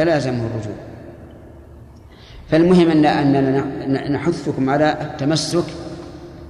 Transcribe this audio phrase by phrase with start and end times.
[0.00, 0.76] فلازمه الرجوع.
[2.50, 5.64] فالمهم أن أننا نحثكم على التمسك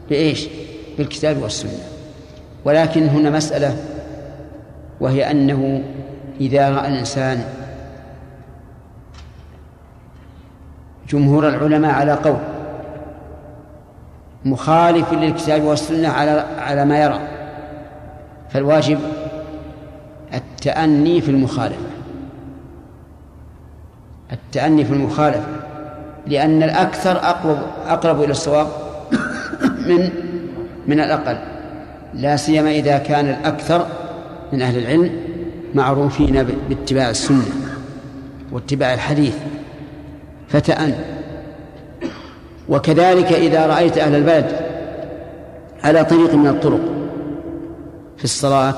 [0.09, 0.49] بإيش؟
[0.99, 1.79] بالكتاب والسنة.
[2.65, 3.77] ولكن هنا مسألة
[5.01, 5.83] وهي أنه
[6.41, 7.45] إذا رأى الإنسان
[11.09, 12.39] جمهور العلماء على قول
[14.45, 17.21] مخالف للكتاب والسنة على على ما يرى
[18.51, 18.99] فالواجب
[20.35, 21.90] التأني في المخالفة.
[24.33, 25.47] التأني في المخالفة
[26.27, 28.67] لأن الأكثر أقرب أقرب إلى الصواب
[29.87, 30.11] من
[30.87, 31.39] من الأقل
[32.15, 33.87] لا سيما إذا كان الأكثر
[34.53, 35.11] من أهل العلم
[35.75, 37.45] معروفين باتباع السنة
[38.53, 39.35] واتباع الحديث
[40.49, 40.95] فتأن
[42.69, 44.53] وكذلك إذا رأيت أهل البلد
[45.85, 46.81] على طريق من الطرق
[48.19, 48.75] في الصلاة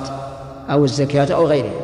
[0.71, 1.81] أو الزكاة أو غيرها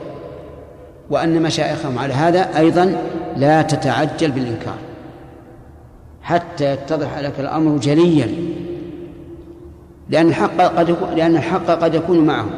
[1.10, 2.96] وأن مشايخهم على هذا أيضا
[3.36, 4.78] لا تتعجل بالإنكار
[6.22, 8.28] حتى يتضح لك الأمر جليا.
[10.08, 12.50] لأن الحق قد لأن الحق قد يكون معهم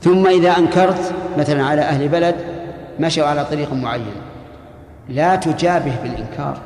[0.00, 2.34] ثم إذا أنكرت مثلا على أهل بلد
[3.00, 4.14] مشوا على طريق معين.
[5.08, 6.58] لا تجابه بالإنكار.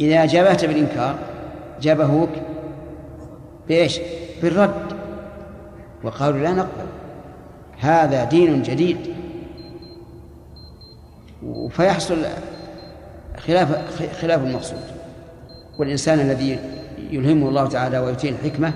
[0.00, 1.14] إذا جابهت بالإنكار
[1.80, 2.28] جابهوك
[3.68, 4.00] بإيش؟
[4.42, 4.92] بالرد.
[6.04, 6.86] وقالوا لا نقبل.
[7.80, 8.98] هذا دين جديد.
[11.70, 12.24] فيحصل
[13.38, 13.68] خلاف
[14.20, 14.78] خلاف المقصود.
[15.78, 16.58] والإنسان الذي
[17.10, 18.72] يلهمه الله تعالى ويؤتيه الحكمة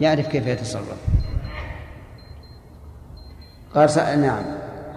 [0.00, 0.96] يعرف كيف يتصرف.
[3.74, 4.42] قال نعم.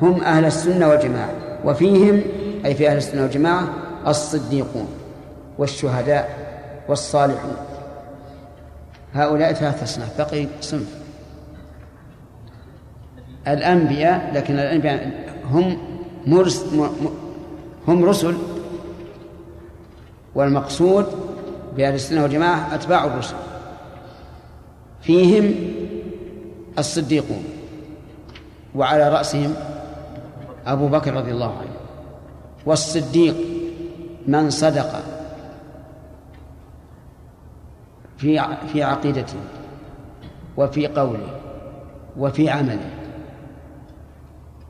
[0.01, 1.29] هم أهل السنة والجماعة.
[1.65, 2.21] وفيهم
[2.65, 3.69] أي في أهل السنة والجماعة
[4.07, 4.87] الصديقون
[5.57, 6.29] والشهداء
[6.87, 7.55] والصالحون.
[9.13, 10.17] هؤلاء ثلاثة أصناف.
[10.17, 11.03] بقي صنف.
[13.47, 15.11] الأنبياء لكن الأنبياء
[15.51, 15.92] هم
[16.27, 16.65] مرس
[17.87, 18.35] هم رسل
[20.35, 21.05] والمقصود
[21.77, 23.35] بأهل السنة والجماعة أتباع الرسل.
[25.01, 25.55] فيهم
[26.79, 27.43] الصديقون
[28.75, 29.55] وعلى رأسهم
[30.65, 31.75] أبو بكر رضي الله عنه
[32.65, 33.35] والصديق
[34.27, 35.03] من صدق
[38.17, 39.39] في في عقيدته
[40.57, 41.39] وفي قوله
[42.17, 42.89] وفي عمله.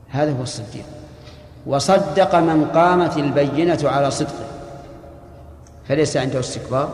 [0.08, 0.84] هذا هو الصديق.
[1.66, 4.44] وصدق من قامت البينة على صدقه.
[5.88, 6.90] فليس عنده استكبار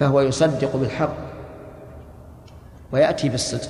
[0.00, 1.14] فهو يصدق بالحق
[2.92, 3.68] ويأتي بالصدق.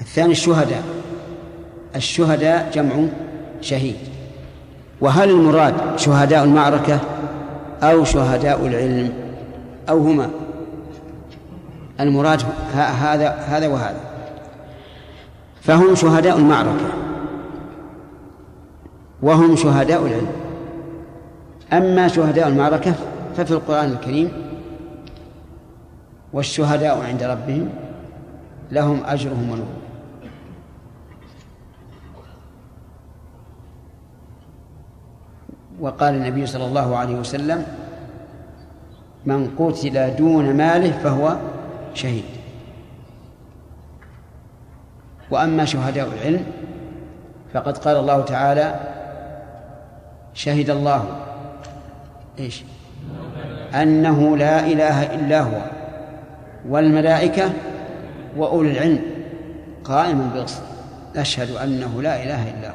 [0.00, 0.82] الثاني الشهداء.
[1.96, 3.06] الشهداء جمع
[3.60, 3.96] شهيد.
[5.00, 7.00] وهل المراد شهداء المعركة
[7.82, 9.12] أو شهداء العلم؟
[9.88, 10.30] أو هما؟
[12.00, 12.42] المراد
[12.74, 14.00] هذا هذا وهذا.
[15.62, 17.11] فهم شهداء المعركة.
[19.22, 20.32] وهم شهداء العلم.
[21.72, 22.94] أما شهداء المعركة
[23.36, 24.32] ففي القرآن الكريم
[26.32, 27.68] والشهداء عند ربهم
[28.70, 29.82] لهم أجرهم ونورهم
[35.80, 37.66] وقال النبي صلى الله عليه وسلم
[39.26, 41.36] من قتل دون ماله فهو
[41.94, 42.24] شهيد.
[45.30, 46.44] وأما شهداء العلم
[47.54, 48.91] فقد قال الله تعالى
[50.34, 51.26] شهد الله.
[52.38, 52.64] إيش؟
[53.74, 55.60] أنه لا إله إلا هو.
[56.68, 57.52] والملائكة
[58.36, 59.02] وأولي العلم
[59.84, 60.62] قائما بالقسط.
[61.16, 62.74] أشهد أنه لا إله إلا هو.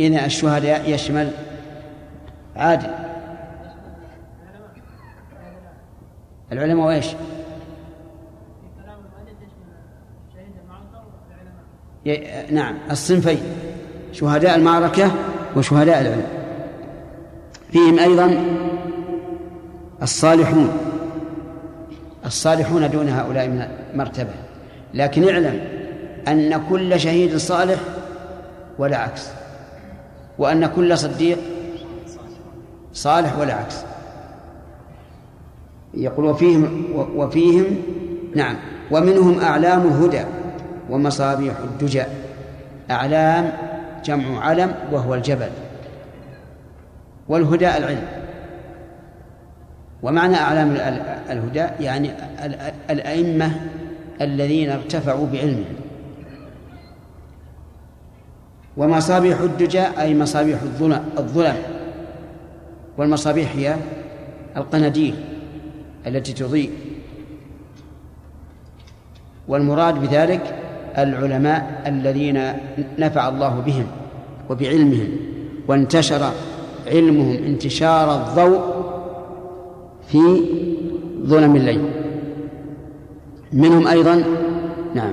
[0.00, 1.30] إذن الشهداء يشمل
[2.56, 2.90] عادل.
[6.52, 7.06] العلماء وإيش
[12.50, 13.42] نعم الصنفين.
[14.16, 15.10] شهداء المعركة
[15.56, 16.26] وشهداء العلم.
[17.72, 18.44] فيهم أيضا
[20.02, 20.68] الصالحون.
[22.26, 24.30] الصالحون دون هؤلاء من مرتبة
[24.94, 25.60] لكن اعلم
[26.28, 27.78] أن كل شهيد صالح
[28.78, 29.28] ولا عكس.
[30.38, 31.38] وأن كل صديق
[32.92, 33.76] صالح ولا عكس.
[35.94, 36.84] يقول وفيهم
[37.16, 37.66] وفيهم
[38.34, 38.56] نعم.
[38.90, 40.24] ومنهم أعلام الهدى
[40.90, 42.02] ومصابيح الدجى.
[42.90, 43.52] أعلام
[44.06, 45.50] جمع علم وهو الجبل.
[47.28, 48.06] والهدى العلم.
[50.02, 50.70] ومعنى أعلام
[51.30, 52.10] الهدى يعني
[52.90, 53.60] الأئمة
[54.20, 55.76] الذين ارتفعوا بعلمهم.
[58.76, 60.62] ومصابيح الدجى أي مصابيح
[61.18, 61.56] الظلم.
[62.98, 63.76] والمصابيح هي
[64.56, 65.24] القناديل
[66.06, 66.70] التي تضيء.
[69.48, 70.56] والمراد بذلك
[70.98, 72.42] العلماء الذين
[72.98, 73.86] نفع الله بهم
[74.50, 75.08] وبعلمهم
[75.68, 76.30] وانتشر
[76.86, 78.60] علمهم انتشار الضوء
[80.08, 80.40] في
[81.26, 81.80] ظلم الليل.
[83.52, 84.24] منهم أيضا
[84.94, 85.12] نعم.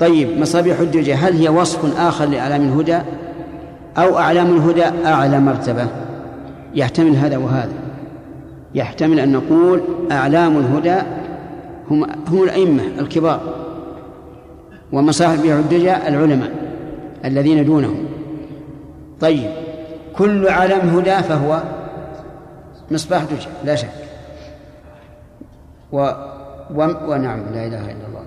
[0.00, 2.98] طيب مصابيح الدجى هل هي وصف آخر لأعلام الهدى
[3.96, 5.86] أو أعلام الهدى أعلى مرتبة؟
[6.74, 7.72] يحتمل هذا وهذا.
[8.74, 9.80] يحتمل أن نقول
[10.12, 10.96] أعلام الهدى
[11.90, 13.40] هم هم الأئمة الكبار.
[14.92, 16.50] ومصاحب الدجى العلماء
[17.24, 18.06] الذين دونهم.
[19.20, 19.50] طيب
[20.16, 21.62] كل علم هدى فهو
[22.90, 23.88] مصباح دجى لا شك.
[25.92, 25.98] و...
[26.74, 26.82] و...
[27.08, 28.24] ونعم لا إله إلا الله.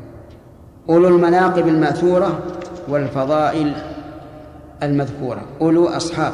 [0.90, 2.40] أولو المناقب المأثورة
[2.88, 3.74] والفضائل
[4.84, 5.42] المذكورة.
[5.62, 6.34] أولو أصحاب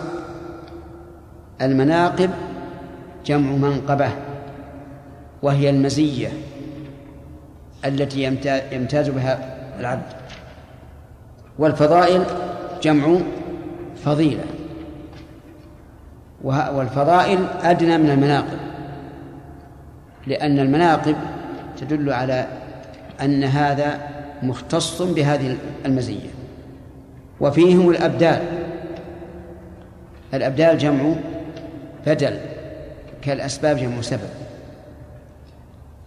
[1.61, 2.29] المناقب
[3.25, 4.09] جمع منقبة
[5.43, 6.29] وهي المزية
[7.85, 8.23] التي
[8.71, 10.18] يمتاز بها العبد.
[11.59, 12.23] والفضائل
[12.81, 13.17] جمع
[14.05, 14.43] فضيلة.
[16.43, 18.57] والفضائل أدنى من المناقب
[20.27, 21.15] لأن المناقب
[21.77, 22.47] تدل على
[23.21, 23.99] أن هذا
[24.43, 26.29] مختص بهذه المزية.
[27.39, 28.41] وفيهم الأبدال
[30.33, 31.13] الأبدال جمع
[32.07, 32.37] بدل
[33.21, 34.29] كالأسباب جمع سبب.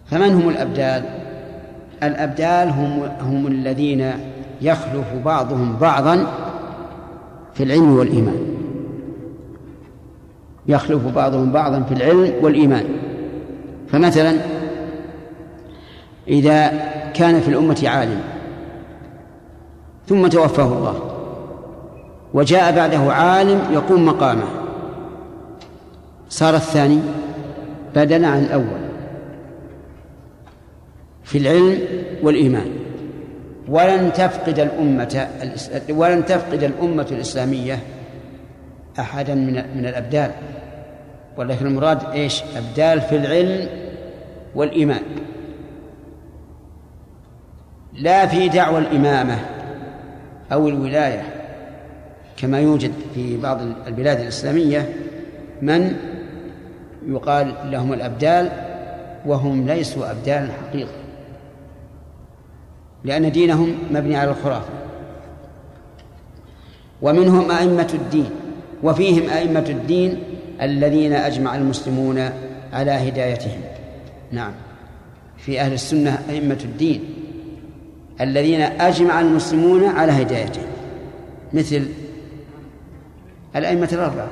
[0.05, 1.03] فمن هم الأبدال؟
[2.03, 4.32] الأبدال هم هم الذين
[4.63, 6.27] يخلف بعضهم بعضا
[7.53, 8.55] في العلم والإيمان.
[10.67, 12.85] يخلف بعضهم بعضا في العلم والإيمان.
[13.87, 14.37] فمثلا
[16.27, 16.67] إذا
[17.13, 18.21] كان في الأمة عالم
[20.07, 21.09] ثم توفاه الله
[22.33, 24.47] وجاء بعده عالم يقوم مقامه
[26.29, 26.99] صار الثاني
[27.95, 28.83] بدلا عن الأول
[31.23, 31.79] في العلم
[32.23, 32.82] والإيمان.
[33.67, 35.27] ولن تفقد الأمة
[35.89, 37.79] ولن تفقد الأمة الإسلامية
[38.99, 40.31] أحدا من من الأبدال.
[41.37, 43.67] ولكن المراد إيش؟ أبدال في العلم
[44.55, 45.01] والإيمان.
[47.93, 49.39] لا في دعوى الإمامة
[50.51, 51.23] أو الولاية
[52.37, 54.89] كما يوجد في بعض البلاد الإسلامية
[55.61, 55.95] من
[57.07, 58.49] يقال لهم الأبدال
[59.25, 61.02] وهم ليسوا أبدال حقيقة.
[63.03, 64.69] لأن دينهم مبني على الخرافة.
[67.01, 68.29] ومنهم أئمة الدين
[68.83, 70.23] وفيهم أئمة الدين
[70.61, 72.29] الذين أجمع المسلمون
[72.73, 73.61] على هدايتهم.
[74.31, 74.51] نعم.
[75.37, 77.13] في أهل السنة أئمة الدين
[78.21, 80.65] الذين أجمع المسلمون على هدايتهم.
[81.53, 81.85] مثل
[83.55, 84.29] الأئمة الأربعة.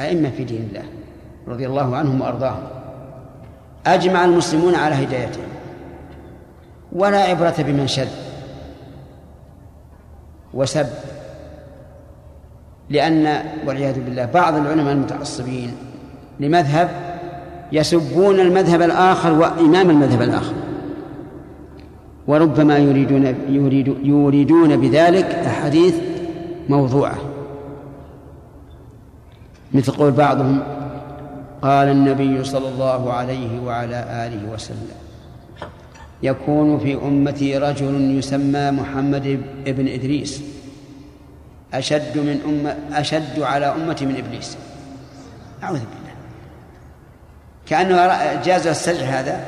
[0.00, 0.84] أئمة في دين الله
[1.48, 2.62] رضي الله عنهم وأرضاهم.
[3.86, 5.44] أجمع المسلمون على هدايتهم.
[6.92, 8.08] ولا عبرة بمن شذ
[10.54, 10.86] وسب
[12.90, 15.74] لأن والعياذ بالله بعض العلماء المتعصبين
[16.40, 16.90] لمذهب
[17.72, 20.54] يسبون المذهب الآخر وإمام المذهب الآخر
[22.26, 25.94] وربما يريدون يريد يريدون بذلك أحاديث
[26.68, 27.18] موضوعة.
[29.74, 30.62] مثل قول بعضهم
[31.62, 35.11] قال النبي صلى الله عليه وعلى آله وسلم
[36.22, 40.42] يكون في أمتي رجل يسمى محمد بن إدريس.
[41.74, 44.56] أشد من أمة أشد على أمتي من إبليس.
[45.62, 46.12] أعوذ بالله.
[47.66, 49.44] كأنه جاز السجع هذا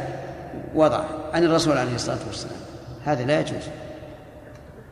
[0.75, 1.04] وضع.
[1.34, 2.56] عن الرسول عليه الصلاة والسلام.
[3.04, 3.62] هذا لا يجوز.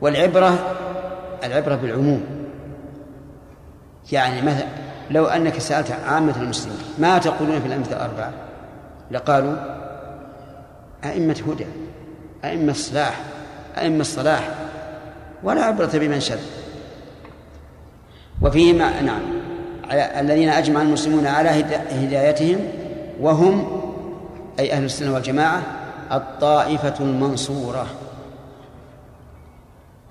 [0.01, 0.77] والعبرة
[1.45, 2.23] العبرة بالعموم.
[4.13, 4.67] يعني مثلا
[5.11, 8.33] لو أنك سألت عامة المسلمين ما تقولون في الأمثلة الأربعة؟
[9.11, 9.82] لقالوا
[11.05, 11.67] أئمة هدى
[12.45, 13.21] أئمة صلاح
[13.79, 14.49] أئمة الصلاح
[15.43, 16.41] ولا عبرة بمن شذ.
[18.43, 19.21] وفيهم نعم
[19.93, 21.49] الذين أجمع المسلمون على
[21.91, 22.59] هدايتهم
[23.21, 23.81] وهم
[24.59, 25.63] أي أهل السنة والجماعة
[26.13, 27.87] الطائفة المنصورة.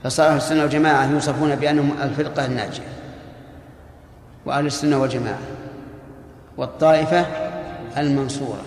[0.03, 2.88] فصار أهل السنة والجماعة يوصفون بأنهم الفرقة الناجية
[4.45, 5.39] وأهل السنة والجماعة
[6.57, 7.25] والطائفة
[7.98, 8.62] المنصورة.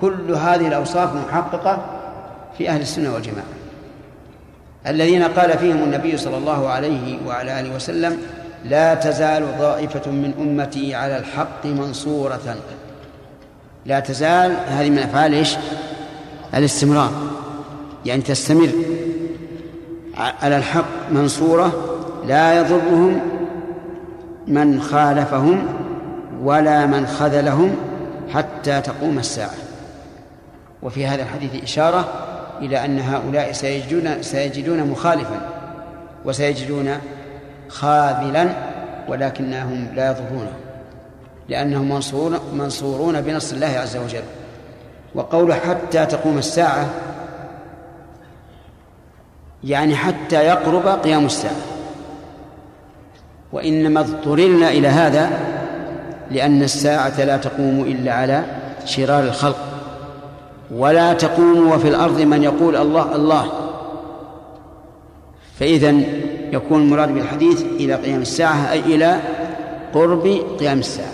[0.00, 1.78] كل هذه الأوصاف محققة
[2.58, 3.46] في أهل السنة والجماعة.
[4.86, 8.18] الذين قال فيهم النبي صلى الله عليه وعلى آله وسلم
[8.64, 12.56] لا تزال طائفة من أمتي على الحق منصورة.
[13.86, 15.56] لا تزال هذه من أفعال إيش؟
[16.54, 17.12] الاستمرار.
[18.06, 18.68] يعني تستمر
[20.42, 21.72] على الحق منصورة
[22.26, 23.20] لا يضرهم
[24.46, 25.66] من خالفهم
[26.42, 27.76] ولا من خذلهم
[28.34, 29.67] حتى تقوم الساعة.
[30.82, 32.08] وفي هذا الحديث إشارة
[32.60, 35.40] إلى أن هؤلاء سيجدون سيجدون مخالفا
[36.24, 36.98] وسيجدون
[37.68, 38.48] خاذلا
[39.08, 40.52] ولكنهم لا يضرونه
[41.48, 44.22] لأنهم منصورون منصورون بنصر الله عز وجل.
[45.14, 46.86] وقوله حتى تقوم الساعة
[49.64, 51.54] يعني حتى يقرب قيام الساعة.
[53.52, 55.30] وإنما اضطررنا إلى هذا
[56.30, 58.44] لأن الساعة لا تقوم إلا على
[58.84, 59.67] شرار الخلق.
[60.70, 63.52] ولا تقوم وفي الأرض من يقول الله الله.
[65.58, 65.90] فإذا
[66.52, 69.20] يكون المراد بالحديث إلى قيام الساعة أي إلى
[69.94, 71.12] قرب قيام الساعة.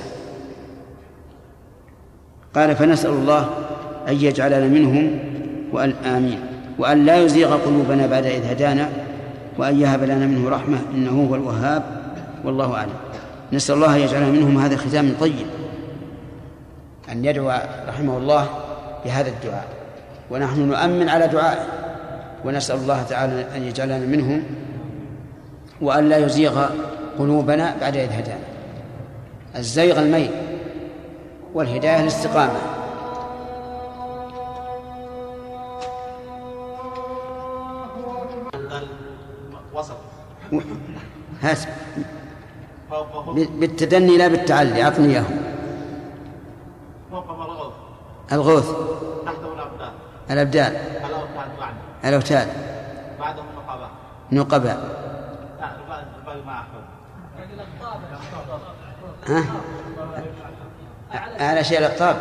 [2.54, 3.49] قال فنسأل الله
[4.08, 5.18] أن يجعلنا منهم
[5.73, 6.40] وأن آمين
[6.78, 8.88] وأن لا يزيغ قلوبنا بعد إذ هدانا
[9.58, 11.82] وأن يهب لنا منه رحمة إنه هو الوهاب
[12.44, 12.94] والله أعلم.
[13.52, 14.58] نسأل الله أن يجعلنا منهم.
[14.58, 15.46] هذا ختام طيب.
[17.12, 17.52] أن يدعو
[17.88, 18.49] رحمه الله
[19.04, 19.68] بهذا الدعاء.
[20.30, 21.66] ونحن نؤمن على دعائه.
[22.44, 24.42] ونسأل الله تعالى أن يجعلنا منهم
[25.80, 26.66] وأن لا يزيغ
[27.18, 28.46] قلوبنا بعد إذ هدانا.
[29.56, 30.30] الزيغ الميل
[31.54, 32.61] والهداية الاستقامة.
[41.42, 41.58] هات
[43.34, 45.25] بالتدني لا بالتعلي أعطني إياه
[48.35, 48.71] الغوث.
[49.26, 49.93] تحته الأبدان.
[50.31, 50.73] الأبدان
[51.05, 51.75] الأوتاد.
[52.05, 52.49] الأوتاد
[53.21, 53.91] بعدهم نقباء
[54.33, 54.79] نقباء
[59.29, 59.45] ها؟
[61.41, 62.17] على شيء الأقطاب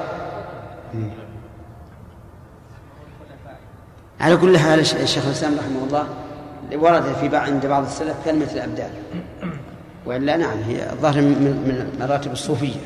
[4.22, 6.08] على كل حال الشيخ الإسلام رحمه الله
[6.74, 8.92] ورد في بعض عند بعض السلف كلمة الأبدال
[10.06, 12.80] وإلا نعم هي الظاهر من مراتب الصوفية.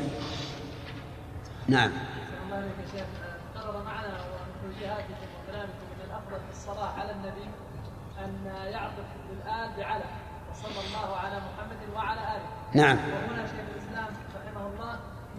[1.68, 1.90] نعم
[6.98, 7.48] على النبي
[8.24, 8.32] أن
[8.72, 10.04] يعطف بالآل بعلى
[10.50, 12.96] وصلى الله على محمد وعلى آله نعم.
[12.96, 14.96] وهنا شيخ الإسلام رحمه الله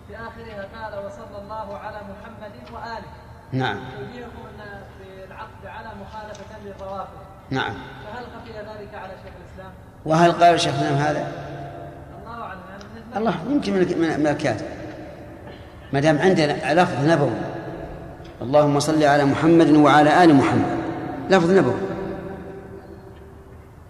[0.07, 3.11] في آخرها قال وصلى الله على محمد وآله.
[3.51, 3.77] نعم.
[3.77, 7.19] يوجهكم أن في العقد على مخالفة للروافض.
[7.49, 7.73] نعم.
[7.73, 9.71] فهل خفي ذلك على شيخ الإسلام؟
[10.05, 11.31] وهل قال شيخ الإسلام هذا؟
[12.21, 12.59] الله أعلم.
[12.69, 13.73] يعني الله يمكن
[14.19, 14.65] من الكاتب.
[15.93, 17.41] ما دام عندنا لفظ نبوي.
[18.41, 20.79] اللهم صل على محمد وعلى آل محمد.
[21.29, 21.81] لفظ نبوي.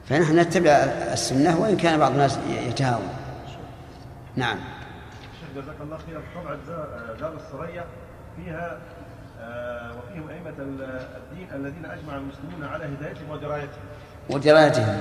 [0.10, 0.72] فنحن نتبع
[1.13, 3.10] السنة وإن كان بعض الناس يتهاون.
[4.39, 4.58] نعم.
[5.39, 6.22] شيخ جزاك الله خير.
[6.36, 6.58] طبعا
[7.19, 7.86] دار السرية
[8.36, 8.77] فيها
[9.41, 13.84] آه، وفيهم أئمة الدين الذين أجمع المسلمون على هدايتهم ودرايتهم.
[14.29, 15.00] ودرايتهم.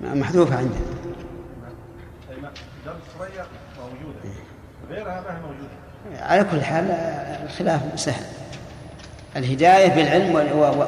[0.00, 0.80] محذوفة عندنا
[2.84, 3.44] دار السرية
[3.78, 4.20] موجودة.
[4.90, 6.90] غيرها ما هي موجودة؟ على كل حال
[7.44, 8.24] الخلاف سهل.
[9.36, 10.34] الهداية بالعلم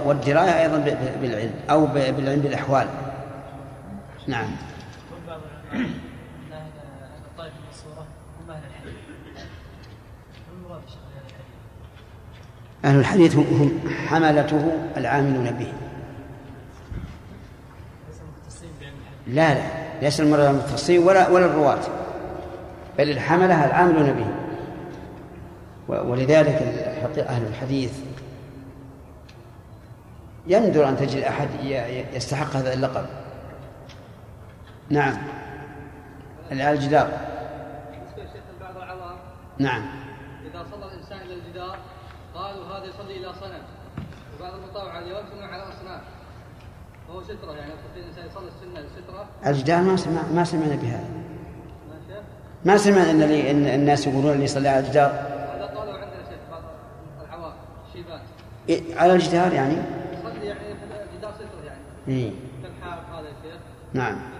[0.06, 0.78] والدراية أيضا
[1.20, 2.88] بالعلم أو بالعلم بالأحوال.
[4.26, 4.48] نعم.
[12.84, 15.72] أهل الحديث هم حملته العاملون به.
[19.26, 19.62] لا لا
[20.02, 21.80] ليس المراد المتصين ولا ولا الرواة.
[22.98, 24.26] بل الحملة العاملون به.
[25.88, 26.62] ولذلك
[27.18, 27.92] أهل الحديث
[30.46, 31.48] يندر أن تجد أحد
[32.14, 33.06] يستحق هذا اللقب.
[34.90, 35.16] نعم.
[36.52, 37.10] الجدار
[39.58, 39.82] نعم.
[40.46, 41.78] إذا صلى الإنسان إلى الجدار
[42.34, 43.62] قالوا هذا يصلي إلى صنم.
[44.38, 46.00] وبعض المطاوع اليوم يصلون على أصنام.
[47.08, 51.08] وهو سترة يعني الإنسان يصلي السنة سترة الجدار ما سمع ما سمعنا بهذا.
[52.64, 53.10] ما سمعنا
[53.50, 55.10] إن الناس يقولون اللي يصلي على الجدار.
[55.10, 56.62] هذا قالوا عندنا شيخ بعض
[57.28, 57.52] العوام
[57.88, 58.20] الشيبان.
[58.68, 59.76] إيه على الجدار يعني؟
[62.08, 62.30] إيه؟
[63.12, 63.60] هذا يا شيخ
[63.92, 64.35] نعم يقول هذا بعض المطاوع الحين قاموا يصلون على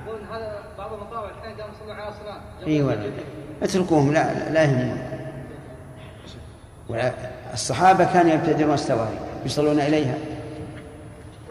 [2.66, 2.96] إي
[3.62, 4.98] اتركوهم لا لا يهمون.
[7.52, 10.14] الصحابة كانوا يبتدرون السواري يصلون إليها.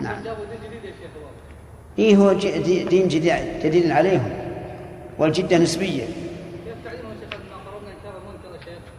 [0.01, 0.15] نعم.
[1.99, 4.29] إي هو دين جديد جديد عليهم.
[5.17, 6.03] والجدة نسبية.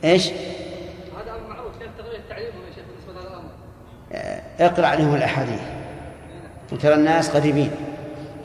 [0.05, 0.37] إيش؟ هذا
[1.31, 1.73] أمر معروف.
[1.79, 3.51] كيف تغير تعليمهم يا شيخ بالنسبة لهذا الأمر؟
[4.13, 5.61] آه، اقرأ عليهم الأحاديث.
[6.73, 7.71] وترى الناس قريبين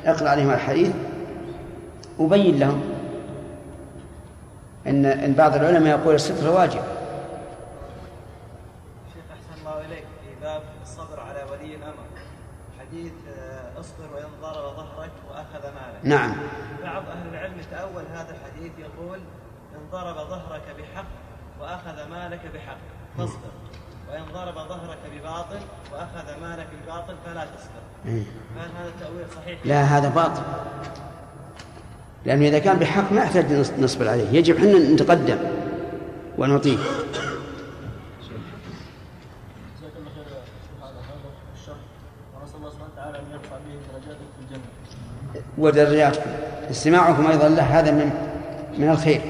[0.05, 0.91] اقرأ عليهم الحديث
[2.21, 2.81] وبين لهم
[4.87, 6.81] ان إن بعض العلماء يقول الستر واجب.
[9.13, 12.05] شيخ أحسن الله إليك في باب الصبر على ولي الأمر
[12.79, 15.99] حديث آه، اصبر وان ضرب ظهرك وأخذ مالك.
[16.03, 16.35] نعم.
[16.83, 19.19] بعض أهل العلم تاول هذا الحديث يقول
[19.75, 21.05] ان ضرب ظهرك بحق
[21.61, 22.77] وأخذ مالك بحق
[23.17, 23.51] فاصبر
[24.11, 25.59] وإن ضرب ظهرك بباطل
[25.93, 28.23] وأخذ مالك بباطل فلا تصبر إيه.
[28.57, 30.41] هل هذا التأويل صحيح؟ لا هذا باطل
[32.25, 33.45] لأنه إذا كان بحق ما يحتاج
[33.79, 35.37] نصبر عليه يجب حنا نتقدم
[44.39, 44.61] الجنه.
[45.57, 46.29] ودرجاتكم
[46.69, 48.11] استماعكم أيضا له هذا من
[48.77, 49.21] من الخير.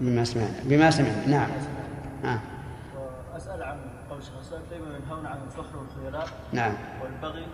[0.00, 0.54] بما سمعنا.
[0.64, 1.26] بما سمعنا.
[1.26, 1.48] نعم.
[2.24, 2.38] آه.
[3.34, 3.76] وأسأل عن
[4.10, 4.34] قول الشيخ
[4.70, 7.46] دائما ينهون عن الفخر والخيلاء نعم والبغي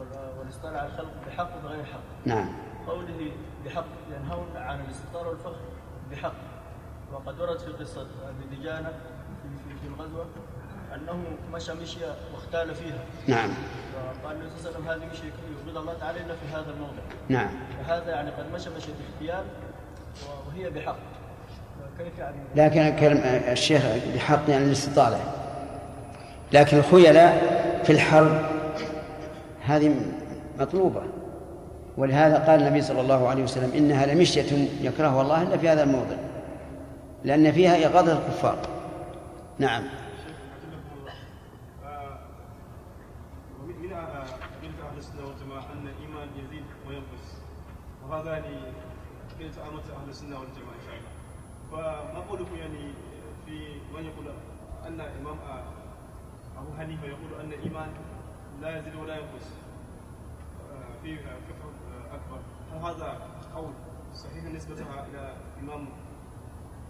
[0.00, 2.15] وال- والاستيلاء على الخلق بحق وبغير حق.
[2.26, 2.48] نعم.
[2.88, 3.30] قوله
[3.64, 3.84] بحق
[4.16, 5.56] ينهون عن الاستطار والفخر
[6.12, 6.34] بحق.
[7.12, 8.92] وقد ورد في قصة أبي دجانة
[9.82, 10.26] في, الغزوة
[10.94, 12.98] أنه مشى مشية واختال فيها.
[13.26, 13.50] نعم.
[14.24, 17.02] وقال النبي صلى الله عليه وسلم هذه مشية يبغض الله تعالى إلا في هذا الموضع.
[17.28, 17.48] نعم.
[17.78, 19.44] فهذا يعني قد مشى مشية اغتيال
[20.48, 20.96] وهي بحق.
[21.98, 23.18] كيف يعني؟ لكن كلم
[23.52, 23.82] الشيخ
[24.14, 25.20] بحق يعني الاستطالة.
[26.52, 28.46] لكن الخيلاء في الحرب
[29.66, 29.94] هذه
[30.58, 31.02] مطلوبة.
[31.96, 36.16] ولهذا قال النبي صلى الله عليه وسلم إنها لمشية يكرهها الله إلا في هذا الموضع
[37.24, 38.58] لأن فيها إغاظة الكفار.
[39.58, 39.82] نعم.
[43.62, 43.92] من
[44.62, 47.26] أدلة أهل السنة والجماعة أن الإيمان يزيد وينقص.
[48.08, 48.56] وهذا يعني
[49.34, 51.16] عقيدة أمة أهل السنة والجماعة إن شاء الله.
[51.72, 52.92] فما قولكم يعني
[53.46, 53.52] في
[53.94, 54.26] من يقول
[54.86, 55.36] أن الإمام
[56.58, 57.88] أبو حنيفة يقول أن الإيمان
[58.62, 59.46] لا يزيد ولا ينقص؟
[60.72, 61.18] آه، في
[62.76, 63.18] كفر أكبر هل هذا
[63.56, 63.70] قول
[64.14, 65.86] صحيح نسبتها إلى الإمام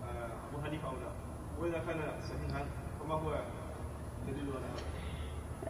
[0.02, 1.08] آه، أبو حنيفة أو لا؟
[1.62, 2.64] وإذا كان صحيحا
[3.00, 3.34] فما هو
[4.26, 4.44] دليل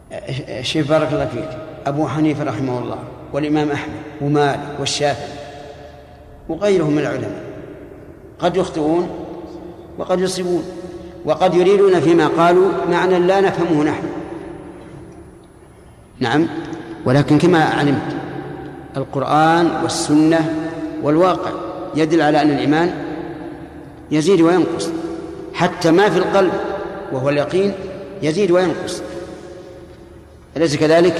[0.09, 1.59] على هذا؟ شيخ بارك الله فيك.
[1.85, 2.99] أبو حنيفة رحمه الله
[3.33, 5.37] والإمام أحمد ومالك والشافعي
[6.49, 7.43] وغيرهم من العلماء
[8.39, 9.09] قد يخطئون
[9.97, 10.63] وقد يصيبون
[11.25, 14.03] وقد يريدون فيما قالوا معنى لا نفهمه نحن.
[16.19, 16.47] نعم.
[17.05, 18.26] ولكن كما علمت
[18.97, 20.71] القرآن والسنة
[21.03, 21.51] والواقع.
[21.95, 23.05] يدل على أن الإيمان
[24.11, 24.89] يزيد وينقص.
[25.53, 26.53] حتى ما في القلب
[27.11, 27.73] وهو اليقين
[28.21, 29.01] يزيد وينقص.
[30.57, 31.15] أليس كذلك؟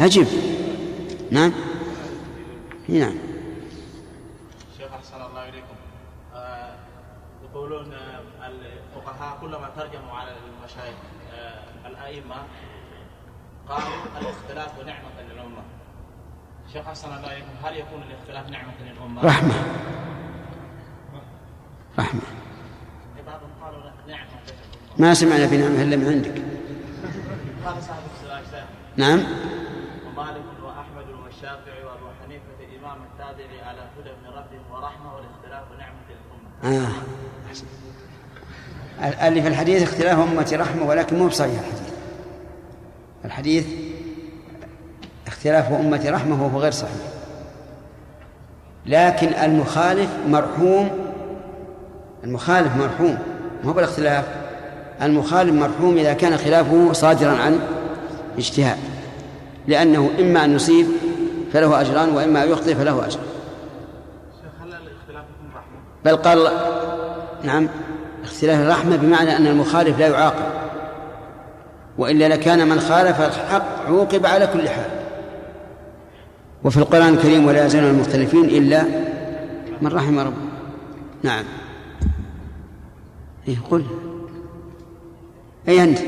[0.00, 0.26] أجب
[1.30, 1.52] نعم.
[2.88, 3.14] نعم.
[4.78, 5.76] شيخ أحسن الله إليكم.
[6.34, 6.74] آه،
[7.50, 7.92] يقولون
[8.46, 10.96] الفقهاء كلما ترجموا على المشايخ
[11.34, 12.36] آه، الأئمة
[13.68, 13.88] قالوا
[14.20, 15.62] الاختلاف نعمة للأمة.
[16.72, 19.54] شيخ احسن الله اليكم هل يكون الاختلاف نعمة للأمة؟ رحمة.
[21.98, 22.20] رحمة.
[23.26, 24.30] بعضهم قالوا نعمة
[24.98, 26.42] ما سمعنا بنعمة إلا من عندك.
[27.64, 28.64] قال صاحب السلاكسة
[28.96, 29.18] نعم.
[30.06, 36.00] ومالك وأحمد والشافعي وأبو حنيفة إمام التابع على هدى من ربهم ورحمة والاختلاف نعمة
[36.62, 36.86] للأمة.
[36.86, 36.92] آه.
[39.28, 41.92] اللي في الحديث اختلاف أمتي رحمة ولكن مو بصحيح الحديث.
[43.24, 43.85] الحديث
[45.46, 46.90] اختلاف أمتي رحمة وهو غير صحيح.
[48.86, 50.90] لكن المخالف مرحوم
[52.24, 53.18] المخالف مرحوم
[53.64, 54.24] ما هو بالاختلاف.
[55.02, 57.60] المخالف مرحوم إذا كان خلافه صادرا عن
[58.38, 58.76] اجتهاد
[59.66, 60.86] لأنه إما أن يصيب
[61.52, 63.18] فله أجران وإما أن يخطئ فله أجر؟
[66.04, 66.50] بل قال
[67.42, 67.68] نعم
[68.24, 70.46] اختلاف الرحمة بمعنى أن المخالف لا يعاقب
[71.98, 74.95] وإلا لكان من خالف الحق عوقب على كل حال.
[76.64, 78.82] وفي القرآن الكريم ولا يزالون المختلفين إلا
[79.82, 80.36] من رحم ربه.
[81.22, 81.44] نعم.
[83.48, 83.84] إيه قل.
[85.68, 85.98] أي أنت؟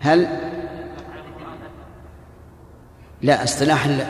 [0.00, 0.26] هل؟
[3.22, 4.06] لا اصطلاح لا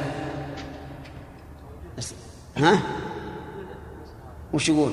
[2.01, 2.15] أص-
[2.57, 2.79] ها؟
[4.55, 4.93] وش يقول؟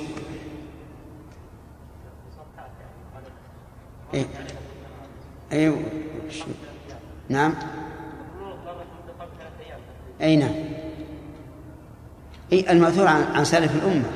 [5.54, 6.44] أي وش-
[7.30, 7.54] نعم.
[10.22, 10.52] أي نعم.
[12.52, 14.10] أي المأثور عن, عن سلف الأمة.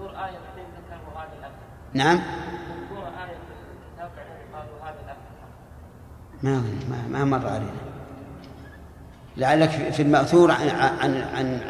[0.00, 0.38] آية
[1.94, 2.18] نعم.
[2.18, 2.22] آية
[6.42, 7.70] ما ما, ما مر علينا.
[9.36, 11.60] لعلك في في المأثور عن عن عن,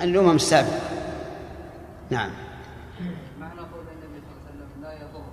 [0.00, 0.80] عن الأمم السابقة.
[2.10, 2.30] نعم.
[3.40, 5.26] معنى قول النبي صلى الله عليه وسلم لا يضر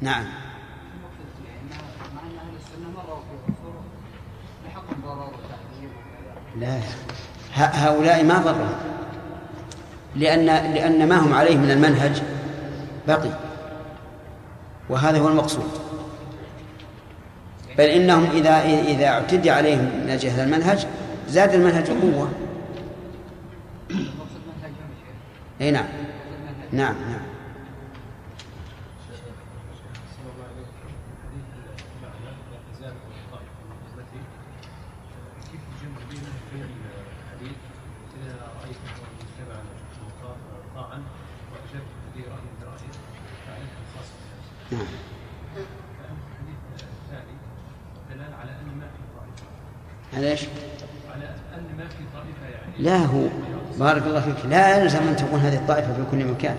[0.00, 1.82] نعم المقصد فيه انها
[2.14, 3.74] مع ان أهل السنة مروا في عصور
[4.66, 6.78] لحق ضرر وتحذير وكذا لا.
[7.54, 8.74] هؤلاء ما ضرهم
[10.16, 12.22] لأن لأن ما هم عليه من المنهج
[13.08, 13.30] بقي.
[14.88, 15.70] وهذا هو المقصود.
[17.78, 20.86] بل إنهم إذا إذا اعتدي عليهم من أجل هذا المنهج
[21.28, 22.28] زاد المنهج قوة
[25.60, 25.86] أي نعم.
[26.72, 27.20] نعم نعم
[30.16, 31.46] صلى الله عليه وسلم حديث
[31.96, 32.94] المعنى لا تزال
[33.32, 34.20] طائفة من أمتي
[35.50, 37.58] كيف تجمع بين بين الحديث
[38.16, 39.60] إذا رأيت من اتبع
[40.74, 41.02] طاعا
[41.52, 42.88] وأجبت به رأي برأي
[43.46, 44.08] فعليك الخاص
[44.72, 44.86] نعم
[46.30, 47.36] الحديث الثاني
[48.10, 49.46] دلالة على أن ما في طائفة
[50.14, 50.40] على إيش؟
[51.14, 53.22] على أن ما في طائفة يعني لا هو
[53.78, 56.56] بارك الله فيك لا يلزم أن تكون هذه الطائفة في كل مكان.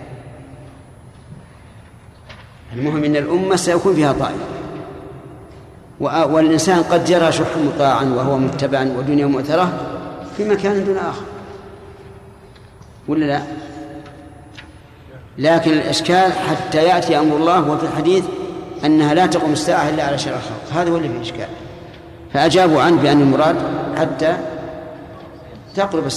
[2.72, 4.44] المهم إن الأمة سيكون فيها طائفة.
[6.00, 9.72] والإنسان قد يرى شح مطاعا وهو متبعا ودنيا مؤثرة
[10.36, 11.24] في مكان دون آخر.
[13.08, 13.42] ولا لا؟
[15.38, 18.24] لكن الإشكال حتى يأتي أمر الله وفي الحديث
[18.84, 20.80] أنها لا تقوم الساعة إلا على شر الخلق.
[20.80, 21.48] هذا هو اللي فيه اشكال
[22.32, 23.56] فأجابوا عنه بأن المراد
[23.98, 24.36] حتى
[25.74, 26.08] تقرب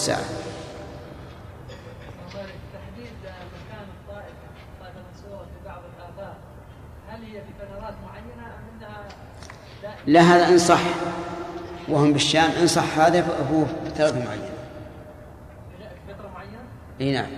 [9.82, 10.82] دائما لا هذا إن صح.
[11.88, 14.52] وهم بالشام إن صح هذا فهو فترة معينة.
[15.78, 16.60] في فترة معينة؟
[17.02, 17.32] إي نعم.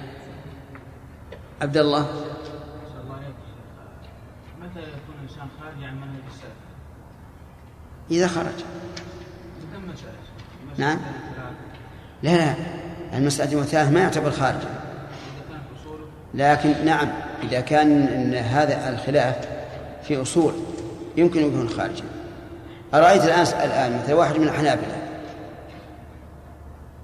[1.61, 4.63] عبد الله صلى الله عليه وسلم.
[4.63, 6.63] متى يكون الانسان خارج عن منهج السلف؟
[8.13, 8.63] إذا خرج؟
[10.77, 10.99] نعم.
[12.23, 12.53] لا لا.
[13.13, 14.69] المسألة والثلاث ما يعتبر خارجا.
[16.33, 17.09] لكن نعم
[17.43, 19.35] إذا كان هذا الخلاف
[20.03, 20.53] في أصول
[21.17, 22.03] يمكن أن يكون خارجا.
[22.93, 24.97] أرأيت الآن الآن مثل واحد من الحنابلة.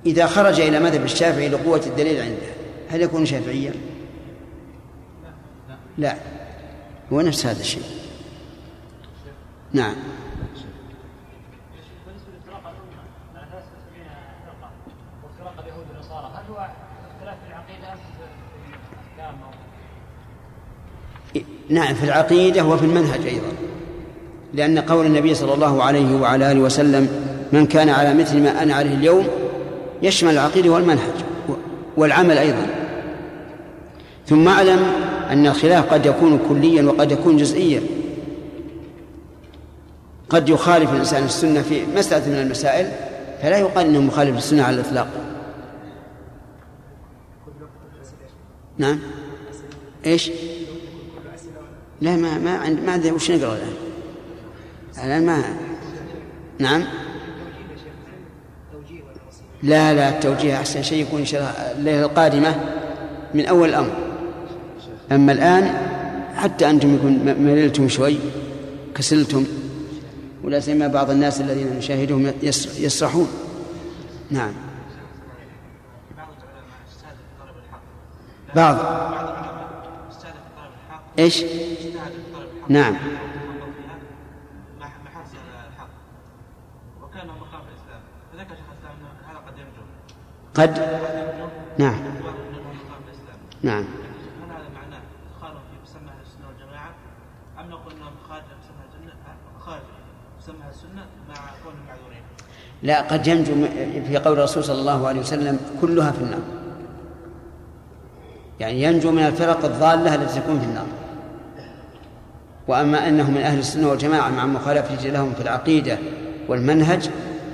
[0.06, 2.54] إذا خرج إلى مذهب الشافعي لقوة الدليل عنده
[2.90, 3.74] هل يكون شافعيا؟
[5.98, 6.16] لا.
[7.14, 7.84] هو نفس هذا الشيء.
[9.74, 9.96] نعم
[12.06, 13.04] بالنسبة لفرق الامه
[13.36, 14.06] مع 73
[14.46, 14.72] فرقه
[15.24, 16.70] وفرق اليهود والنصارى هل هو
[17.16, 19.52] اختلاف في العقيده ام في الاحكام أو
[21.70, 23.52] نعم في العقيدة وفي المنهج أيضا.
[24.54, 27.08] لأن قول النبي صلى الله عليه وعلى آله وسلم
[27.52, 29.28] من كان على مثل ما أنا عليه اليوم
[30.02, 31.14] يشمل العقيدة والمنهج
[31.98, 32.66] والعمل أيضا.
[34.28, 34.80] ثم أعلم
[35.30, 37.82] أن الخلاف قد يكون كليا وقد يكون جزئيا.
[40.30, 42.92] قد يخالف الإنسان السنة في مسألة من المسائل
[43.42, 45.08] فلا يقال أنه مخالف للسنة على الإطلاق.
[48.78, 49.00] نعم؟
[50.06, 50.32] إيش؟
[52.02, 53.74] لا ما ما عند ما أدري وش نقرأ الآن.
[55.06, 55.44] الآن ما
[56.60, 56.84] نعم؟
[59.64, 61.24] لا لا التوجيه أحسن شيء يكون
[61.78, 62.56] الليلة القادمة
[63.34, 63.92] من أول الأمر.
[65.12, 65.74] أما الآن
[66.36, 68.18] حتى أنتم يكون مللتم شوي
[68.96, 69.46] كسلتم
[70.44, 73.28] ولا سيما بعض الناس الذين نشاهدهم يس- يسرحون
[74.32, 74.52] نعم.
[78.56, 78.78] بعض
[81.20, 81.44] إيش؟
[82.70, 82.96] نعم.
[90.56, 90.80] قد؟
[91.78, 92.00] نعم.
[93.64, 93.86] نعم.
[102.84, 103.54] لا قد ينجو
[104.08, 106.42] في قول الرسول صلى الله عليه وسلم كلها في النار.
[108.60, 110.99] يعني ينجو من الفرق الضالة التي تكون في النار.
[112.70, 115.98] وأما أنه من أهل السنة والجماعة مع مخالفته لهم في العقيدة
[116.48, 117.10] والمنهج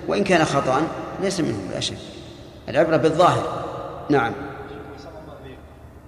[0.07, 0.81] وإن كان خطأ
[1.21, 1.97] ليس منهم لا شك.
[2.69, 3.63] العبرة بالظاهر.
[4.09, 4.33] نعم.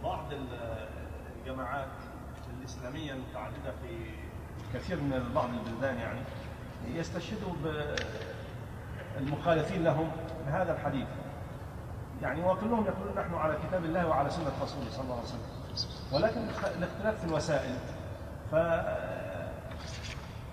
[0.03, 0.87] بعض ال-
[1.45, 1.87] الجماعات
[2.59, 3.95] الإسلامية المتعددة في
[4.77, 6.19] كثير من بعض البلدان يعني
[6.95, 7.53] يستشهدوا
[9.19, 10.07] بالمخالفين لهم
[10.47, 11.07] بهذا الحديث.
[12.21, 15.39] يعني وكلهم يقولون نحن على كتاب الله وعلى سنة رسوله صلى الله عليه وسلم.
[16.13, 16.41] ولكن
[16.77, 17.75] الاختلاف في الوسائل
[18.51, 18.55] ف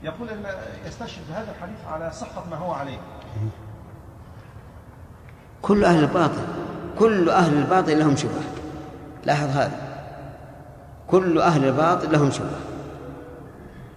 [0.03, 0.45] يقول إن
[0.87, 2.99] يستشهد بهذا الحديث على صحة ما هو عليه.
[5.63, 6.43] كل أهل الباطل
[6.99, 8.43] كل أهل الباطل لهم شبهة.
[9.25, 9.79] لاحظ هذا.
[11.09, 12.61] كل أهل الباطل لهم شبهة.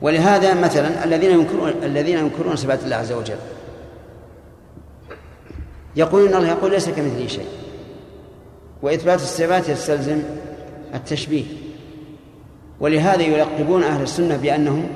[0.02, 3.38] ولهذا مثلا الذين ينكرون الذين ينكرون صفات الله عز وجل.
[5.96, 7.48] يقولون الله يقول ليس كمثله شيء.
[8.82, 10.24] وإثبات الصفات يستلزم
[10.94, 11.67] التشبيه.
[12.80, 14.90] ولهذا يلقبون أهل السنة بأنهم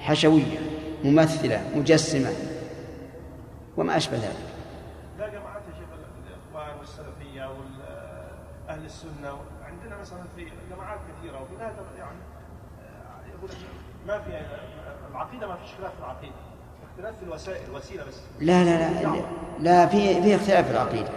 [0.00, 0.58] حشوية
[1.04, 2.30] ممثلة مجسمة
[3.76, 4.36] وما أشبه ذلك.
[5.18, 5.88] لا جماعات شيخ
[6.28, 7.44] الأخوان والسلفية
[8.68, 9.28] واهل السنة
[9.66, 12.18] عندنا مثلا في جماعات كثيرة وكلها تبع- يعني
[12.82, 14.30] آه، ما في
[15.10, 16.34] العقيدة ما فيش خلاف في العقيدة
[16.92, 18.14] اختلاف في الوسائل الوسيله بس.
[18.40, 19.22] لا لا لا
[19.60, 21.08] لا في في اختلاف في العقيدة.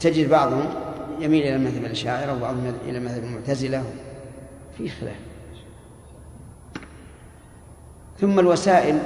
[0.00, 0.66] تجد بعضهم
[1.20, 3.84] يميل إلى مذهب الأشاعرة وبعضهم إلى مذهب المعتزلة
[4.78, 5.16] في خلاف.
[8.20, 8.98] ثم الوسائل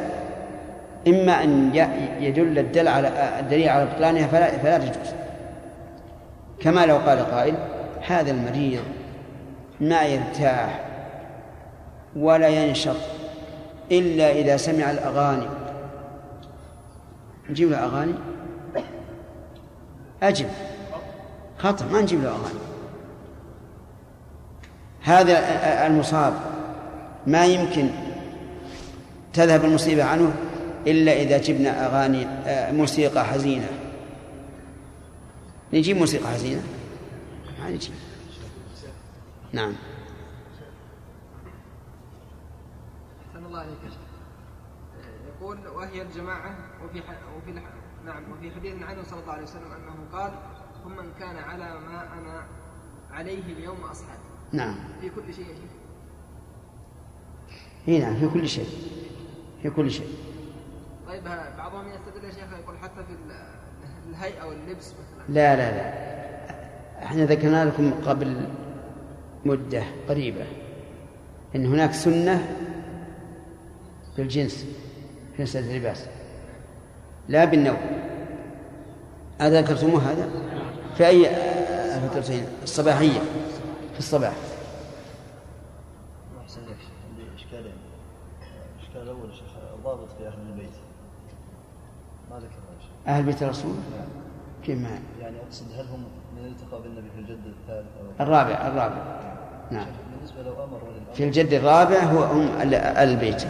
[1.08, 1.74] إما أن
[2.20, 5.14] يدل الدل على الدليل على بطلانها فلا فلا تجوز.
[6.60, 7.54] كما لو قال قائل
[8.06, 8.82] هذا المريض
[9.80, 10.84] ما يرتاح
[12.16, 12.96] ولا ينشط
[13.92, 15.48] إلا إذا سمع الأغاني.
[17.50, 18.14] نجيب له أغاني؟
[20.22, 20.48] أجب.
[21.58, 22.63] خطأ ما نجيب له أغاني.
[25.04, 26.34] هذا المصاب
[27.26, 27.90] ما يمكن
[29.32, 30.34] تذهب المصيبة عنه
[30.86, 32.26] إلا إذا جبنا أغاني
[32.72, 33.68] موسيقى حزينة
[35.72, 36.62] نجيب موسيقى حزينة
[37.60, 37.94] ما نجيب
[39.52, 39.74] نعم
[43.28, 43.98] أحسن الله عليك شيخ
[45.28, 46.98] يقول وهي الجماعة وفي.
[47.36, 47.52] وفي.
[48.06, 50.32] نعم وفي حديث عنه صلى الله عليه وسلم أنه قال
[50.84, 52.46] هم من كان على ما أنا
[53.12, 54.74] عليه اليوم أصحابي نعم.
[55.00, 55.70] في كل شيء يا شيخ.
[57.88, 58.66] اي نعم في كل شيء.
[59.62, 60.08] في كل شيء.
[61.08, 61.22] طيب
[61.58, 63.54] بعضهم يستدل يا شيخ يقول حتى في ال-
[64.10, 65.34] الهيئة واللبس مثلا.
[65.34, 66.14] لا لا لا.
[67.04, 68.46] إحنا ذكرنا لكم قبل
[69.44, 70.44] مدة قريبة
[71.56, 72.56] إن هناك سنة
[74.16, 74.66] في الجنس
[75.36, 76.06] في مسألة اللباس.
[77.28, 77.76] لا بالنوم.
[79.40, 80.28] هذا ذكرتموه هذا؟
[80.96, 81.26] في أي
[82.08, 83.20] فترتين الصباحية.
[83.94, 84.32] في الصباح.
[86.44, 86.76] أحسن لك.
[87.10, 87.72] عندي إشكالين.
[88.78, 90.74] الإشكال الأول يا شيخ الضابط في أهل البيت.
[92.30, 92.64] ما ذكر
[93.08, 93.74] أهل بيت الرسول؟
[94.64, 96.04] كيف ما؟ يعني أقصد هل هم
[96.36, 98.96] من التقى بالنبي في الجد الثالث أو الرابع؟ الرابع
[99.70, 99.86] نعم.
[100.16, 100.80] بالنسبة لو أمر
[101.14, 103.46] في الجد الرابع هو هم البيت.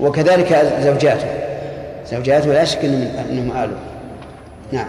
[0.00, 1.52] وكذلك زوجاته.
[2.06, 3.78] زوجاته لا شك إنهم آله
[4.72, 4.88] نعم.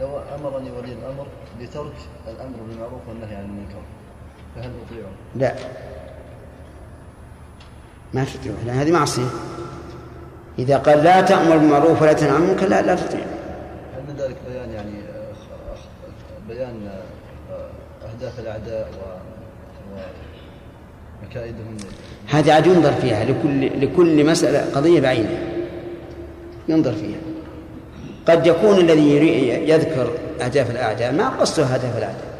[0.00, 1.26] لو أمرني ولي الأمر
[1.60, 1.96] بترك
[2.28, 3.82] الأمر بالمعروف والنهي عن المنكر.
[4.56, 5.54] فهل أطيعه؟ لا.
[8.14, 8.54] ما تطيعه.
[8.66, 9.28] لأن هذه معصية.
[10.58, 14.36] إذا قال لا تأمر بالمعروف ولا تنهى عن المنكر لا لا تطيع هل من ذلك
[14.48, 14.92] بيان يعني
[16.48, 16.88] بيان
[17.50, 19.22] آه، أهداف الأعداء و
[21.22, 21.76] ومكائدهم
[22.28, 25.38] هذه عاد ينظر فيها لكل لكل مسألة قضية بعينها
[26.68, 27.18] ينظر فيها.
[28.28, 29.18] قد يكون الذي
[29.68, 30.10] يذكر
[30.40, 32.31] أهداف الأعداء ما قصده أهداف الأعداء.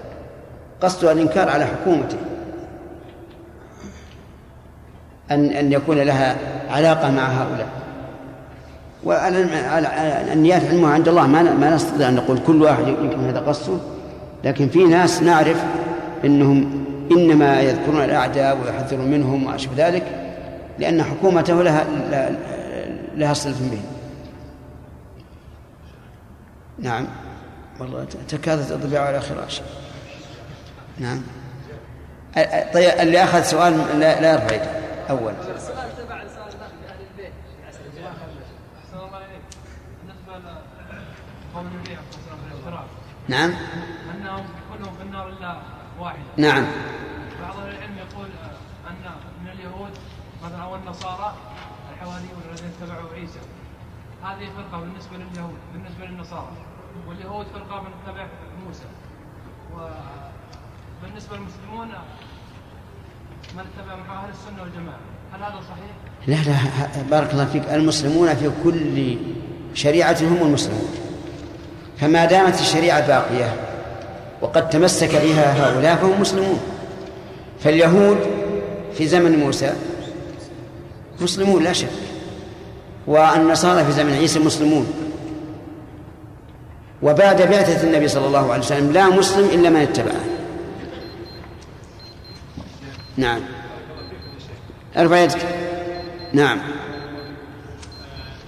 [0.82, 2.16] قصده الإنكار على حكومته.
[5.30, 6.36] أن أن يكون لها
[6.70, 7.68] علاقة مع هؤلاء.
[9.04, 11.26] والنيات علمها عند الله.
[11.26, 13.76] ما ما نستطيع أن نقول كل واحد يمكن هذا قصده.
[14.44, 15.64] لكن في ناس نعرف
[16.24, 20.02] أنهم إنما يذكرون الأعداء ويحذرون منهم وما أشبه ذلك
[20.78, 21.84] لأن حكومته لها
[23.16, 23.82] لها- صلة بهم.
[26.78, 27.06] نعم.
[27.80, 29.60] والله تكادت الضباع على خراش
[30.98, 31.22] نعم.
[32.74, 34.72] طيب اللي أخذ سؤال لا, لا يرفع يده
[42.46, 42.86] الافتراء
[43.28, 43.50] نعم.
[44.14, 45.56] أنهم كلهم في النار إلا
[45.98, 46.66] واحدة نعم.
[47.42, 49.10] بعض العلم يقول آه، أن
[49.44, 49.90] من اليهود
[50.44, 51.34] مثلا أو النصارى
[51.92, 53.38] الحواريون الذين اتبعوا عيسى.
[54.22, 56.52] هذه فرقة بالنسبة لليهود بالنسبة للنصارى.
[57.08, 58.26] واليهود فرقة من اتبع
[58.66, 58.84] موسى.
[61.02, 61.88] وبالنسبه للمسلمون
[63.54, 64.98] من اتبع أهل السنة والجماعة.
[65.32, 65.92] هل هذا صحيح؟
[66.26, 67.62] لا لا بارك الله فيك.
[67.72, 69.16] المسلمون في كل
[69.74, 70.88] شريعة هم المسلمون.
[72.00, 73.56] فما دامت الشريعة باقية
[74.42, 76.60] وقد تمسك بها هؤلاء فهم مسلمون.
[77.60, 78.18] فاليهود
[78.94, 79.72] في زمن موسى
[81.20, 81.88] مسلمون لا شك.
[83.06, 84.86] والنصارى في زمن عيسى مسلمون.
[87.02, 90.31] وبعد بعثة النبي صلى الله عليه وسلم لا مسلم إلا من اتبعه.
[93.16, 93.40] نعم.
[94.96, 95.46] ارفع يدك
[96.32, 96.58] نعم.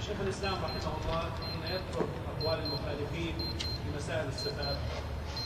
[0.05, 2.05] شيخ الإسلام رحمه الله حين يذكر
[2.39, 4.77] أقوال المخالفين في مسائل الصفات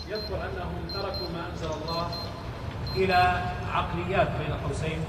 [0.10, 2.10] يذكر أنهم تركوا ما أنزل الله
[2.96, 5.00] إلى عقليات بين قوسين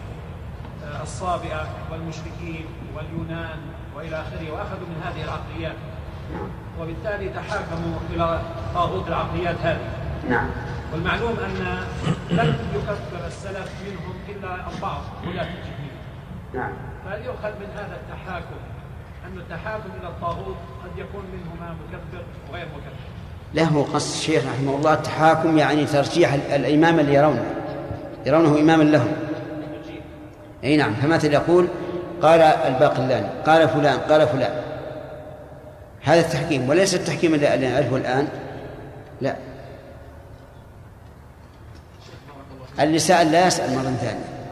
[0.84, 3.58] آه، الصابئة والمشركين واليونان
[3.96, 5.76] وإلى آخره وأخذوا من هذه العقليات
[6.80, 8.40] وبالتالي تحاكموا إلى
[8.74, 9.90] طاغوت العقليات هذه.
[10.28, 10.50] نعم.
[10.92, 11.76] والمعلوم أن
[12.30, 16.00] لم يكفر السلف منهم إلا البعض ولاة الجهميه
[16.54, 16.72] نعم.
[17.04, 18.56] فهل يؤخذ من هذا التحاكم
[19.26, 23.10] أن التحاكم إلى الطاغوت قد يكون منهما مكفر وغير مكفر.
[23.54, 27.44] له قصد الشيخ رحمه الله التحاكم يعني ترجيح ال- الإمام اللي يرونه
[28.26, 29.12] يرونه إماما لهم
[30.64, 30.94] أي نعم.
[30.94, 31.68] فمثل يقول
[32.22, 34.52] قال الباقلاني قال فلان قال فلان.
[36.02, 38.28] هذا التحكيم وليس التحكيم اللي نعرفه الآن.
[39.20, 39.36] لا.
[42.80, 44.50] اللي سأل لا يسأل مرة ثانية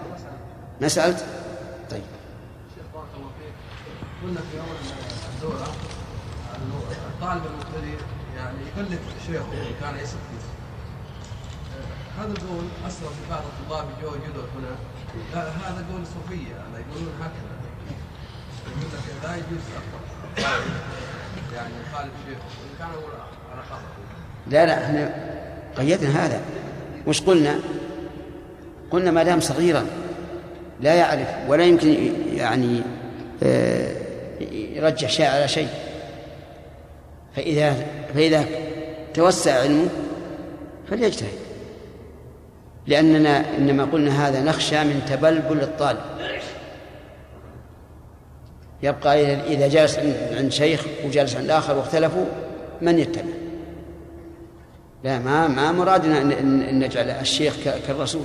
[0.80, 1.24] ما سألت؟
[1.90, 2.02] طيب
[2.74, 3.54] شيخ بارك الله فيك
[4.22, 4.76] قلنا في اول
[5.34, 5.74] الدوره
[6.56, 6.82] انه
[7.14, 7.98] الطالب المبتدئ
[8.36, 9.44] يعني يقلد شيخه
[9.80, 10.48] كان يثق فيه.
[12.18, 14.76] هذا القول اثر في بعض الطلاب جو جدد هنا
[15.34, 17.58] هذا قول الصوفية يعني يقولون هكذا
[18.66, 19.62] يقول لك لا يجوز
[21.54, 23.08] يعني يخالف شيخه وان كان هو
[23.52, 23.80] على خطا
[24.46, 25.14] لا لا إحنا
[25.78, 26.40] قيدنا هذا
[27.06, 27.58] وش قلنا؟
[28.90, 29.86] قلنا ما دام صغيرا
[30.80, 32.82] لا يعرف ولا يمكن يعني
[33.42, 33.92] آه،
[34.50, 35.68] يرجح شيء على شيء.
[37.36, 37.74] فإذا
[38.14, 38.44] فإذا
[39.14, 39.88] توسع علمه
[40.90, 41.38] فليجتهد.
[42.86, 46.00] لأننا إنما قلنا هذا نخشى من تبلبل الطالب.
[48.82, 49.98] يبقى إذا جلس
[50.36, 52.24] عند شيخ وجلس عند آخر واختلفوا
[52.82, 53.32] من يتبع؟
[55.04, 57.54] لا ما ما مرادنا أن نجعل الشيخ
[57.86, 58.24] كالرسول.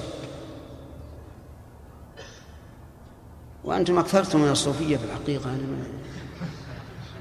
[3.64, 5.58] وأنتم أكثرتم من الصوفية في الحقيقة.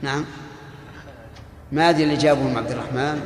[0.03, 0.25] نعم
[1.73, 3.21] ما أدري اللي جابهم عبد الرحمن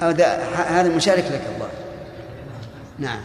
[0.00, 1.70] هذا هذا مشارك لك الله
[2.98, 3.20] نعم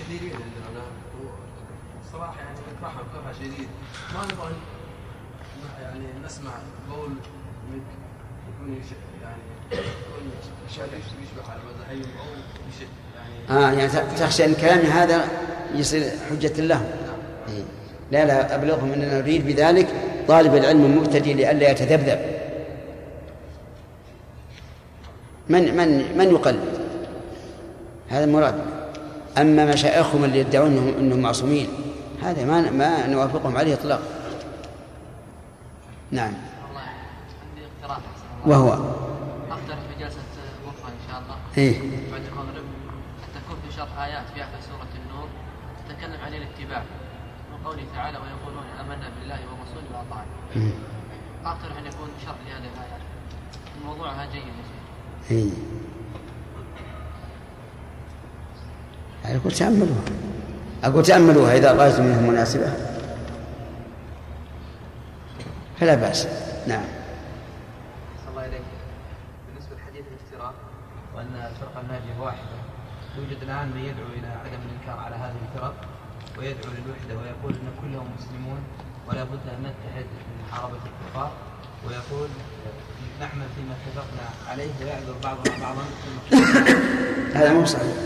[0.00, 0.42] كثيرين يعني
[2.82, 3.68] كره شديد
[4.14, 4.52] ما نبغى
[5.82, 6.50] يعني نسمع
[6.90, 7.10] قول
[7.70, 7.82] منك
[8.48, 8.82] يكون
[9.22, 9.42] يعني
[13.50, 15.24] آه يعني تخشى أن كلامي هذا
[15.74, 16.86] يصير حجة لهم
[17.48, 17.62] إيه.
[18.10, 19.88] لا لا أبلغهم أننا نريد بذلك
[20.28, 22.18] طالب العلم المبتدئ لئلا يتذبذب.
[25.48, 26.60] من من من يقلد؟
[28.08, 28.54] هذا المراد
[29.38, 31.68] أما مشايخهم اللي يدعون أنهم, إنهم معصومين
[32.22, 34.02] هذا ما ما نوافقهم عليه إطلاقا.
[36.10, 36.32] نعم.
[38.46, 38.72] وهو؟
[39.50, 40.04] اقترح في
[40.88, 41.36] إن شاء الله.
[41.58, 41.74] إيه؟
[42.12, 42.64] بعد المغرب
[43.24, 45.28] ان تكون في شرح آيات في آخر سورة النور.
[45.88, 46.82] تتكلم عن الاتباع.
[47.52, 50.32] من قوله تعالى ويقولون آمنا بالله ورسوله واطعنا.
[51.44, 53.00] اقترح أن يكون شرح لهذه الآيات.
[53.84, 55.30] موضوعها جيد يا شيخ.
[55.30, 55.50] إيه.
[59.24, 60.04] أقول تأملوها
[60.84, 62.72] أقول تأملوها إذا رأيتم منها مناسبة.
[65.80, 66.26] فلا بأس.
[66.66, 66.84] نعم
[68.18, 68.62] صلى الله إليك
[69.48, 70.54] بالنسبة لحديث الافتراء
[71.14, 72.56] وأن الفرقة الناجية واحدة.
[73.18, 75.74] يوجد الآن من يدعو إلى عدم الإنكار على هذه الفرق
[76.38, 78.58] ويدعو للوحدة ويقول أن كلهم مسلمون
[79.08, 81.30] ولا بد أن نتحد لمحاربة الكفار
[81.86, 82.28] ويقول
[83.20, 85.84] نعمل فيما اتفقنا عليه ويعذر بعضنا بعضا
[87.34, 87.96] هذا مو صحيح.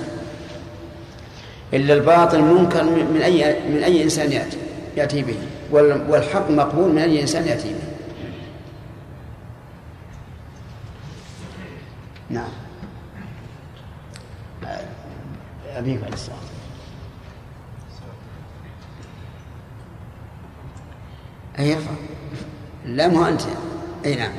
[1.73, 4.59] إلا الباطل منكر من أي من أي إنسان يأتي
[4.97, 5.39] يأتي به
[5.71, 7.90] وال- والحق مقبول من أي إنسان يأتي به.
[15.81, 16.37] أبيك عليه الصلاة
[21.59, 21.91] أي ارفع
[22.85, 23.43] لا مو أنت.
[24.05, 24.33] أي نعم.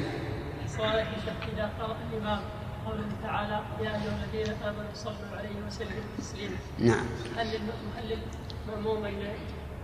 [0.68, 2.40] شيخ اذا قرأ الإمام
[2.86, 6.56] قوله تعالى يا أيها الذين آمنوا صلوا عليه وسلموا تسليما.
[6.80, 7.06] نعم.
[7.38, 7.48] هل
[7.98, 8.18] هل
[8.68, 9.14] للمأموم أن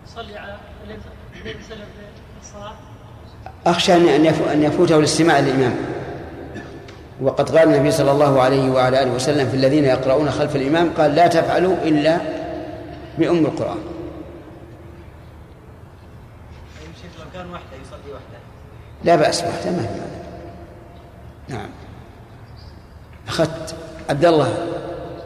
[0.05, 2.73] يصلي على النبي صلى الله عليه وسلم في الصلاة؟
[3.65, 5.96] أخشى أن أن أن يفوته الاستماع للإمام.
[7.21, 11.15] وقد قال النبي صلى الله عليه وعلى آله وسلم في الذين يقرؤون خلف الإمام قال
[11.15, 12.17] لا تفعلوا إلا
[13.17, 13.97] بأم القرآن.
[19.03, 20.01] لا بأس وحده ما في
[21.53, 21.69] نعم.
[23.27, 23.75] أخذت
[24.09, 24.47] عبد الله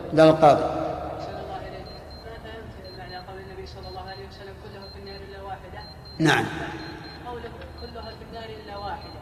[0.08, 5.22] عبد الله القاضي ماذا يمثل معنى قول النبي صلى الله عليه وسلم كلها في النار
[5.30, 5.80] الا واحدة؟
[6.20, 6.46] نعم
[7.28, 7.50] قوله
[7.82, 9.20] كلها في النار الا واحدة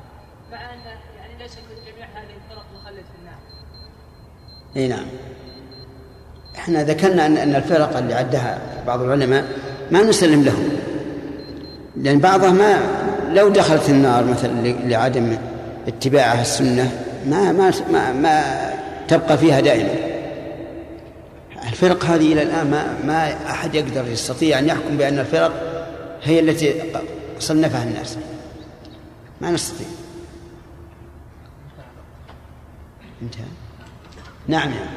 [0.51, 0.79] مع ان
[1.17, 3.39] يعني ليس كل جميع هذه الفرق مخلد في النار.
[4.77, 5.05] إي نعم.
[6.55, 9.45] إحنا ذكرنا ان أن الفرق اللي عدها بعض العلماء
[9.91, 10.69] ما نسلم لهم.
[11.97, 12.79] لأن بعضها ما
[13.33, 15.37] لو دخلت النار مثلا لعدم
[15.87, 16.91] اتباعها السنة
[17.25, 18.43] ما ما ما, ما
[19.07, 19.93] تبقى فيها دائما.
[21.69, 25.85] الفرق هذه إلى الآن ما ما أحد يقدر يستطيع أن يحكم بأن الفرق
[26.23, 26.73] هي التي
[27.39, 28.17] صنفها الناس.
[29.41, 29.87] ما نستطيع.
[33.21, 33.58] انتهى.
[34.49, 34.71] نعم.
[34.71, 34.89] يعني.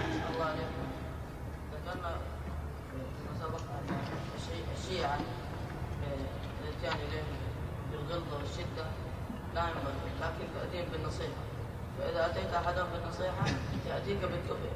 [12.55, 13.45] احدهم بالنصيحه
[13.91, 14.73] ياتيك بالتقيه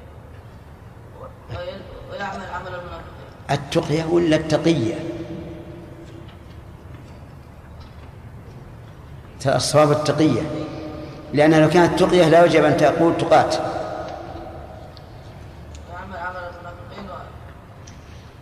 [1.50, 2.44] وي- ويعمل
[3.50, 4.94] التقية ولا التقية؟
[9.46, 10.42] الصواب التقية.
[11.34, 13.54] لأن لو كانت تقية لا يجب أن تقول تقات
[15.92, 17.08] يعمل عمل المنافقين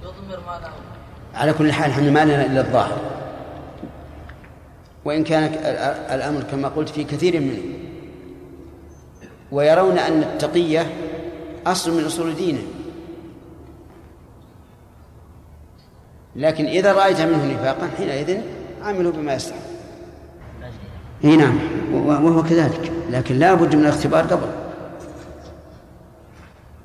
[0.03, 0.73] ويضمر ما له
[1.35, 2.99] على كل حال إحنا ما لنا إلا الظاهر.
[5.05, 5.45] وإن كان
[6.11, 7.63] الأمر كما قلت في كثير منه.
[9.53, 10.87] ويرون أن التقية
[11.67, 12.63] أصل من أصول دينه.
[16.37, 18.41] لكن إذا رأيت منه نفاقا حينئذ
[18.83, 19.59] عامله بما يستحق.
[21.25, 21.59] إي نعم
[21.93, 22.93] وهو كذلك.
[23.11, 24.64] لكن لا بد من الاختبار قبل.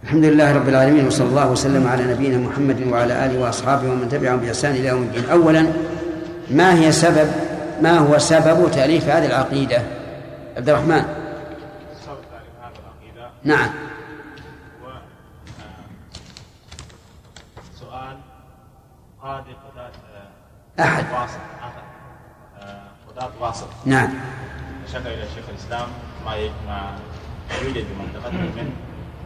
[0.04, 4.38] الحمد لله رب العالمين وصلى الله وسلم على نبينا محمد وعلى آله وأصحابه ومن تبعهم
[4.40, 5.30] بإحسان إلى يوم الدين.
[5.30, 5.66] اولا
[6.52, 7.32] ما هي سبب
[7.82, 9.82] ما هو سبب تأليف هذه العقيدة؟
[10.58, 11.04] عبد الرحمن.
[12.06, 13.70] سبب تعريف هذا العقيدة نعم.
[14.84, 14.90] هو
[17.80, 18.18] سؤال
[19.22, 19.92] قاضي قضاة
[20.80, 21.04] أحد.
[21.14, 21.84] واصل أحد
[22.62, 23.66] آه، قضاة واصل.
[23.86, 24.10] نعم.
[24.94, 25.88] شكا إلى شيخ الإسلام
[26.26, 26.96] ما ي- ما
[27.64, 28.74] يوجد بمنطقته من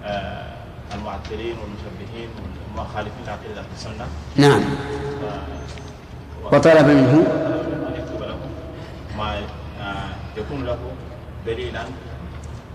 [0.06, 0.53] آه،
[0.96, 2.30] المعطلين والمشبهين
[2.76, 4.08] والمخالفين لعقيدة أهل السنة.
[4.36, 4.62] نعم.
[6.52, 7.14] وطلب منه؟
[7.88, 8.38] أن يكتب له
[9.18, 9.38] ما
[9.82, 10.78] آه، يكون له
[11.46, 11.84] دليلا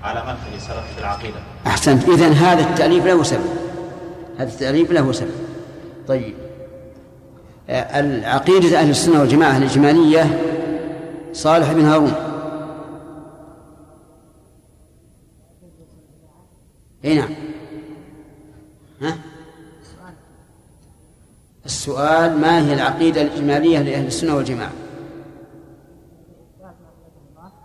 [0.02, 1.40] على منهج السلف في العقيدة.
[1.66, 2.08] أحسنت.
[2.08, 3.50] اذا هذا التأليف له سبب.
[4.38, 5.34] هذا التأليف له سبب.
[6.08, 6.34] طيب.
[7.68, 10.40] آه، العقيدة أهل السنة والجماعة الإجمالية
[11.32, 12.12] صالح بن هارون.
[17.04, 17.47] إي نعم.
[19.02, 19.18] ها؟
[21.66, 24.72] السؤال ما هي العقيدة الإجمالية لأهل السنة والجماعة؟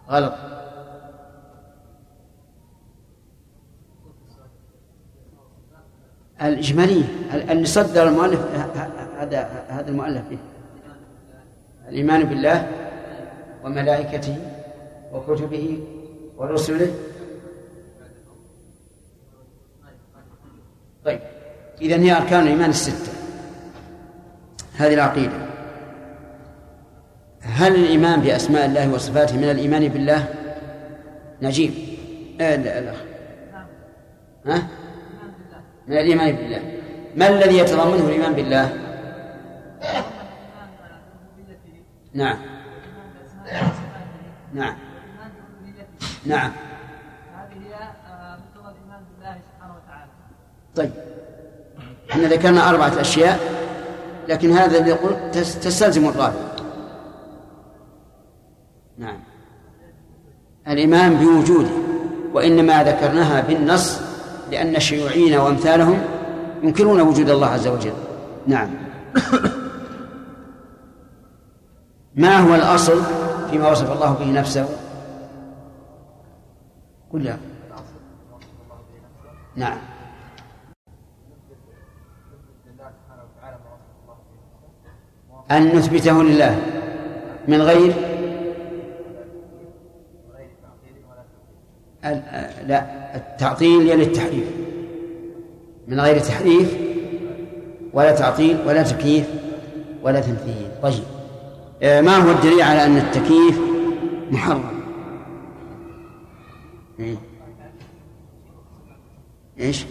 [0.10, 0.34] غلط.
[6.42, 7.04] الإجمالية
[7.34, 8.40] اللي صدر المؤلف
[9.18, 10.38] هذا هذا المؤلف به
[11.90, 12.68] الإيمان بالله
[13.64, 14.38] وملائكته
[15.14, 15.80] وكتبه
[16.38, 16.94] ورسله
[21.06, 21.20] طيب.
[21.82, 23.12] إذا هي أركان الإيمان الستة.
[24.78, 25.38] هذه العقيدة.
[27.42, 30.28] هل الإيمان بأسماء الله وصفاته من الإيمان بالله؟
[31.42, 31.74] نجيب.
[32.42, 32.98] آه لا الأخ
[34.46, 34.68] ها؟
[35.88, 36.62] من الإيمان بالله.
[37.16, 38.74] ما الذي يتضمنه الإيمان بالله؟
[42.14, 42.38] نعم.
[44.54, 44.76] نعم.
[46.26, 46.52] نعم
[47.36, 47.92] هذه هي
[48.38, 50.12] مقتضى الايمان بالله سبحانه وتعالى
[50.76, 50.92] طيب.
[52.12, 53.40] إحنا ذكرنا أربعة أشياء
[54.30, 54.98] لكن هذا اللي
[55.32, 56.36] تس- تستلزم الرابع.
[58.98, 59.20] نعم.
[60.68, 61.70] الإيمان بوجوده
[62.34, 64.00] وإنما ذكرناها بالنص
[64.52, 66.02] لأن الشيوعيين وأمثالهم
[66.64, 67.94] ينكرون وجود الله عز وجل.
[68.48, 68.70] نعم.
[72.16, 73.02] ما هو الأصل
[73.52, 74.70] فيما وصف الله به نفسه؟
[77.14, 77.24] قل
[79.56, 79.78] نعم.
[85.58, 86.62] أن نثبته لله.
[87.48, 87.94] من غير؟
[92.68, 94.48] لا التعطيل يعني التحريف.
[95.88, 96.78] من غير تحريف
[97.94, 99.26] ولا تعطيل ولا تكييف
[100.04, 101.04] ولا تمثيل طيب.
[101.84, 103.60] ما هو الدليل على أن التكييف
[104.32, 104.64] محرم؟
[107.00, 107.16] إيه؟
[109.60, 109.86] إيش؟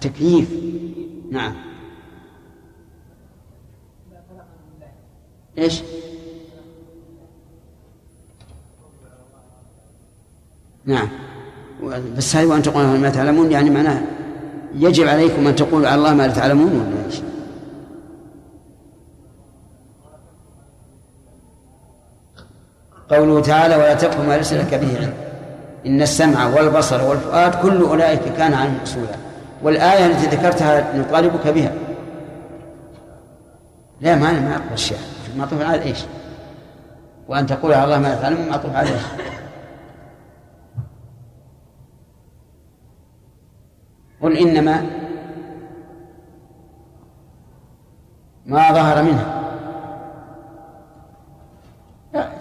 [0.00, 0.48] تكييف
[1.30, 1.71] نعم.
[5.58, 5.82] إيش؟
[10.84, 11.08] نعم.
[12.16, 14.02] بس هذه وان تقولوا ما تعلمون؟ يعني معناه
[14.74, 17.20] يجب عليكم أن تقولوا على الله ما لا تعلمون ولا إيش؟
[23.10, 25.14] قوله تعالى ولا تقف ما ليس لك به علم.
[25.86, 29.16] إن السمع والبصر والفؤاد كل أولئك كان عنه مسؤولا.
[29.62, 31.72] والآية التي ذكرتها نطالبك بها.
[34.00, 36.04] لا ما ما أقبل الشيء معطوف على إيش؟
[37.28, 39.02] وأن تقول على الله ما لا تعلم معطوف على إيش؟
[44.22, 44.86] قل إنما
[48.46, 49.42] ما ظهر منها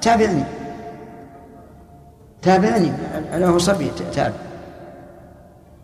[0.02, 0.44] تابعني.
[2.42, 2.92] تابعني.
[3.34, 4.36] له صبي تابع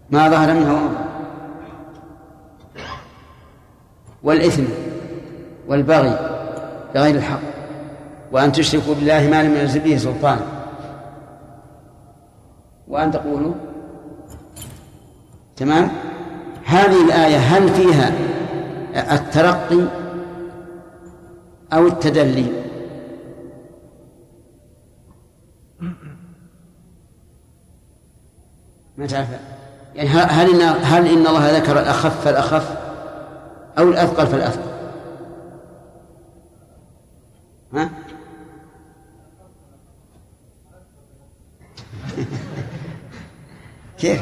[0.09, 1.07] ما ظهر منها وما.
[4.23, 4.63] والإثم
[5.67, 6.36] والبغي.
[6.97, 7.39] بغير الحق.
[8.31, 10.39] وأن تشركوا بالله ما لم ينزل به سلطان.
[12.87, 13.53] وأن تقولوا
[15.55, 15.89] تمام؟
[16.65, 18.11] هذه الآية هل فيها
[19.15, 19.87] الترقي
[21.73, 22.51] أو التدلي؟
[28.97, 29.27] ما تعرف؟
[29.95, 32.77] يعني هل إن هل إن الله ذكر الأخف فالأخف
[33.77, 34.76] أو الأثقل فالأثقل؟
[37.73, 37.89] ها؟
[43.99, 44.21] كيف؟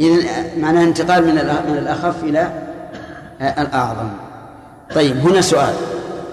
[0.00, 1.34] إذا معناه انتقال من
[1.70, 2.52] من الأخف إلى
[3.40, 4.08] الأعظم
[4.94, 5.74] طيب هنا سؤال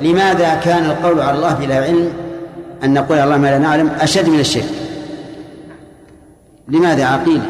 [0.01, 2.13] لماذا كان القول على الله بلا علم
[2.83, 4.69] أن نقول على الله ما لا نعلم أشد من الشرك
[6.67, 7.41] لماذا عقيل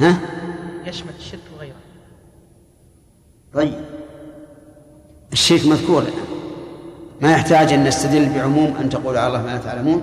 [0.00, 0.16] ها؟
[0.86, 1.74] يشمل الشرك وغيره
[3.56, 3.84] طيب.
[5.32, 6.04] الشرك مذكور
[7.20, 10.02] ما يحتاج أن نستدل بعموم أن تقول على الله ما لا تعلمون.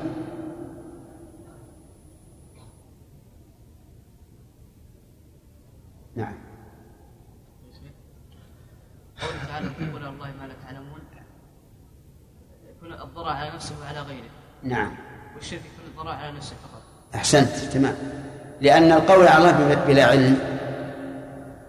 [6.15, 6.33] نعم.
[9.21, 10.99] قوله تعالى تقول على الله ما لا تعلمون
[12.69, 14.29] يكون الضرر على نفسه وعلى غيره.
[14.63, 14.91] نعم.
[15.35, 16.81] والشرك يكون الضرر على نفسه فقط.
[17.15, 17.55] أحسنت.
[17.73, 17.95] تمام.
[18.61, 20.52] لأن القول على الله بلا علم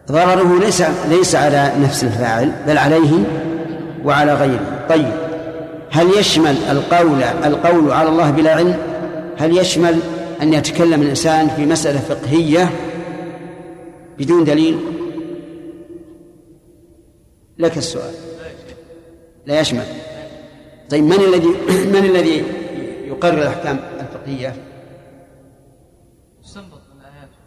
[0.09, 3.25] ضرره ليس ليس على نفس الفاعل بل عليه
[4.05, 4.87] وعلى غيره.
[4.89, 5.13] طيب
[5.91, 8.77] هل يشمل القول القول على الله بلا علم؟
[9.39, 9.99] هل يشمل
[10.43, 12.71] أن يتكلم الإنسان في مسألة فقهية
[14.19, 14.79] بدون دليل؟
[17.59, 18.15] لك السؤال.
[19.47, 19.85] لا يشمل.
[20.91, 21.49] طيب من الذي
[21.95, 22.45] من الذي
[23.07, 24.55] يقرر الأحكام الفقهية؟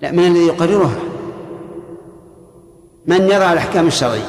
[0.02, 1.17] لا من الذي يقررها؟
[3.08, 4.22] من يضع الأحكام الشرعية.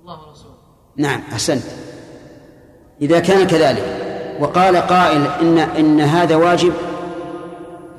[0.00, 0.54] الله ورسوله.
[0.96, 1.62] نعم أحسنت.
[3.02, 3.84] إذا كان كذلك
[4.40, 6.72] وقال قائل إن إن هذا واجب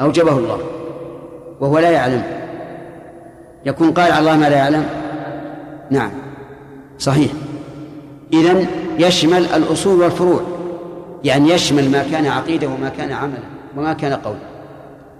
[0.01, 0.59] أوجبه الله
[1.59, 2.23] وهو لا يعلم.
[3.65, 4.85] يكون قال على الله ما لا يعلم؟
[5.91, 6.11] نعم.
[6.99, 7.31] صحيح.
[8.33, 8.67] إذن
[8.99, 10.41] يشمل الأصول والفروع.
[11.23, 13.43] يعني يشمل ما كان عقيدة وما كان عملا
[13.77, 14.53] وما كان قولا.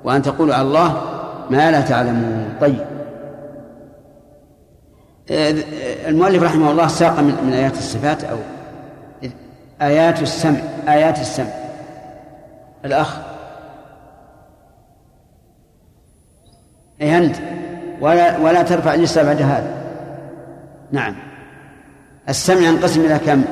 [0.04, 1.02] وأن تقول على الله
[1.50, 2.58] ما لا تعلمون.
[2.62, 2.86] طيب.
[6.08, 8.38] المؤلف رحمه الله ساق من, من آيات الصفات أو
[9.82, 11.52] آيات السمع آيات السمع.
[12.86, 13.18] الأخ.
[17.02, 17.36] أي أنت.
[18.02, 19.84] ولا ولا ترفع لسه بعد هذا.
[20.92, 21.16] نعم.
[22.30, 23.44] السمع ينقسم إلى كم؟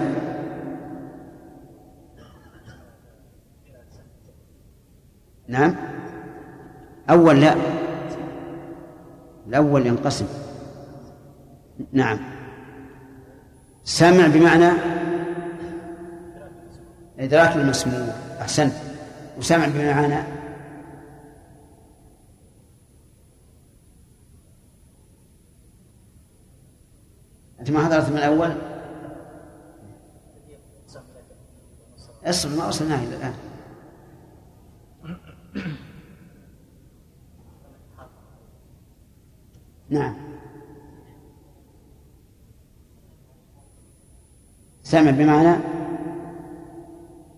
[5.48, 5.76] نعم.
[7.10, 7.56] أول لا.
[9.52, 10.28] الأول ينقسم.
[11.92, 12.20] نعم.
[13.84, 14.72] سمع بمعنى
[17.20, 18.08] إدراك المسموع.
[18.42, 18.74] أحسنت
[19.38, 20.24] وسمع بمعنى
[27.60, 28.56] أنت ما حضرت من الأول؟
[32.26, 33.34] اصبر ما وصلنا إلى الآن.
[39.92, 40.16] نعم.
[44.84, 45.58] سمع بمعنى؟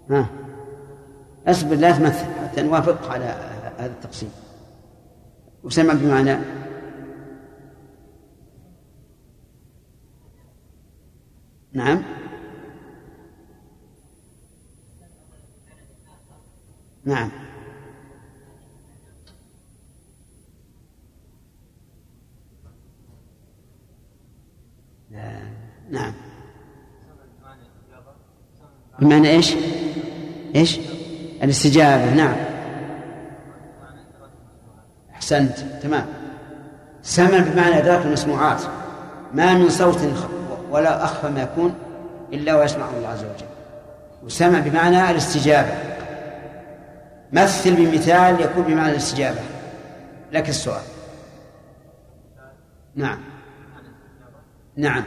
[0.10, 0.30] ها.
[1.48, 3.26] اصبر لا تمثل حتى نوافق على
[3.78, 4.32] هذا التقسيم.
[5.64, 6.38] وسمع بمعنى؟
[11.74, 12.04] نعم.
[17.06, 17.30] نعم.
[29.04, 29.56] بمعنى إيش؟
[30.56, 30.80] إيش؟
[31.44, 32.36] الاستجابة نعم.
[35.14, 36.06] أحسنت تمام.
[37.04, 38.62] سمع بمعنى إدراك المسموعات.
[39.34, 39.98] ما من صوت
[40.72, 41.76] ولا أخفى ما يكون
[42.34, 43.48] إلا ويسمعه الله عز وجل.
[44.24, 45.74] وسمع بمعنى الاستجابة.
[47.34, 49.40] مثل بمثال يكون بمعنى الاستجابة.
[50.32, 50.84] لك السؤال.
[52.96, 53.20] نعم.
[54.76, 55.04] نعم.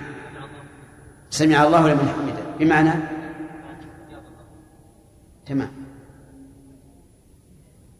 [1.30, 2.42] سمع الله لمن حمده.
[2.58, 3.15] بمعنى
[5.46, 5.70] تمام.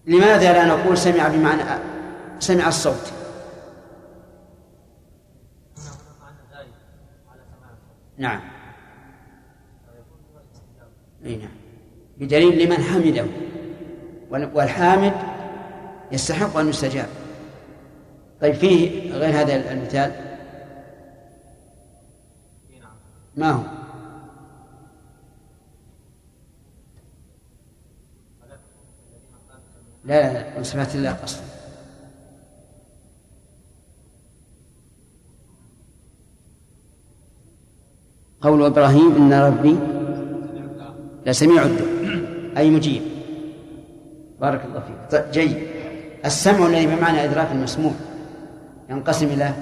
[0.07, 1.63] لماذا لا نقول سمع بمعنى
[2.39, 3.13] سمع الصوت؟
[8.19, 8.41] نعم.
[11.25, 11.49] إي نعم.
[12.19, 13.27] بدليل لمن حمده.
[14.31, 15.13] والحامد
[16.13, 17.09] يستحق أن يستجاب.
[18.41, 20.13] طيب فيه غير هذا المثال؟
[23.37, 23.76] ما هو؟
[30.07, 31.43] لا لا لا من صفات الله أصلا
[38.41, 39.77] قول إبراهيم إن ربي
[41.27, 43.03] لا سميع الدعاء أي مجيب.
[44.41, 44.97] بارك الله فيك.
[45.11, 45.67] طيب جيد.
[46.25, 47.93] السمع الذي بمعنى إدراك المسموع.
[48.91, 49.55] ينقسم إلى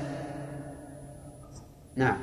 [1.96, 2.16] نعم.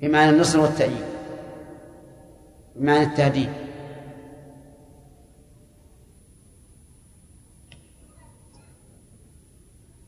[0.00, 1.04] بمعنى النصر والتأييد.
[2.76, 3.65] بمعنى التهديد.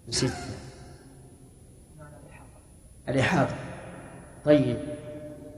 [0.08, 0.32] نسيت.
[3.08, 3.54] الإحاطة.
[4.44, 4.76] طيب.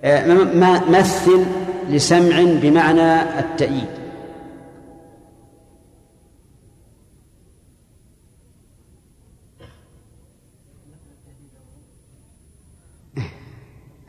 [0.05, 1.47] آه، ما مثل
[1.89, 4.01] لسمع بمعنى التأييد.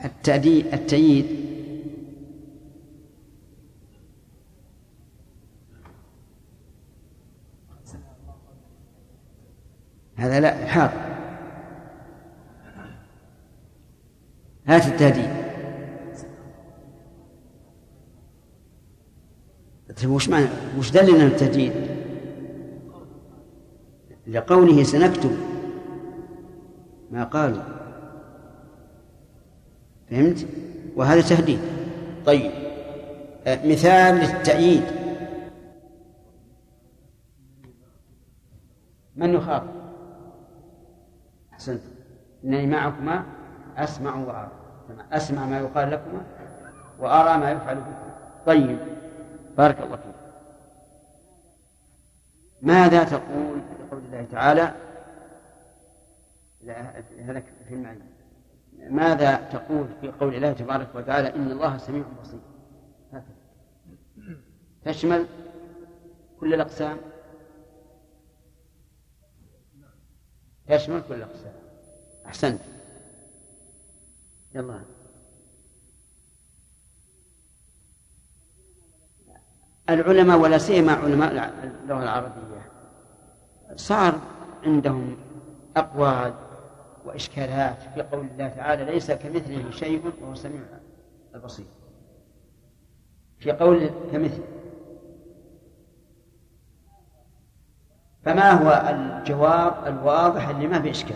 [0.05, 1.40] التأدي التأييد
[10.21, 10.91] هذا لا إحاط
[14.67, 15.29] هات التهديد
[20.01, 20.47] طيب وش معنى
[20.77, 21.71] وش دلنا التهديد؟
[24.27, 25.37] لقوله سنكتب
[27.11, 27.63] ما قالوا
[30.09, 30.47] فهمت؟
[30.95, 31.59] وهذا تهديد
[32.25, 32.51] طيب
[33.47, 34.83] آه، مثال للتأييد
[39.15, 39.80] من يخاف؟
[41.61, 41.81] أحسنت
[42.43, 43.23] إنني معكما
[43.77, 44.51] أسمع وأرى.
[45.11, 46.21] أسمع ما يقال لكما
[46.99, 48.11] وأرى ما يفعل بكم
[48.45, 48.79] طيب.
[49.57, 50.15] بارك الله فيك.
[52.61, 54.73] ماذا تقول في قول الله تعالى؟
[57.19, 58.03] هذا في المعنى
[58.89, 62.39] ماذا تقول في قول الله تبارك وتعالى؟ إن الله سميع بصير.
[63.13, 63.23] هكذا.
[64.85, 65.25] تشمل
[66.39, 66.97] كل الأقسام؟
[70.71, 71.53] تشمل كل الأقسام
[72.25, 72.61] أحسنت.
[74.55, 74.81] يلا.
[79.89, 81.31] العلماء ولا سيما علماء
[81.83, 82.71] اللغة العربية.
[83.75, 84.19] صار
[84.63, 85.17] عندهم
[85.77, 86.33] أقوال
[87.05, 90.61] وإشكالات في قول الله تعالى ليس كمثله شيء وهو سميع
[91.35, 91.65] البصير.
[93.39, 94.43] في قول كمثل
[98.25, 101.15] فما هو الجواب الواضح اللي ما بإشكال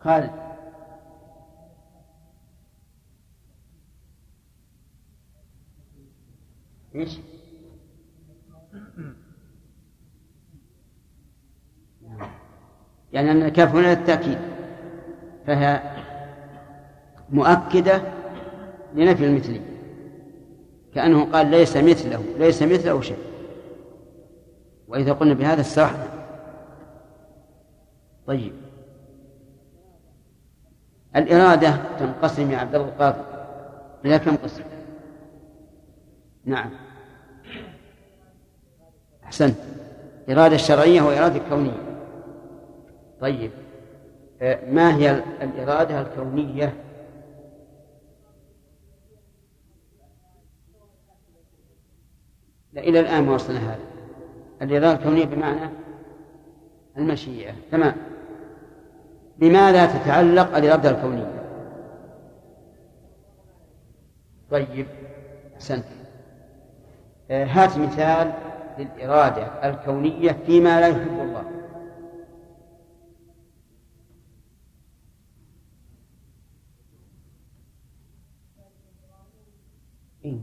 [0.00, 0.47] خالد
[6.98, 7.18] إيش؟
[13.12, 14.38] يعني أن الكاف هنا للتأكيد.
[15.46, 15.82] فهي
[17.30, 18.02] مؤكدة
[18.94, 19.60] لنفي المثلي.
[20.94, 23.18] كأنه قال ليس مثله ليس مثله شيء.
[24.88, 26.08] وإذا قلنا بهذا استرحنا.
[28.26, 28.52] طيب.
[31.16, 33.20] الإرادة تنقسم يا عبد الله القاضي
[34.04, 34.62] إلى كم قسم؟
[36.44, 36.87] نعم.
[39.28, 39.54] أحسنت.
[40.30, 41.82] إرادة شرعية وإرادة كونية.
[43.20, 43.50] طيب
[44.42, 46.74] آه، ما هي الإرادة الكونية؟
[52.72, 53.78] لا إلى الآن ما وصلنا هذا.
[54.62, 55.70] الإرادة الكونية بمعنى
[56.96, 57.52] المشيئة.
[57.72, 57.94] تمام.
[59.38, 61.42] بماذا تتعلق الإرادة الكونية؟
[64.50, 64.86] طيب
[65.56, 65.84] أحسنت.
[67.30, 68.47] آه، هات مثال
[68.78, 71.44] للإرادة الكونية فيما لا يحب الله.
[80.24, 80.40] إيه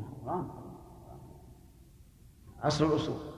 [2.63, 3.35] أصل الأصول.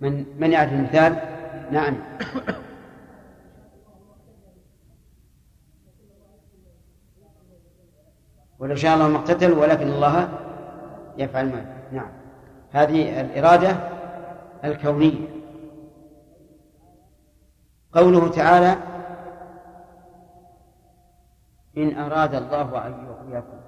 [0.00, 1.38] من من يعرف المثال؟
[1.72, 1.96] نعم.
[8.68, 10.28] ولو شاء الله ما اقتتل ولكن الله
[11.16, 12.10] يفعل ما نعم.
[12.70, 13.76] هذه الإرادة
[14.64, 15.28] الكونية.
[17.92, 18.76] قوله تعالى
[21.76, 23.58] إن أراد الله أن يغويكم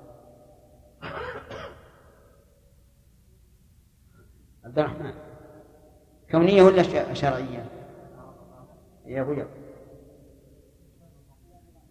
[4.64, 5.14] عبد الرحمن.
[6.30, 7.64] كونية ولا شرعية؟
[9.06, 9.42] أبو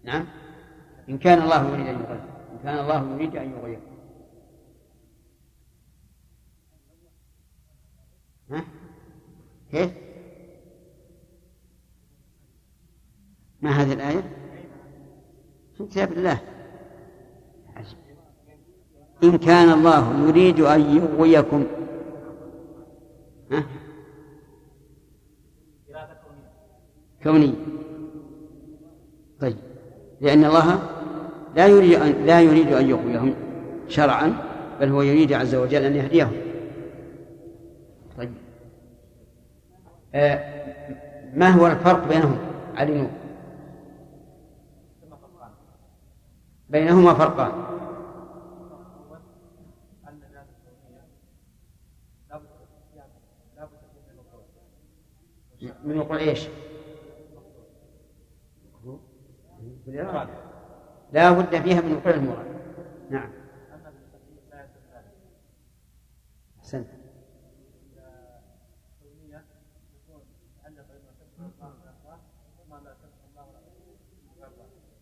[0.04, 0.26] نعم.
[1.10, 3.80] إن كان الله يريد أن إن كان الله يريد أن يغير
[8.52, 8.66] ها؟
[9.72, 9.92] كيف؟
[13.62, 14.24] ما هذه الآية؟
[15.78, 16.42] في كتاب الله
[19.24, 21.66] إن كان الله يريد أن يغويكم
[23.52, 23.64] ها؟
[27.24, 27.54] كوني
[29.40, 29.58] طيب
[30.22, 30.99] لأن الله
[31.56, 33.34] لا يريد أن لا يريد أن يغويهم
[33.88, 34.34] شرعا
[34.80, 36.32] بل هو يريد عز وجل أن يهديهم.
[38.18, 38.34] طيب.
[40.16, 40.60] آه
[41.34, 42.38] ما هو الفرق بينهم؟
[42.76, 43.08] علي
[46.70, 47.52] بينهما فرقان.
[55.84, 56.48] من وقوع إيش؟
[61.12, 62.46] لا بد فيها من وقوع المراد.
[63.10, 63.30] نعم.
[66.60, 66.88] أحسنت.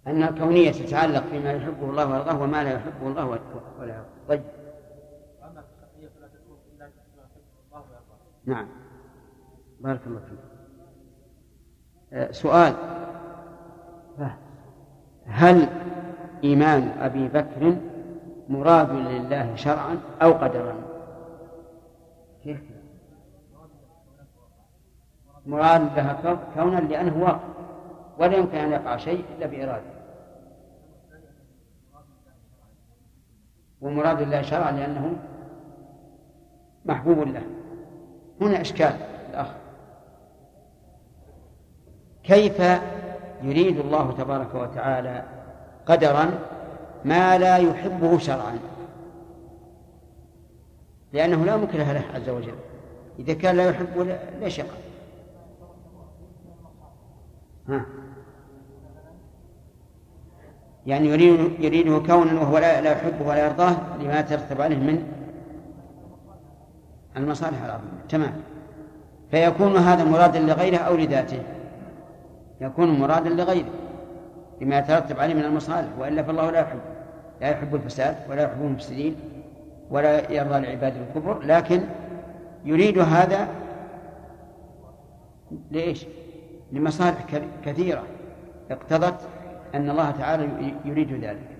[0.07, 4.27] أن الكونية تتعلق فيما يحبه الله ويرضاه وما لا يحبه الله ولا يرضاه.
[4.27, 4.43] طيب.
[8.45, 8.67] نعم.
[9.79, 10.39] بارك الله فيك.
[12.13, 12.73] آه، سؤال.
[15.27, 15.67] هل
[16.43, 17.77] إيمان أبي بكر
[18.49, 20.75] مراد لله شرعا أو قدرا؟
[22.43, 22.61] كيف؟
[25.45, 27.39] مراد لها كونا لأنه واقع
[28.19, 29.97] ولا يمكن أن يقع شيء إلا بإرادة.
[33.81, 35.15] ومراد الله شرعا لأنه
[36.85, 37.43] محبوب له.
[38.41, 38.93] هنا إشكال
[39.29, 39.47] الأخ.
[42.23, 42.61] كيف
[43.41, 45.23] يريد الله تبارك وتعالى
[45.85, 46.39] قدرا
[47.05, 48.59] ما لا يحبه شرعا.
[51.13, 52.55] لأنه لا مكره له عز وجل.
[53.19, 54.77] إذا كان لا يحبه ليش يقع
[57.69, 57.85] ها.
[60.85, 65.13] يعني يريد يريده كونا وهو لا, لا يحبه ولا يرضاه لما ترتب عليه من
[67.17, 68.01] المصالح العظيمة.
[68.09, 68.33] تمام.
[69.31, 71.43] فيكون هذا مرادا لغيره أو لذاته.
[72.61, 73.69] يكون مرادا لغيره
[74.61, 76.79] لما يترتب عليه من المصالح وإلا فالله لا يحب
[77.41, 79.15] لا يحب الفساد ولا يحب المفسدين
[79.89, 81.81] ولا يرضى لعباد الكفر لكن
[82.65, 83.47] يريد هذا
[85.71, 86.05] لإيش؟
[86.71, 87.25] لمصالح
[87.65, 88.03] كثيرة.
[88.71, 89.21] اقتضت
[89.75, 90.47] أن الله تعالى
[90.85, 91.57] يريد ذلك.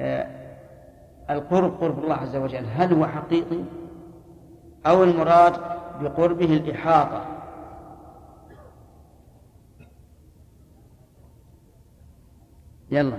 [0.00, 0.26] آه،
[1.30, 3.64] القرب قرب الله عز وجل هل هو حقيقي؟
[4.86, 5.52] أو المراد
[6.00, 7.24] بقربه الإحاطة.
[12.90, 13.18] يلا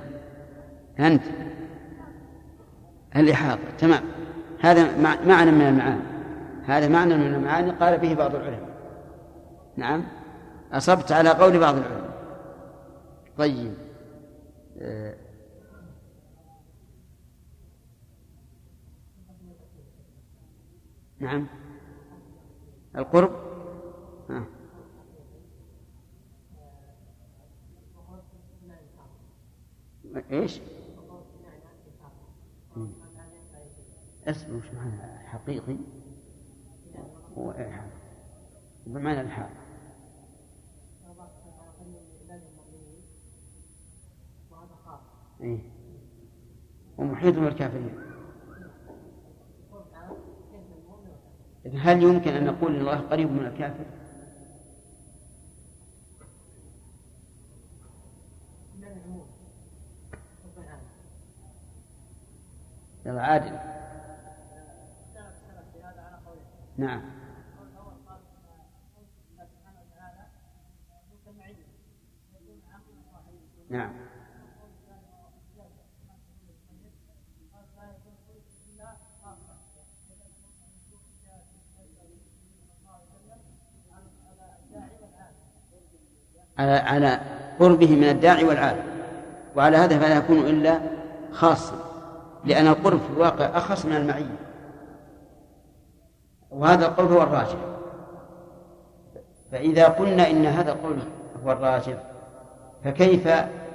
[1.00, 1.24] أنت.
[3.16, 4.04] الإحاطة تمام.
[4.62, 4.98] هذا
[5.28, 6.02] معنى من المعاني.
[6.66, 8.74] هذا معنى من المعاني قال به بعض العلماء.
[9.78, 10.04] نعم.
[10.74, 12.14] أصبت على قول بعض العلماء.
[13.38, 13.74] طيب.
[21.20, 21.48] نعم
[22.96, 23.32] القرب
[24.30, 24.46] ها.
[30.32, 30.62] إيش؟
[34.28, 35.78] اسمه وش معنى حقيقي؟
[37.38, 37.52] هو
[38.88, 39.50] بمعنى الحال
[45.42, 45.60] إيه؟
[46.98, 48.13] ومحيط بالكافرين
[51.72, 53.86] هل يمكن أن نقول إن الله قريب من الكافر؟
[63.06, 63.60] يلا عادل.
[66.78, 67.02] نعم.
[73.70, 74.13] نعم.
[86.60, 87.20] على على
[87.60, 88.84] قربه من الداعي والعالم.
[89.56, 90.80] وعلى هذا فلا يكون إلا
[91.32, 91.76] خاصا
[92.46, 94.36] لأن القرب في الواقع أخص من المعية.
[96.52, 97.58] وهذا القول هو الراجح.
[99.52, 100.98] فإذا قلنا إن هذا القول
[101.46, 101.98] هو الراجح
[102.84, 103.30] فكيف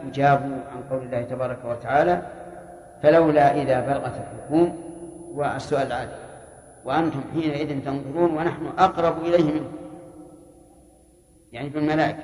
[0.06, 2.22] يجاب عن قول الله تبارك وتعالى
[3.02, 4.76] فلولا إذا بلغت الحكوم
[5.34, 6.10] والسؤال العادي
[6.84, 9.78] وأنتم حينئذ تنظرون ونحن أقرب إليه منكم
[11.52, 12.18] يعني بالملائكة.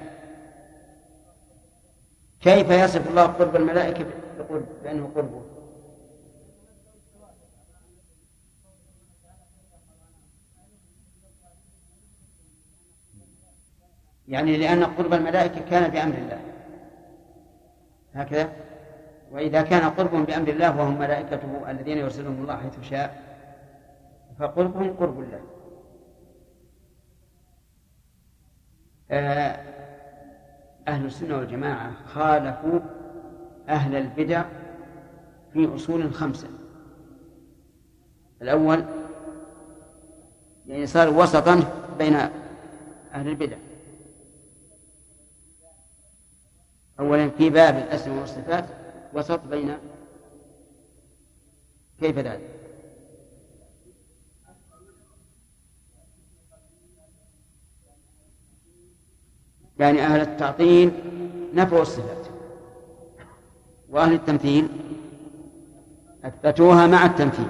[2.44, 4.06] كيف يصف الله قرب الملائكة
[4.84, 5.42] بأنه قربه؟
[14.28, 16.40] يعني لأن قرب الملائكة كان بأمر الله.
[18.14, 18.52] هكذا؟
[19.32, 23.22] وإذا كان قربهم بأمر الله وهم ملائكته الذين يرسلهم الله حيث شاء
[24.38, 25.40] فقربهم قرب الله.
[29.10, 29.60] آه،
[30.88, 32.80] أهل السنة والجماعة خالفوا
[33.68, 34.44] أهل البدع
[35.52, 36.48] في أصول خمسة
[38.42, 38.84] الأول
[40.66, 41.64] يعني صار وسطا
[41.98, 42.14] بين
[43.14, 43.56] أهل البدع
[47.00, 48.64] أولا في باب الأسماء والصفات
[49.14, 49.78] وسط بين
[52.00, 52.63] كيف ذلك؟
[59.78, 60.92] يعني أهل التعطيل
[61.54, 62.26] نفوا الصفات.
[63.90, 64.68] وأهل التمثيل
[66.24, 67.48] أثبتوها مع التمثيل.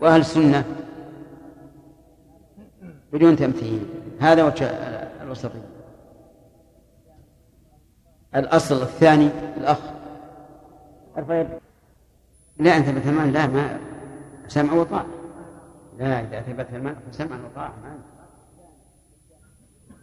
[0.00, 0.64] وأهل السنة
[3.12, 3.86] بدون تمثيل.
[4.20, 4.66] هذا وجه
[5.22, 5.64] الوسطية
[8.34, 9.78] الأصل الثاني الأخ.
[12.58, 13.78] لا أنت المال لا ما
[14.48, 15.06] سمع وطاعة.
[15.98, 17.98] لا إذا ثبت المال فسمع وطاعة ما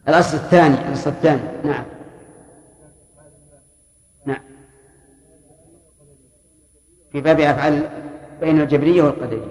[0.08, 1.84] الأصل الثاني الأصل الثاني نعم.
[4.26, 4.42] نعم.
[7.12, 7.90] في باب أفعال
[8.42, 9.46] بين الجبرية والقدرية.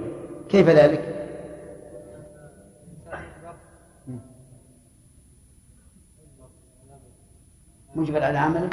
[0.49, 1.17] كيف ذلك؟
[7.95, 8.71] مجبر على عمله؟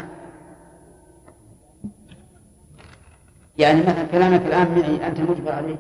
[3.58, 5.78] يعني مثلا كلامك الآن معي أنت مجبر عليه.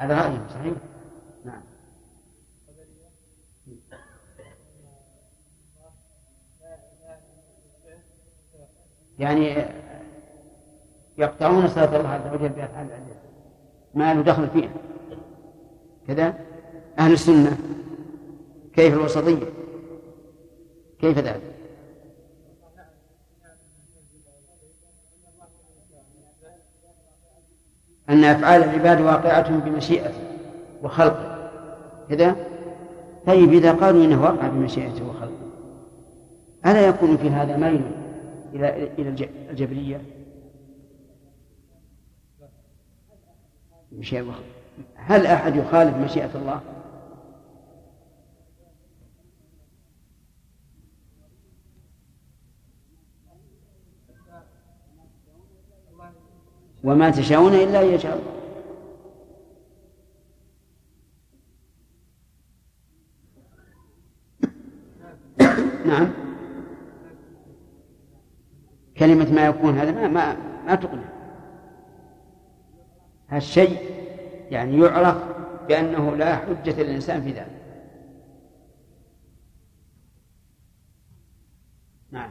[0.00, 0.74] على رأيه صحيح
[1.44, 1.62] نعم
[9.20, 9.64] يعني
[11.18, 13.16] يقطعون صلاة الله عز وجل بأفعال العباد
[13.94, 14.70] ما له دخل فيها.
[16.08, 16.34] كذا؟
[16.98, 17.58] أهل السنة.
[18.74, 19.46] كيف الوسطية؟
[21.00, 21.42] كيف ذلك؟
[28.10, 30.14] أن أفعال العباد واقعة بمشيئته
[30.82, 31.50] وخلقه.
[32.10, 32.36] كذا؟
[33.26, 35.30] طيب إذا قالوا إنه واقع بمشيئته وخلقه
[36.66, 37.99] ألا يكون في هذا ميل
[38.54, 40.02] إلى إلى الجبرية
[44.94, 46.60] هل أحد يخالف مشيئة الله؟
[56.84, 58.40] وما تشاءون إلا أن يشاء الله.
[65.86, 66.29] نعم.
[68.98, 70.36] كلمة ما يكون هذا ما ما,
[70.66, 71.08] ما تقنع.
[73.28, 73.78] هالشيء
[74.50, 75.16] يعني يعرف
[75.68, 77.60] بأنه لا حجة للإنسان في ذلك.
[82.10, 82.30] نعم.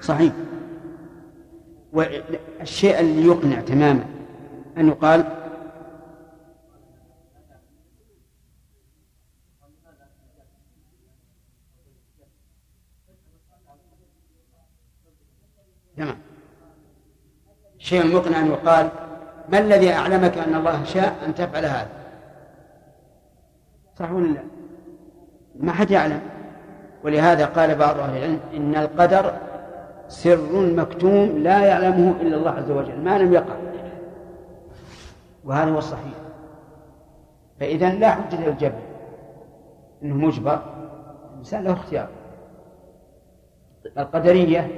[0.00, 0.32] صحيح.
[1.92, 4.06] والشيء اللي يقنع تماما
[4.76, 5.38] أن يقال
[15.96, 16.18] تمام
[17.88, 18.88] الشيء المقنع أن يقال
[19.48, 21.88] ما الذي أعلمك أن الله شاء أن تفعل هذا؟
[23.98, 24.40] صح ولا لا؟
[25.60, 26.20] ما حد يعلم.
[27.04, 29.32] ولهذا قال بعض أهل العلم إن القدر
[30.08, 33.54] سر مكتوم لا يعلمه إلا الله عز وجل ما لم يقع.
[35.44, 36.14] وهذا هو الصحيح.
[37.60, 38.78] فإذا لا حجة للجبر
[40.02, 40.62] أنه مجبر.
[41.32, 42.08] الإنسان له اختيار.
[43.98, 44.70] القدرية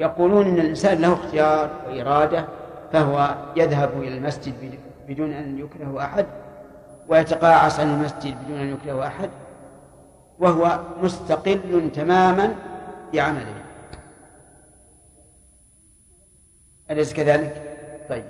[0.00, 2.44] يقولون أن الإنسان له اختيار وإرادة
[2.92, 4.78] فهو يذهب إلى المسجد
[5.08, 6.26] بدون أن يكره أحد
[7.08, 9.30] ويتقاعس عن المسجد بدون أن يكره أحد
[10.38, 12.54] وهو مستقل تماما
[13.12, 13.54] بعمله.
[16.90, 17.62] أليس كذلك؟
[18.08, 18.24] طيب.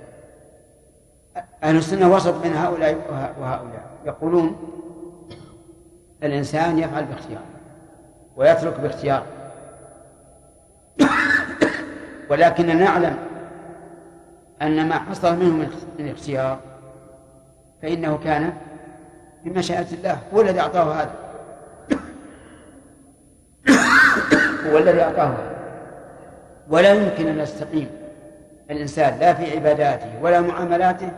[1.63, 2.97] أهل السنة وسط بين هؤلاء
[3.39, 3.85] وهؤلاء.
[4.05, 4.55] يقولون
[6.23, 7.41] الإنسان يفعل باختيار
[8.35, 9.23] ويترك باختيار
[12.29, 13.17] ولكننا نعلم
[14.61, 15.69] أن ما حصل منه
[15.99, 16.59] من اختيار
[17.81, 18.53] فإنه كان
[19.45, 21.15] بمشيئة الله هو الذي أعطاه هذا.
[24.71, 25.55] هو الذي أعطاه هذا.
[26.69, 27.89] ولا يمكن أن نستقيم.
[28.71, 31.11] الإنسان لا في عباداته ولا معاملاته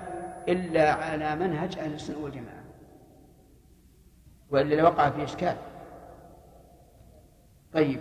[0.47, 2.63] إلا على منهج أهل السنة والجماعة.
[4.51, 5.55] وإلا لوقع في إشكال.
[7.73, 7.99] طيب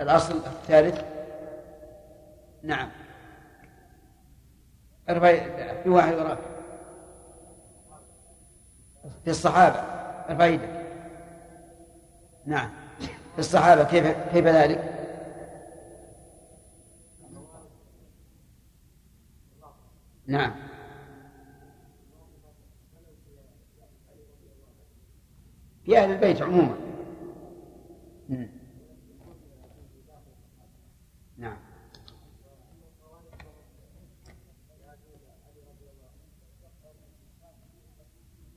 [0.00, 1.00] الأصل الثالث
[2.62, 2.88] نعم.
[5.08, 5.38] ارفع
[5.82, 6.38] في واحد وراك
[9.24, 9.76] في الصحابة
[10.30, 10.86] ارفع يدك
[12.46, 12.70] نعم.
[13.32, 14.96] في الصحابة كيف كيف ذلك؟
[20.26, 20.52] نعم.
[25.84, 26.76] في أهل البيت عموما
[31.38, 31.56] نعم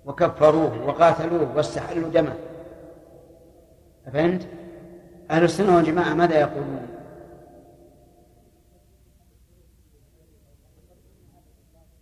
[0.06, 2.36] وكفروه وقاتلوه واستحلوا دمه.
[4.14, 4.48] فهمت؟
[5.32, 6.88] أهل السنة والجماعة ماذا يقولون؟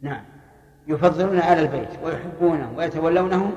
[0.02, 0.24] نعم.
[0.88, 3.56] يفضلون آل البيت ويحبونهم ويتولونهم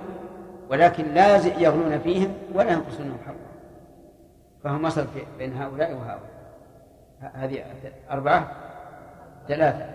[0.71, 3.55] ولكن لا يغلون فيهم ولا ينقصونهم حقا
[4.65, 5.07] فهم وسط
[5.39, 6.35] بين هؤلاء وهؤلاء.
[7.21, 7.65] هذه
[8.11, 8.57] أربعة؟
[9.49, 9.87] ثلاثة.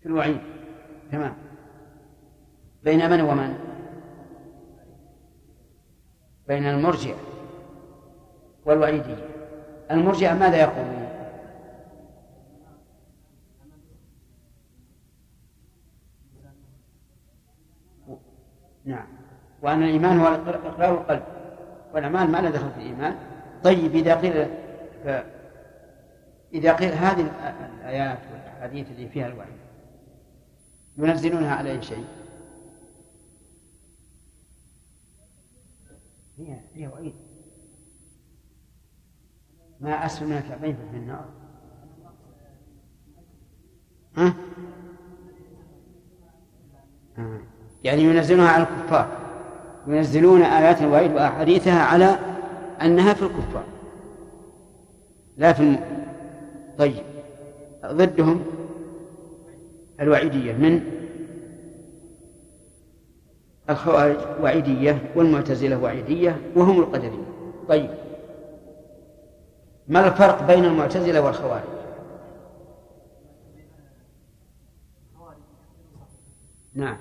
[0.00, 0.40] في الوعيد.
[1.12, 1.49] تمام.
[2.84, 3.58] بين من ومن؟
[6.48, 7.16] بين المرجئة
[8.64, 9.28] والوعيدية.
[9.90, 11.10] المرجئة ماذا يقولون
[18.84, 19.06] نعم.
[19.62, 21.22] وأن الإيمان هو إقرار القلب.
[21.94, 23.16] والأعمال ما لا دخل في الإيمان.
[23.64, 24.48] طيب إذا قيل
[25.04, 25.24] ف...
[26.54, 27.30] إذا قيل هذه
[27.80, 29.48] الآيات والأحاديث اللي فيها الوعي
[30.98, 32.04] ينزلونها على أي شيء؟
[36.40, 37.14] هي هي وعيد.
[39.80, 41.24] ما أسفل من الكعبين في النار.
[44.16, 44.34] ها؟
[47.18, 47.40] آه.
[47.84, 49.16] يعني ينزلونها على الكفار.
[49.86, 52.18] ينزلون آيات الوعيد وأحاديثها على
[52.82, 53.64] أنها في الكفار.
[55.36, 55.80] لا في الم...
[56.78, 57.04] طيب
[57.86, 58.44] ضدهم
[60.00, 60.99] الوعيدية من؟
[63.70, 67.24] الخوارج وعيدية والمعتزلة وعيدية وهم القدرية.
[67.68, 67.90] طيب.
[69.88, 71.62] ما الفرق بين المعتزلة والخوارج؟
[76.74, 76.96] نعم.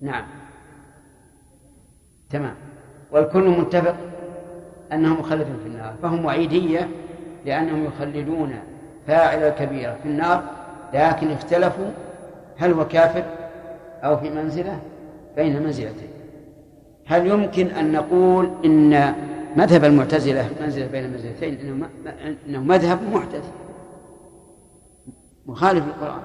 [0.00, 0.24] نعم.
[2.30, 2.54] تمام.
[3.12, 3.96] والكل متفق
[4.92, 6.88] أنهم مخلدون في النار فهم وعيدية
[7.46, 8.54] لأنهم يخلدون
[9.06, 10.42] فاعل الكبيرة في النار
[10.94, 11.90] لكن اختلفوا
[12.56, 13.24] هل هو كافر
[14.06, 14.80] أو في منزلة؟
[15.36, 16.08] بين منزلتين.
[17.06, 19.14] هل يمكن أن نقول إن
[19.56, 21.58] مذهب المعتزلة منزلة بين منزلتين
[22.48, 23.52] إنه, مذهب محدث
[25.46, 26.22] مخالف للقرآن.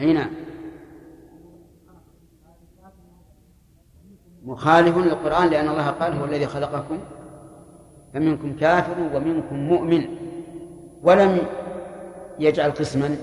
[0.00, 0.30] أي نعم.
[4.44, 6.98] مخالف للقرآن لأن الله قال هو الذي خلقكم
[8.14, 10.04] فمنكم كافر ومنكم مؤمن.
[11.02, 11.38] ولم
[12.40, 13.16] يجعل قسما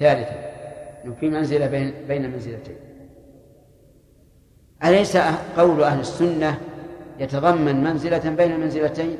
[0.00, 0.48] ثالثا
[1.20, 2.76] في منزلة بين بين منزلتين.
[4.84, 5.16] أليس
[5.56, 6.60] قول أهل السنة
[7.18, 9.18] يتضمن منزلة بين المنزلتين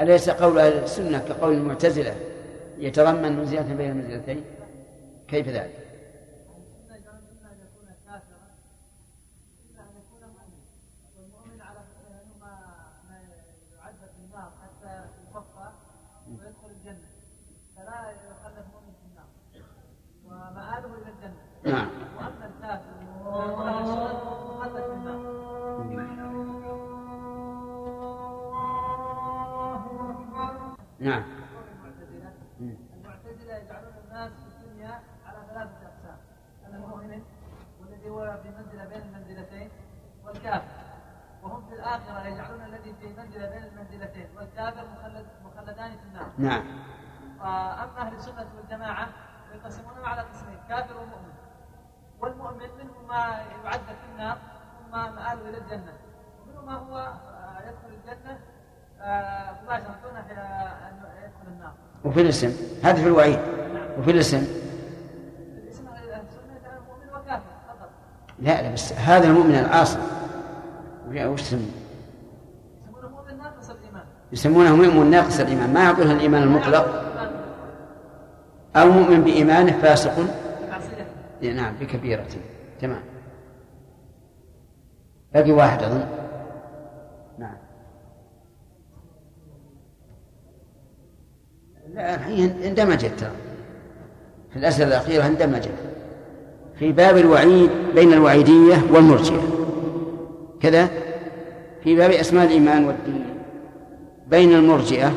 [0.00, 2.14] أليس قول أهل السنة كقول المعتزلة
[2.78, 4.44] يتضمن منزلة بين المنزلتين
[5.28, 5.81] كيف ذلك؟
[21.64, 21.88] نعم.
[22.16, 22.90] وأما الكافر
[24.58, 25.42] مخلد في النار.
[31.00, 31.22] نعم.
[32.60, 36.18] المعتزلة يجعلون الناس في الدنيا على ثلاثة أقسام.
[36.74, 37.22] المؤمن
[37.80, 39.68] والذي هو في منزلة بين المنزلتين
[40.24, 40.82] والكافر.
[41.42, 45.26] وهم في الآخرة يجعلون الذي في منزلة بين المنزلتين والكافر مخلد
[45.72, 46.26] مخلدان في النار.
[46.38, 46.62] نعم.
[47.82, 49.08] أما أهل السنة والجماعة
[49.54, 51.32] يقسمونهم على قسمين كافر ومؤمن.
[52.20, 54.36] والمؤمن منه ما يعد في النار
[54.78, 55.92] ثم مآله إلى الجنة.
[56.46, 57.12] ومنه ما هو
[57.58, 58.38] يدخل الجنة
[59.62, 61.72] مباشرة دون أن يدخل النار.
[62.04, 62.80] وفي الاسم.
[62.84, 63.38] هذا في الوعيد.
[63.98, 64.62] وفي الاسم.
[68.38, 69.98] لا لا بس هذا المؤمن العاصي
[71.08, 71.81] وش يسمونه؟
[74.32, 75.72] يسمونه مؤمن ناقص الإيمان.
[75.72, 77.02] ما يعطونه الإيمان المطلق.
[78.76, 80.12] أو مؤمن بإيمانه فاسق.
[81.42, 82.26] نعم بكبيرة.
[82.80, 83.02] تمام.
[85.34, 86.04] باقي واحد أظن.
[87.38, 87.56] نعم.
[91.94, 93.30] لا هي اندمجت ترى.
[94.50, 95.74] في الأسئلة الأخيرة اندمجت.
[96.78, 99.42] في باب الوعيد بين الوعيدية والمرجئة.
[100.60, 100.88] كذا.
[101.84, 103.41] في باب أسماء الإيمان والدين.
[104.32, 105.12] بين المرجئة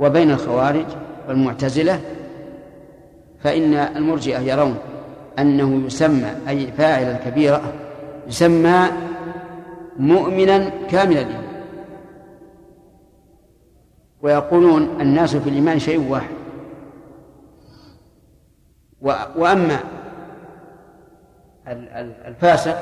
[0.00, 0.86] وبين الخوارج
[1.28, 2.00] والمعتزلة
[3.40, 4.76] فإن المرجئة يرون
[5.38, 7.72] أنه يسمى أي فاعل الكبيرة
[8.26, 8.86] يسمى
[9.98, 11.44] مؤمنا كامل الإيمان.
[14.22, 16.34] ويقولون الناس في الإيمان شيء واحد.
[19.36, 19.80] وأما
[22.26, 22.76] الفاسق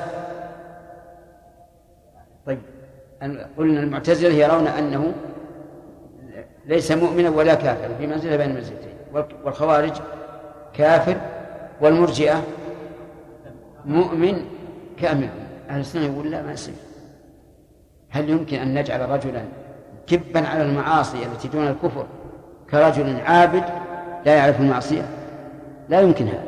[2.45, 2.59] طيب
[3.57, 5.13] قلنا المعتزلة يرون أنه
[6.65, 8.93] ليس مؤمنا ولا كافرا في منزلة بين المنزلتين.
[9.43, 9.93] والخوارج
[10.73, 11.17] كافر
[11.81, 12.43] والمرجئة
[13.85, 14.45] مؤمن
[15.01, 15.29] كامل.
[15.69, 16.73] أهل السنة يقول لا ما يصير
[18.09, 19.43] هل يمكن أن نجعل رجلا
[20.07, 22.05] كبا على المعاصي التي دون الكفر
[22.69, 23.63] كرجل عابد
[24.25, 25.09] لا يعرف المعصية؟
[25.89, 26.43] لا يمكن هذا.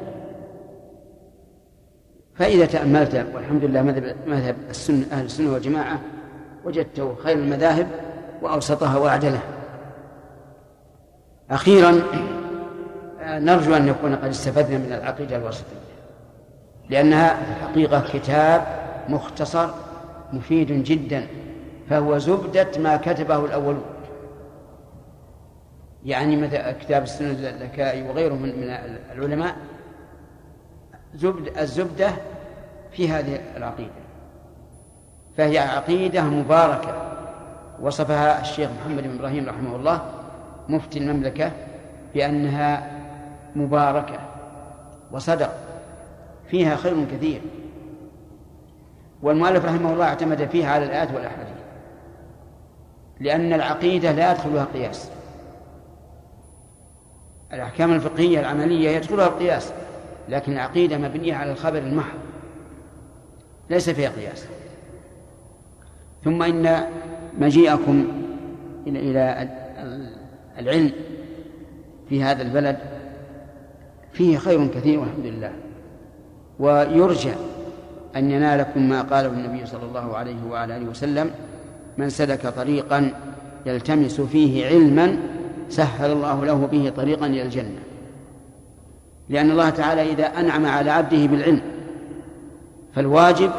[2.36, 3.82] فإذا تأملت والحمد لله
[4.28, 6.00] مذهب السنة أهل السنة والجماعة
[6.66, 7.88] وجدته خير المذاهب
[8.42, 9.55] وأوسطها وأعدلها.
[11.52, 12.02] أخيرا
[13.22, 15.76] نرجو أن نكون قد استفدنا من العقيدة الوسطية
[16.90, 18.68] لأنها في الحقيقة كتاب
[19.10, 19.70] مختصر
[20.34, 21.28] مفيد جدا
[21.90, 23.86] فهو زبدة ما كتبه الأولون.
[26.06, 28.78] يعني مثل كتاب السنة اللكائي وغيره من
[29.16, 29.56] العلماء
[31.16, 32.10] زبد الزبدة
[32.92, 33.90] في هذه العقيدة.
[35.38, 36.96] فهي عقيدة مباركة
[37.82, 40.02] وصفها الشيخ محمد بن إبراهيم رحمه الله
[40.70, 41.52] مفتي المملكة
[42.14, 42.92] بأنها
[43.56, 44.20] مباركة
[45.12, 45.54] وصدق
[46.48, 47.42] فيها خير كثير.
[49.22, 51.56] والمؤلف رحمه الله اعتمد فيها على الآيات والأحاديث
[53.20, 55.10] لأن العقيدة لا يدخلها قياس.
[57.54, 59.72] الأحكام الفقهية العملية يدخلها القياس
[60.30, 62.18] لكن العقيدة مبنية على الخبر المحض
[63.70, 64.46] ليس فيها قياس.
[66.24, 66.84] ثم إن
[67.40, 68.08] مجيئكم
[68.88, 69.50] إلى
[70.60, 70.92] العلم
[72.10, 72.78] في هذا البلد
[74.14, 75.52] فيه خير كثير والحمد لله.
[76.60, 77.34] ويرجى
[78.16, 81.32] أن ينالكم ما قاله النبي صلى الله عليه وعلى آله وسلم
[81.98, 83.12] من سلك طريقا
[83.66, 85.18] يلتمس فيه علما
[85.70, 87.80] سهل الله له به طريقا إلى الجنة.
[89.30, 91.62] لأن الله تعالى إذا أنعم على عبده بالعلم
[92.96, 93.52] فالواجب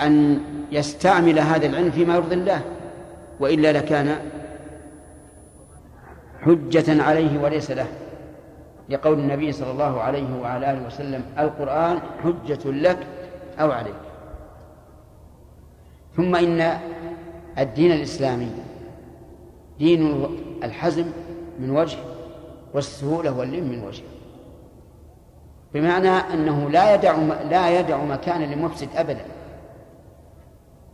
[0.00, 0.40] أن
[0.72, 2.60] يستعمل هذا العلم فيما يرضي الله
[3.40, 4.16] وإلا لكان
[6.46, 7.86] حجة عليه وليس له.
[8.88, 13.06] لقول النبي صلى الله عليه وعلى آله وسلم القرآن حجة لك
[13.60, 13.94] أو عليك.
[16.16, 16.78] ثم إن
[17.58, 18.50] الدين الإسلامي
[19.78, 20.26] دين
[20.64, 21.06] الحزم
[21.58, 21.98] من وجه
[22.74, 24.02] والسهولة واللم من وجه.
[25.74, 27.16] بمعنى أنه لا يدع
[27.50, 29.24] لا يدع مكانا لمفسد أبدا.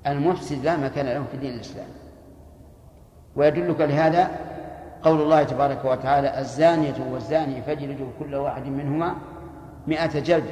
[0.06, 1.86] المفسد لا مكان له في دين الإسلام
[3.36, 4.30] ويدلك لهذا
[5.02, 9.14] قول الله تبارك وتعالى الزانية والزاني فاجلدوا كل واحد منهما
[9.86, 10.50] مئة جلد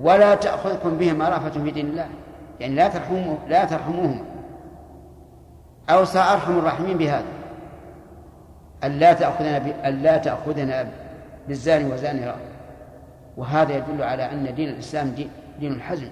[0.00, 2.08] ولا تأخذكم بهما رأفة في دين الله.
[2.60, 4.24] يعني لا ترحموا لا ترحموهما.
[5.90, 7.24] أوصى أرحم الراحمين بهذا.
[8.84, 10.88] ألا تأخذنا ألا تأخذنا
[11.48, 12.48] بالزاني وزاني رأفة.
[13.36, 15.30] وهذا يدل على أن دين الإسلام دين,
[15.60, 16.08] دين الحزم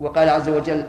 [0.00, 0.84] وقال عز وجل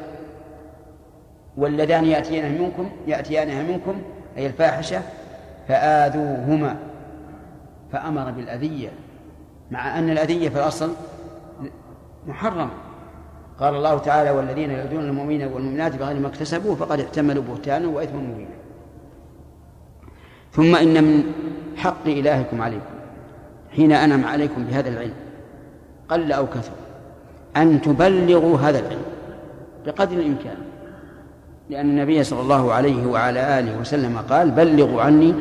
[1.57, 4.01] واللذان يأتيانها منكم يأتيانها منكم
[4.37, 5.01] أي الفاحشة
[5.69, 6.75] فآذوهما
[7.91, 8.89] فأمر بالأذية
[9.71, 10.89] مع أن الأذية في الأصل
[12.27, 12.69] محرمة.
[13.59, 18.49] قال الله تعالى والذين يؤذون المؤمنين والمؤمنات بغير ما اكتسبوا فقد احتملوا بهتانا وإثما مبينا.
[20.51, 21.23] ثم إن من
[21.77, 22.93] حق إلهكم عليكم
[23.75, 25.13] حين أنعم عليكم بهذا العلم
[26.09, 26.71] قل أو كثر
[27.57, 29.05] أن تبلغوا هذا العلم
[29.85, 30.57] بقدر الإمكان.
[31.69, 35.33] لأن النبي صلى الله عليه وعلى آله وسلم قال بلغوا عني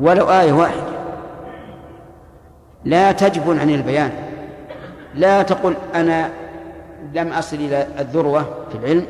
[0.00, 0.92] ولو آية واحدة.
[2.84, 4.10] لا تجبن عن البيان.
[5.14, 6.30] لا تقل أنا
[7.14, 9.06] لم أصل إلى الذروة في العلم.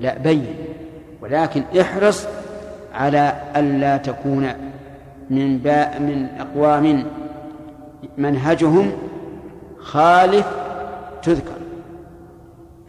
[0.00, 0.56] لا بين.
[1.20, 2.26] ولكن احرص
[2.94, 4.52] على ألا تكون
[5.30, 7.04] من باء من أقوام
[8.18, 8.92] منهجهم
[9.78, 10.46] خالف
[11.22, 11.58] تذكر.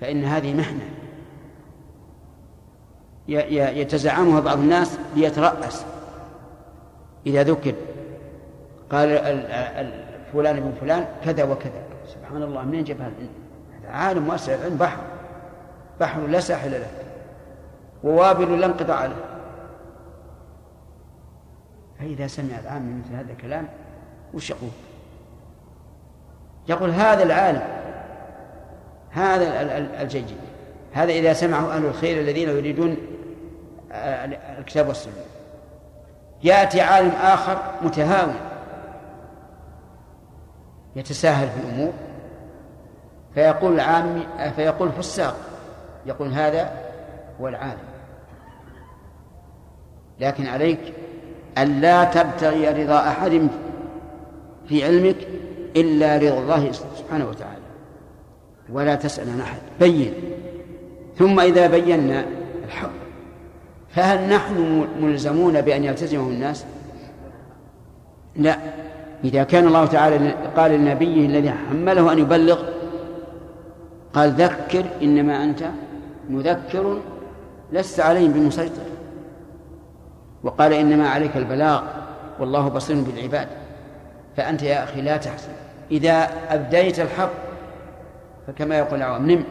[0.01, 0.85] فإن هذه محنة.
[3.79, 5.85] يتزعمها بعض الناس ليترأس.
[7.25, 7.73] إذا ذكر
[8.91, 9.09] قال
[10.33, 11.83] فلان ابن فلان كذا وكذا.
[12.07, 13.11] سبحان الله منين جاب هذا؟
[13.89, 14.97] عالم واسع العلم بحر.
[15.99, 16.87] بحر لا ساحل له.
[18.03, 19.15] ووابل لا انقطاع له.
[21.99, 23.67] فإذا سمع العام مثل هذا الكلام
[24.33, 24.69] وش يقول؟
[26.69, 27.61] يقول هذا العالم
[29.11, 30.37] هذا الجيد.
[30.93, 32.97] هذا إذا سمعه أهل الخير الذين يريدون
[34.59, 35.13] الكتاب والسنة.
[36.43, 38.35] يأتي عالم آخر متهاون
[40.95, 41.93] يتساهل في الأمور.
[43.33, 44.23] فيقول العام
[44.55, 45.35] فيقول الفساق
[46.05, 46.71] يقول هذا
[47.41, 47.89] هو العالم.
[50.19, 50.79] لكن عليك
[51.57, 53.47] أن لا تبتغي رضا أحد
[54.67, 55.17] في علمك
[55.75, 57.59] إلا رضا الله سبحانه وتعالى
[58.69, 59.59] ولا تسأل عن أحد.
[59.79, 60.13] بين.
[61.17, 62.25] ثم إذا بينا
[62.65, 62.98] الحق.
[63.89, 66.65] فهل نحن ملزمون بأن يلتزمه الناس؟
[68.35, 68.57] لا.
[69.23, 72.63] إذا كان الله تعالى قال لنبيه الذي حمله أن يبلغ
[74.13, 75.63] قال ذكر إنما أنت
[76.29, 76.99] مذكر
[77.71, 78.81] لست عليهم بمسيطر.
[80.43, 81.83] وقال إنما عليك البلاغ
[82.39, 83.47] والله بصير بالعباد.
[84.37, 85.51] فأنت يا أخي لا تحزن.
[85.91, 87.31] إذا أبديت الحق
[88.47, 89.43] فكما يقول العوام نم.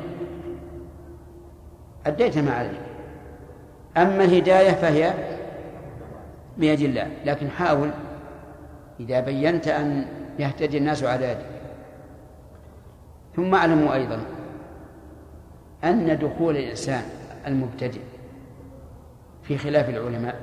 [2.07, 2.88] أديت ما عليك.
[3.99, 5.15] أما الهداية فهي
[6.57, 7.09] بيد الله.
[7.25, 7.91] لكن حاول
[9.01, 10.07] إذا بينت أن
[10.39, 11.47] يهتدي الناس على يدك.
[13.37, 14.21] ثم أعلموا أيضا
[15.85, 17.03] أن دخول الإنسان
[17.47, 18.01] المبتدئ
[19.43, 20.35] في خلاف العلماء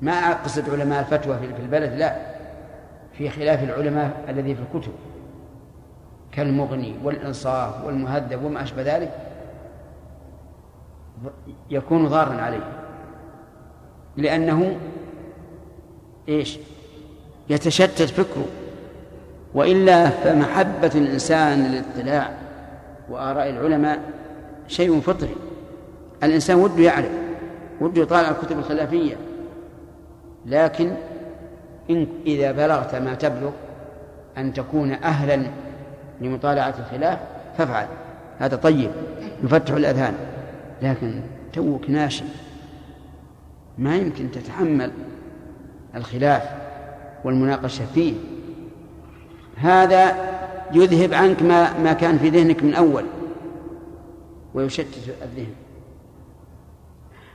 [0.00, 2.16] ما أقصد علماء الفتوى في البلد لا
[3.12, 4.92] في خلاف العلماء الذي في الكتب
[6.32, 9.29] كالمغني والإنصاف والمهذب وما أشبه ذلك.
[11.70, 12.72] يكون ضارا عليه.
[14.16, 14.76] لأنه
[16.28, 16.58] إيش؟
[17.50, 18.46] يتشتت فكره.
[19.54, 22.30] وإلا فمحبة الإنسان للاطلاع
[23.10, 24.00] وآراء العلماء
[24.68, 25.36] شيء فطري.
[26.22, 27.10] الإنسان وده يعرف
[27.80, 29.16] وده يطالع الكتب الخلافية.
[30.46, 30.94] لكن
[31.90, 33.50] إن إذا بلغت ما تبلغ
[34.38, 35.46] أن تكون أهلا
[36.20, 37.18] لمطالعة الخلاف
[37.58, 37.86] فافعل.
[38.38, 38.90] هذا طيب
[39.44, 40.14] يفتح الأذهان.
[40.82, 42.24] لكن توك ناشئ.
[43.78, 44.92] ما يمكن تتحمل
[45.94, 46.42] الخلاف
[47.24, 48.14] والمناقشة فيه.
[49.56, 50.16] هذا
[50.72, 53.04] يذهب عنك ما ما كان في ذهنك من أول
[54.54, 55.54] ويشتت الذهن.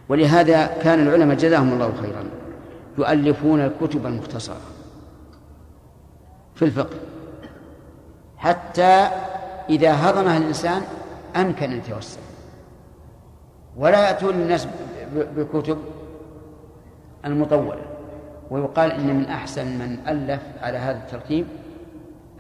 [0.10, 2.24] ولهذا كان العلماء جزاهم الله خيرا
[2.98, 4.62] يؤلفون الكتب المختصرة
[6.56, 6.96] في الفقه.
[8.38, 9.10] حتى
[9.70, 10.82] إذا هضمها الإنسان
[11.36, 12.20] أمكن أن يتوسع
[13.78, 14.68] ولا يأتون الناس
[15.14, 15.78] بكتب
[17.26, 17.82] المطولة.
[18.50, 21.46] ويقال إن من أحسن من ألف على هذا الترتيب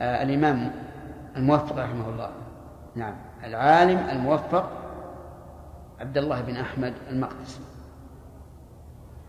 [0.01, 0.71] آه الإمام
[1.35, 2.29] الموفق رحمه الله.
[2.95, 4.69] نعم العالم الموفق
[5.99, 7.59] عبد الله بن أحمد المقدسي.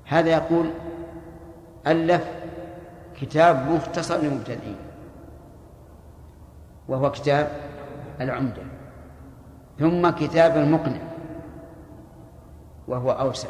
[0.04, 0.70] هذا يقول
[1.86, 2.28] ألف
[3.20, 4.76] كتاب مختصر للمبتدئين
[6.88, 7.48] وهو كتاب
[8.20, 8.62] العمدة
[9.78, 11.05] ثم كتاب المقنع.
[12.88, 13.48] وهو أوسع.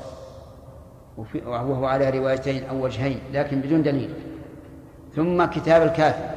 [1.46, 4.10] وهو على روايتين أو وجهين لكن بدون دليل.
[5.16, 6.28] ثم كتاب الكافي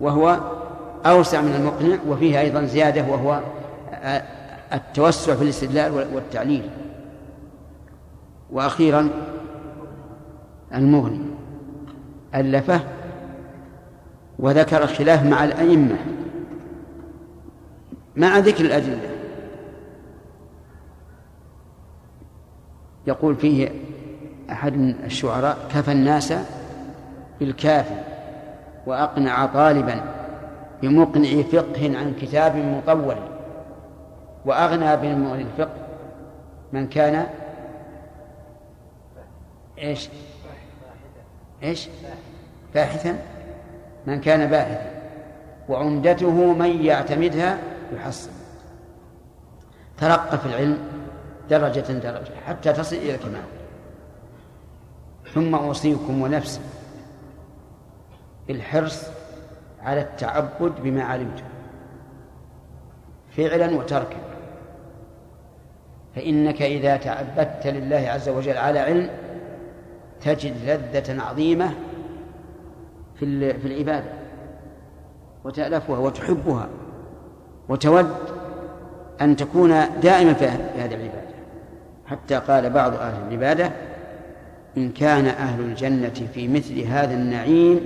[0.00, 0.38] وهو
[1.06, 3.40] أوسع من المقنع وفيه أيضا زيادة وهو
[4.72, 6.70] التوسع في الاستدلال والتعليل.
[8.52, 9.08] وأخيرا
[10.74, 11.20] المغني.
[12.34, 12.80] ألفه
[14.38, 15.96] وذكر الخلاف مع الأئمة.
[18.16, 19.13] مع ذكر الأدلة.
[23.06, 23.70] يقول فيه
[24.50, 24.74] أحد
[25.04, 26.34] الشعراء كفى الناس
[27.40, 27.94] بالكافي
[28.86, 30.00] وأقنع طالبا
[30.82, 33.16] بمقنع فقه عن كتاب مطول
[34.44, 35.86] وأغنى بالمغني الفقه
[36.72, 37.26] من كان
[39.78, 40.08] إيش؟
[41.62, 41.88] إيش؟
[42.74, 43.18] باحثا
[44.06, 44.90] من كان باحثا
[45.68, 47.58] وعمدته من يعتمدها
[47.92, 48.30] يحصل
[49.98, 50.93] ترقى في العلم
[51.50, 53.42] درجة درجة حتى تصل إلى الكمال.
[55.34, 56.60] ثم أوصيكم ونفسي
[58.48, 59.06] بالحرص
[59.82, 61.44] على التعبد بما علمته
[63.36, 64.16] فعلا وتركا.
[66.16, 69.10] فإنك إذا تعبدت لله عز وجل على علم
[70.20, 71.74] تجد لذة عظيمة
[73.18, 74.12] في في العبادة.
[75.44, 76.68] وتألفها وتحبها.
[77.68, 78.14] وتود
[79.20, 81.23] أن تكون دائما في هذه العبادة.
[82.06, 83.70] حتى قال بعض أهل العبادة
[84.76, 87.80] إن كان أهل الجنة في مثل هذا النعيم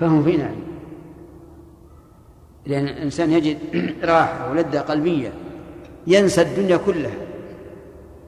[0.00, 0.70] فهم في نعيم.
[2.66, 3.58] لأن الإنسان يجد
[4.04, 5.32] راحة ولذة قلبية
[6.06, 7.14] ينسى الدنيا كلها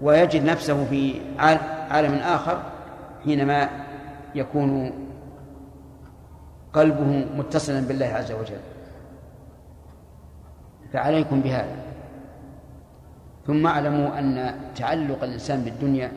[0.01, 1.15] ويجد نفسه في
[1.91, 2.63] عالم آخر
[3.25, 3.69] حينما
[4.35, 4.93] يكون
[6.73, 8.61] قلبه متصلا بالله عز وجل.
[10.93, 11.92] فعليكم بهذا.
[13.47, 16.13] ثم اعلموا ان تعلق الانسان بالدنيا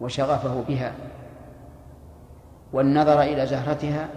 [0.00, 0.92] وشغفه بها
[2.72, 4.08] والنظر إلى زهرتها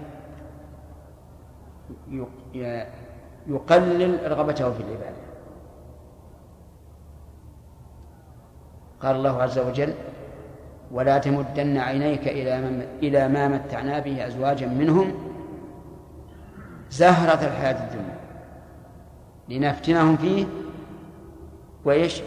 [3.48, 5.28] يقلل رغبته في العبادة.
[9.02, 9.94] قال الله عز وجل
[10.92, 15.12] ولا تمدن عينيك إلى إلى ما متعنا به أزواجا منهم
[16.92, 18.18] زهرة الحياة الدنيا
[19.50, 20.46] لنفتنهم فيه
[21.88, 22.22] وإيش؟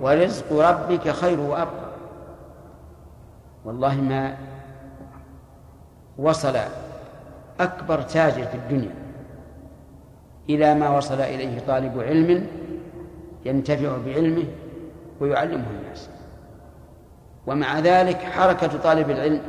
[0.00, 1.92] ورزق ربك خير وأبقى.
[3.64, 4.36] والله ما
[6.18, 6.56] وصل
[7.60, 8.94] أكبر تاجر في الدنيا
[10.50, 12.46] إلى ما وصل إليه طالب علم
[13.44, 14.44] ينتفع بعلمه
[15.20, 16.08] ويعلمه الناس.
[17.46, 19.42] ومع ذلك حركة طالب العلم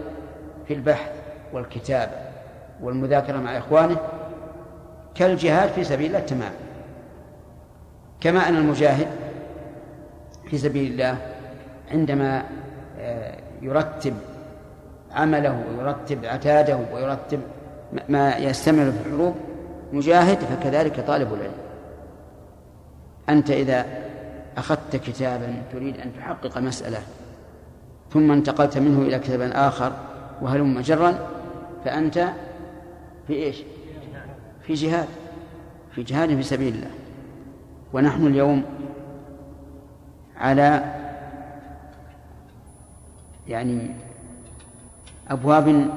[0.67, 1.11] في البحث
[1.53, 2.11] والكتابة
[2.81, 3.97] والمذاكرة مع إخوانه
[5.15, 6.55] كالجهاد في سبيل الله تماما
[8.21, 9.02] كما أن المجاهد
[10.53, 11.17] في سبيل الله
[11.91, 12.43] عندما
[12.99, 14.13] آه، يرتب
[15.11, 17.39] عمله ويرتب عتاده ويرتب
[18.09, 19.35] ما يستمر في الحروب
[19.93, 21.53] مجاهد فكذلك طالب العلم.
[23.29, 23.85] أنت إذا
[24.57, 26.99] أخذت كتابا تريد أن تحقق مسألة
[28.11, 29.91] ثم انتقلت منه إلى كتاب آخر
[30.41, 31.29] وهلم جرا
[31.85, 32.27] فأنت
[33.27, 33.63] في إيش؟
[34.61, 35.07] في جهاد
[35.91, 36.91] في جهاد في سبيل الله.
[37.93, 38.63] ونحن اليوم
[40.37, 40.93] على
[43.47, 43.95] يعني
[45.29, 45.89] أبواب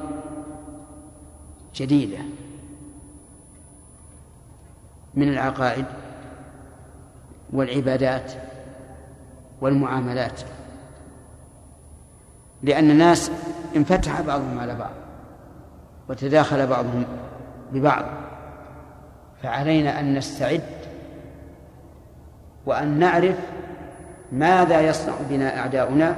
[1.75, 2.19] جديدة
[5.15, 5.85] من العقائد
[7.53, 8.33] والعبادات
[9.61, 10.41] والمعاملات
[12.63, 13.31] لأن الناس
[13.77, 14.95] انفتح بعضهم على بعض
[16.09, 17.05] وتداخل بعضهم
[17.73, 18.05] ببعض
[19.43, 20.63] فعلينا أن نستعد
[22.67, 23.37] وأن نعرف
[24.33, 26.17] ماذا يصنع بنا أعداؤنا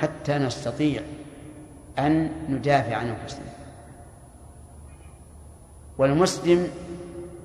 [0.00, 1.02] حتى نستطيع
[1.98, 3.44] أن ندافع عن أنفسنا؟
[5.98, 6.68] والمسلم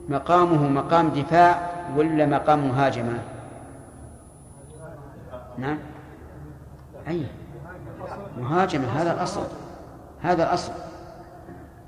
[0.10, 3.20] مقامه مقام دفاع ولا مقام مهاجمة؟
[5.58, 5.78] نعم.
[7.08, 7.26] أي.
[8.38, 9.44] مهاجمة هذا الأصل.
[10.22, 10.72] هذا الأصل.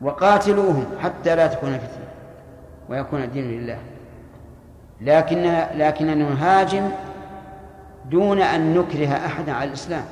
[0.01, 2.07] وقاتلوهم حتى لا تكون فتنة
[2.89, 3.77] ويكون الدين لله.
[5.01, 6.91] لكن لكن نهاجم
[8.09, 10.05] دون أن نكره أحدا على الإسلام.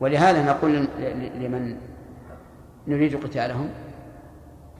[0.00, 0.88] ولهذا نقول
[1.34, 1.76] لمن
[2.88, 3.68] نريد قتالهم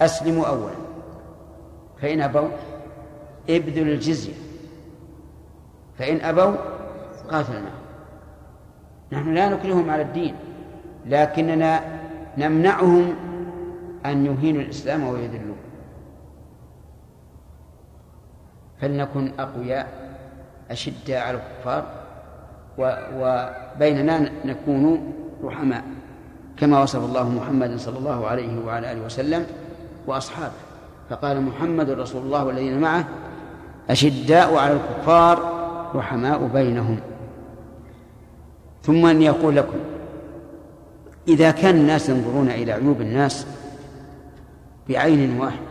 [0.00, 0.74] أسلموا أولا.
[2.02, 2.48] فإن أبوا
[3.50, 4.34] ابذلوا الجزية.
[5.98, 6.56] فإن أبوا
[7.30, 7.70] قاتلنا
[9.12, 10.34] نحن لا نكرههم على الدين
[11.06, 11.80] لكننا
[12.38, 13.14] نمنعهم
[14.06, 15.56] أن يهينوا الإسلام ويذلوه.
[18.80, 19.99] فلنكن أقوياء.
[20.70, 21.84] أشداء على الكفار
[23.18, 25.12] وبيننا نكون
[25.44, 25.84] رحماء
[26.56, 29.46] كما وصف الله محمدا صلى الله عليه وعلى آله وسلم
[30.06, 30.52] وأصحابه.
[31.10, 33.04] فقال محمد رسول الله والذين معه
[33.90, 35.60] أشداء على الكفار
[35.94, 37.00] رحماء بينهم.
[38.82, 39.78] ثم أن يقول لكم
[41.28, 43.46] إذا كان الناس ينظرون إلى عيوب الناس
[44.88, 45.69] بعين واحدة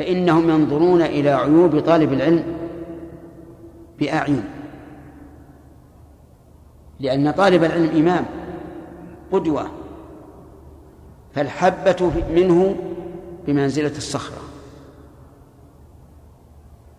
[0.00, 2.44] فإنهم ينظرون إلى عيوب طالب العلم
[3.98, 4.44] بأعين.
[7.00, 8.24] لأن طالب العلم إمام
[9.32, 9.66] قدوة
[11.34, 12.76] فالحبة منه
[13.46, 14.42] بمنزلة الصخرة.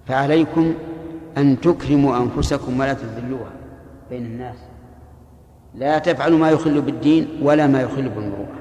[0.05, 0.73] فعليكم
[1.37, 3.51] أن تكرموا أنفسكم ولا تذلوها
[4.09, 4.57] بين الناس.
[5.75, 8.60] لا تفعلوا ما يخل بالدين ولا ما يخل بالمروءة.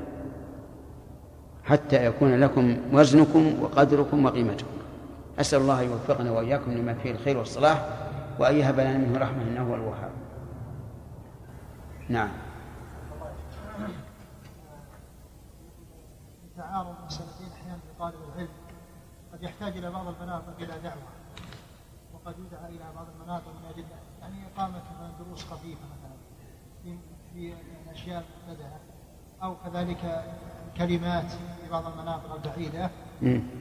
[1.71, 4.77] حتى يكون لكم وزنكم وقدركم وقيمتكم.
[5.39, 7.89] أسأل الله أن يوفقنا وإياكم لما فيه الخير والصلاح
[8.39, 10.11] وأن يهب لنا منه رحمة إنه هو الوهاب.
[12.09, 12.29] نعم.
[16.57, 18.49] تعارض مسألتين أحيانا لطالب العلم.
[19.33, 21.03] قد يحتاج إلى بعض المناطق إلى دعوة
[22.15, 23.85] وقد يدعى إلى بعض المناطق من أجل
[24.21, 24.83] يعني إقامة
[25.19, 26.17] دروس خفيفة مثلا
[26.85, 26.97] في
[27.33, 27.55] في
[27.87, 28.79] الأشياء المبتدأة
[29.43, 30.25] أو كذلك
[30.81, 32.91] كلمات في بعض المناطق البعيدة.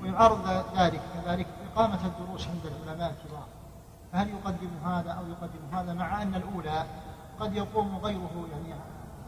[0.04, 0.48] ويعرض
[0.78, 3.46] ذلك كذلك إقامة الدروس عند العلماء الكبار.
[4.14, 6.84] فهل يقدم هذا أو يقدم هذا؟ مع أن الأولى
[7.40, 8.82] قد يقوم غيره يعني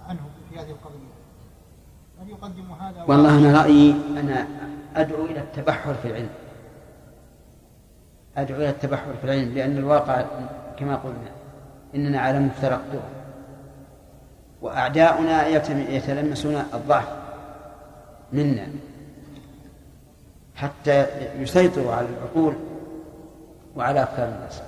[0.10, 0.20] عنه
[0.50, 1.12] في هذه القضية.
[2.22, 4.48] هل يقدم هذا؟ والله أنا رأيي أنا
[4.96, 6.30] أدعو إلى التبحر في العلم.
[8.38, 10.26] أدعو إلى التبحر في العلم لأن الواقع
[10.80, 11.32] كما قلنا
[11.96, 13.02] إننا على مفترق دور.
[14.62, 17.21] وأعداؤنا يتلمسون الضعف.
[18.34, 18.68] منا.
[20.56, 21.08] حتى
[21.42, 22.56] يسيطروا على العقول
[23.76, 24.62] وعلى أفكار الناس.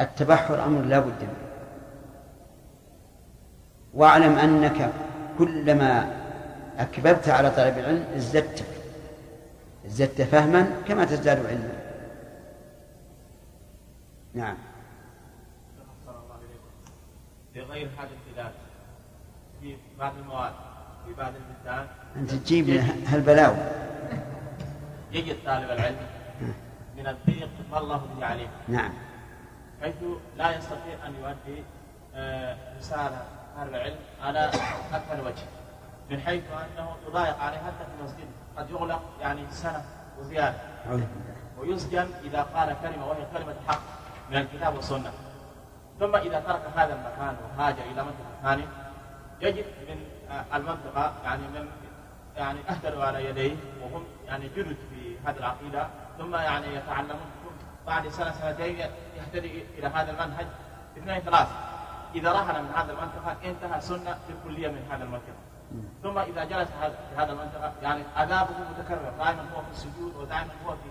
[0.00, 1.50] التبحر أمر لا بد منه.
[3.94, 4.92] واعلم أنك
[5.38, 6.20] كلما
[6.78, 8.64] أكبرت على طلب العلم ازددت.
[9.86, 11.72] ازددت فهما كما تزداد علما.
[14.34, 14.56] نعم.
[17.54, 18.52] في غير هذا الخلاف
[19.60, 20.52] في بعض المواد.
[21.10, 22.70] في بعض البلدان أنت تجيب
[23.06, 23.56] هالبلاوي.
[25.12, 25.96] يجد طالب العلم
[26.96, 28.48] من الضيق ما الله به عليه.
[28.68, 28.92] نعم.
[29.82, 29.94] حيث
[30.36, 31.62] لا يستطيع أن يؤدي
[32.14, 33.22] آه، رسالة
[33.56, 34.50] طالب العلم على
[34.92, 35.42] أكمل وجه
[36.10, 38.26] من حيث أنه يضايق عليه حتى في المسجد.
[38.56, 39.84] قد يغلق يعني سنة
[40.20, 40.58] وزيادة.
[41.58, 43.80] ويسجن إذا قال كلمة وهي كلمة حق
[44.30, 45.12] من الكتاب والسنة.
[46.00, 48.66] ثم إذا ترك هذا المكان وهاجر إلى منطقة ثانية
[49.40, 49.96] يجد من
[50.54, 51.68] المنطقة يعني من
[52.36, 55.86] يعني أهدروا على يديه وهم يعني جدد في هذه العقيدة
[56.18, 57.30] ثم يعني يتعلمون.
[57.86, 58.78] بعد سنة سنتين
[59.16, 60.46] يهتدي إلى هذا المنهج.
[60.98, 61.48] اثنين ثلاث
[62.14, 65.40] إذا رحل من هذه المنطقة انتهى سنه في الكليه من هذا المنطقة.
[66.02, 70.70] ثم إذا جلس في هذا المنطقة يعني عذابه متكرر دائما هو في السجود ودائما هو
[70.70, 70.90] في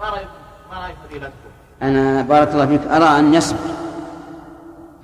[0.00, 0.28] ما رايك
[0.70, 1.50] ما رايك فضيلتكم؟
[1.82, 3.70] أنا بارك الله فيك أرى أن يصبر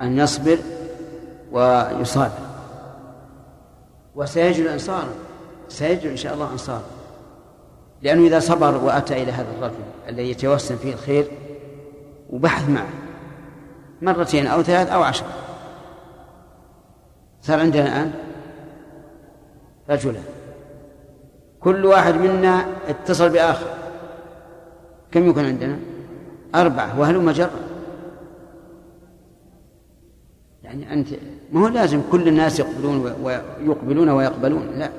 [0.01, 0.57] أن يصبر
[1.51, 2.48] ويصابر.
[4.19, 5.09] وسيجد انصارا
[5.69, 6.83] سيجد إن شاء الله انصارا
[8.01, 11.27] لأنه إذا صبر وأتى إلى هذا الرجل الذي يتوسم فيه الخير
[12.29, 12.89] وبحث معه
[14.01, 15.25] مرتين أو ثلاث أو عشر.
[17.41, 18.13] صار عندنا الآن
[19.89, 20.19] رجلا.
[21.59, 23.67] كل واحد منا اتصل بآخر.
[25.11, 25.79] كم يكون عندنا؟
[26.55, 27.59] أربعة وهلم جرا
[30.63, 31.07] يعني أنت
[31.51, 34.67] ما هو لازم كل الناس يقبلون ويقبلون ويقبلون.
[34.79, 34.91] لا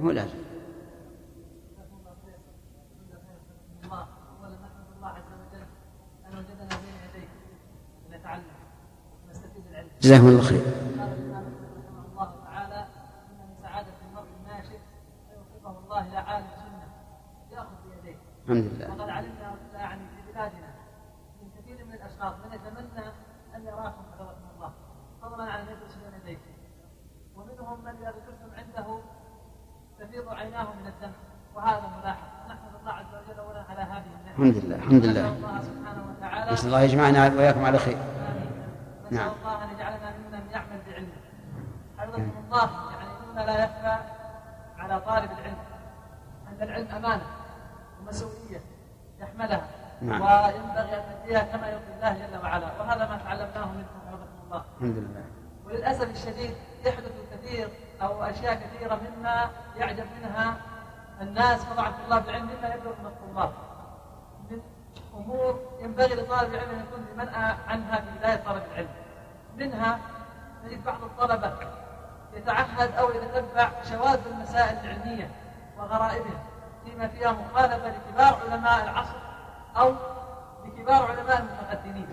[0.00, 0.40] ما هو لازم.
[10.02, 10.62] جزاكم الله خير.
[18.50, 20.74] الحمد لله وقد علمنا يعني في بلادنا
[21.42, 23.06] من كثير من الاشخاص من يتمنى
[23.56, 24.72] ان يراكم حفظكم الله
[25.22, 26.50] فضلا عن ان يدرس بين يديكم
[27.36, 29.00] ومنهم من اذا ذكرتم عنده
[30.50, 31.12] عيناه من الدم
[31.54, 32.26] وهذا ملاحظ.
[32.48, 34.30] نحمد الله عز وجل اولا على هذه النعمة.
[34.30, 35.28] الحمد لله الحمد لله.
[35.28, 37.98] الله سبحانه وتعالى نسال الله يجمعنا وإياكم على خير.
[39.06, 39.32] نسأل نعم.
[39.40, 41.20] الله أن يجعلنا ممن يعمل بعلمه.
[41.98, 43.96] حفظكم الله يعني مما لا يخفى
[44.78, 45.58] على طالب العلم.
[46.48, 47.26] أن العلم أمانة
[48.00, 48.60] ومسؤولية
[49.20, 49.66] يحملها.
[50.02, 50.20] نعم.
[50.20, 52.66] وينبغي أن نؤديها كما يرضي الله جل وعلا.
[52.80, 54.64] وهذا ما تعلمناه منكم حفظكم الله.
[54.76, 55.24] الحمد لله.
[55.66, 56.54] وللأسف الشديد
[56.84, 57.68] يحدث كثير
[58.02, 60.56] أو أشياء كثيرة مما يعجب منها
[61.20, 61.64] الناس.
[61.64, 63.52] طبعا طلاب العلم مما يبلغ من الطلاب.
[64.50, 64.60] من
[65.14, 68.88] أمور ينبغي لطالب العلم أن يكون بمنأى عنها في بداية طلب العلم.
[69.56, 69.98] منها
[70.64, 71.52] نجد بعض الطلبة
[72.34, 75.30] يتعهد أو يتتبع شواذ المسائل العلمية
[75.78, 76.40] وغرائبها
[76.84, 79.16] فيما فيها مخالفة لكبار علماء العصر
[79.76, 79.94] أو
[80.64, 82.06] لكبار علماء المتقدمين.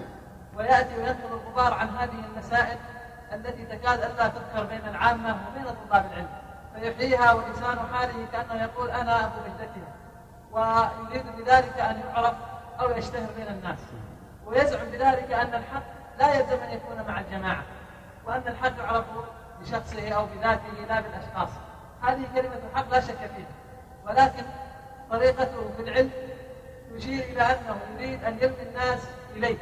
[0.57, 2.77] ويأتي وينقل الغبار عن هذه المسائل
[3.33, 6.29] التي تكاد ألا تذكر بين العامة وبين طلاب العلم.
[6.75, 9.93] فيحييها ولسان حاله كأنه يقول أنا أبو بهجتها
[10.51, 12.33] ويريد بذلك أن يعرف
[12.79, 13.79] أو يشتهر بين الناس.
[14.45, 15.83] ويزعم بذلك أن الحق
[16.19, 17.63] لا يلزم أن يكون مع الجماعة
[18.25, 19.05] وأن الحق يعرف
[19.61, 21.49] بشخصه أو بذاته لا بالأشخاص.
[22.03, 23.47] هذه كلمة الحق لا شك فيها.
[24.07, 24.43] ولكن
[25.11, 26.11] طريقته في العلم
[26.91, 28.99] يشير إلى أنه يريد أن يلقي الناس
[29.35, 29.57] إليه.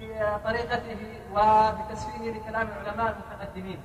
[0.00, 0.98] بطريقته
[1.32, 3.78] وبتسفيه لكلام العلماء المتقدمين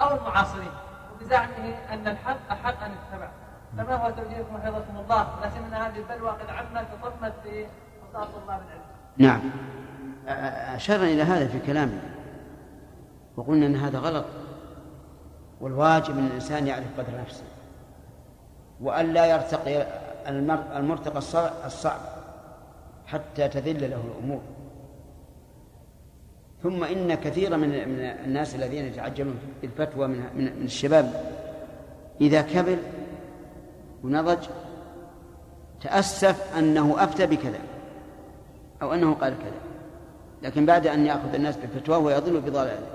[0.00, 0.70] أو المعاصرين
[1.14, 3.28] وبزعمه أن الحق أحق أن يتبع
[3.76, 7.66] فما هو توجيهكم حفظكم الله؟ لا سيما هذه البلوى قد عمت وطمت في
[8.06, 8.82] أوساط طلاب العلم
[9.16, 9.40] نعم.
[10.76, 12.00] أشرنا إلى هذا في كلامه
[13.36, 14.24] وقلنا أن هذا غلط
[15.60, 17.44] والواجب أن الإنسان يعرف قدر نفسه
[18.80, 19.86] وأن لا يرتقي
[20.76, 21.18] المرتقى
[21.66, 22.00] الصعب
[23.06, 24.40] حتى تذل له الأمور.
[26.62, 31.34] ثم إن كثيرا من من الناس الذين يتعجلون بالفتوى من من الشباب
[32.20, 32.76] إذا كبر
[34.04, 34.38] ونضج
[35.80, 37.58] تأسف أنه أفتى بكذا
[38.82, 39.68] أو أنه قال كذا.
[40.42, 42.86] لكن بعد أن يأخذ الناس بالفتوى ويضل بضلاله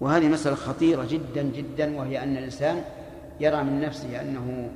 [0.00, 2.82] وهذه مسألة خطيرة جدا جدا وهي أن الإنسان
[3.40, 4.70] يرى من نفسه أنه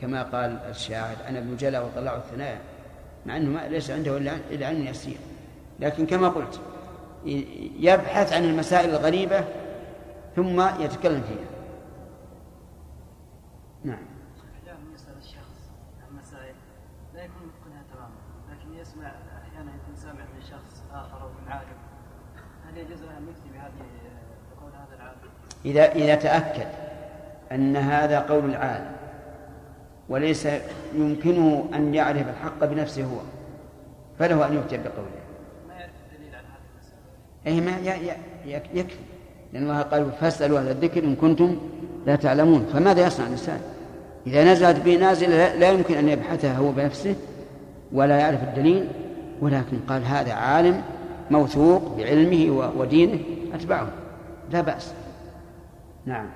[0.00, 2.58] كما قال الشاعر أنا ابن جلا وطلع الثنايا
[3.26, 4.16] مع أنه ليس عنده
[4.50, 5.16] إلا علم يسير.
[5.80, 6.60] لكن كما قلت
[7.78, 9.44] يبحث عن المسائل الغريبة
[10.36, 11.48] ثم يتكلم فيها.
[13.84, 13.98] نعم.
[14.62, 15.70] أحيانا يسأل الشخص
[16.02, 16.54] عن مسائل.
[17.14, 18.14] لا يكون متقنها تماما
[18.50, 19.06] لكن يسمع
[19.42, 21.78] أحيانا يكون سامع من شخص آخر أو من عالم.
[22.68, 23.86] هل يجوز له أن يفتي بهذه
[24.56, 25.18] بقول هذا العالم؟
[25.64, 26.68] إذا إذا تأكد
[27.52, 28.96] أن هذا قول العالم
[30.08, 30.48] وليس
[30.94, 33.18] يمكنه أن يعرف الحق بنفسه هو
[34.18, 35.08] فله أن يفتي بقوله
[35.68, 37.00] ما يعرف الدليل على هذه المسألة
[37.46, 37.78] أي ما
[38.46, 38.96] يكفي.
[39.52, 41.56] لأن الله قال فاسألوا أهل الذكر إن كنتم
[42.06, 42.66] لا تعلمون.
[42.72, 43.60] فماذا يصنع الإنسان؟
[44.26, 47.16] إذا نزلت به نازلة لا يمكن أن يبحثها هو بنفسه
[47.92, 48.88] ولا يعرف الدليل
[49.40, 50.82] ولكن قال هذا عالم
[51.30, 53.20] موثوق بعلمه ودينه
[53.54, 53.88] أتبعه.
[54.50, 54.94] لا بأس.
[56.06, 56.26] نعم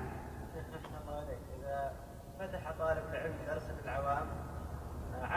[1.59, 1.91] إذا
[2.39, 4.25] فتح طالب العلم درس للعوام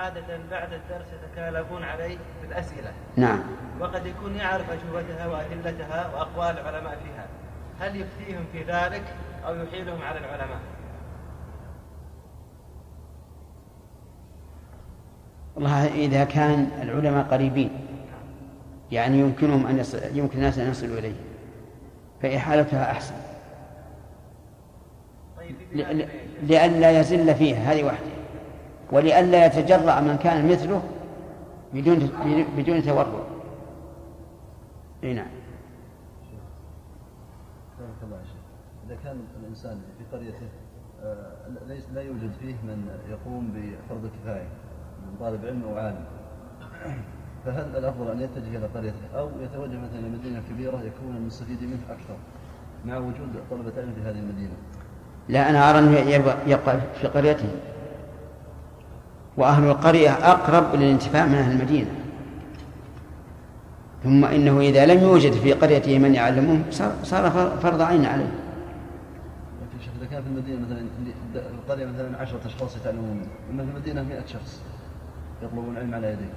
[0.03, 3.41] عادة بعد الدرس يتكالبون عليه بالأسئلة نعم.
[3.81, 7.27] وقد يكون يعرف أجوبتها وأدلتها وأقوال العلماء فيها.
[7.81, 9.03] هل يفتيهم في ذلك
[9.47, 10.59] أو يحيلهم على العلماء؟
[15.55, 17.71] والله إذا كان العلماء قريبين
[18.93, 21.15] يعني يمكنهم أن يصل يمكن الناس أن يصلوا إليه
[22.23, 23.15] فإحالتها أحسن.
[26.43, 28.12] لئلا يزل فيها هذه واحدة.
[28.93, 30.83] ولئلا يتجرأ من كان مثله
[31.75, 32.11] بدون
[32.57, 33.07] بدون تورع.
[35.05, 35.27] أي نعم.
[38.87, 40.49] إذا كان الإنسان في قريته
[41.03, 41.33] آه،
[41.69, 44.49] ليس لا يوجد فيه من يقوم بفرض الكفاية
[45.07, 46.05] من طالب علم أو عالم.
[47.45, 51.81] فهل الأفضل أن يتجه إلى قريته؟ أو يتوجه مثلا إلى مدينة كبيرة يكون المستفيد منه
[51.91, 52.17] أكثر
[52.85, 54.53] مع وجود طلبة علم في هذه المدينة.
[55.29, 55.99] لا أنا أرى أنه
[56.47, 57.49] يبقى في قريته.
[59.37, 61.91] وأهل القرية أقرب للانتفاع من أهل المدينة.
[64.05, 66.63] ثم إنه إذا لم يوجد في قريته من يعلمهم
[67.03, 67.31] صار
[67.63, 68.25] فرض عين عليه.
[69.63, 70.87] لكن شيخ إذا كان في المدينة مثلا
[71.35, 74.61] القرية مثلا عشرة أشخاص يتعلمون أما في المدينة مئة شخص
[75.43, 76.33] يطلبون العلم على يديه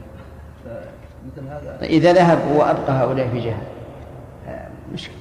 [0.66, 3.62] فمثل هذا إذا ذهب وأبقى هؤلاء في جهة
[4.94, 5.16] مشكلة.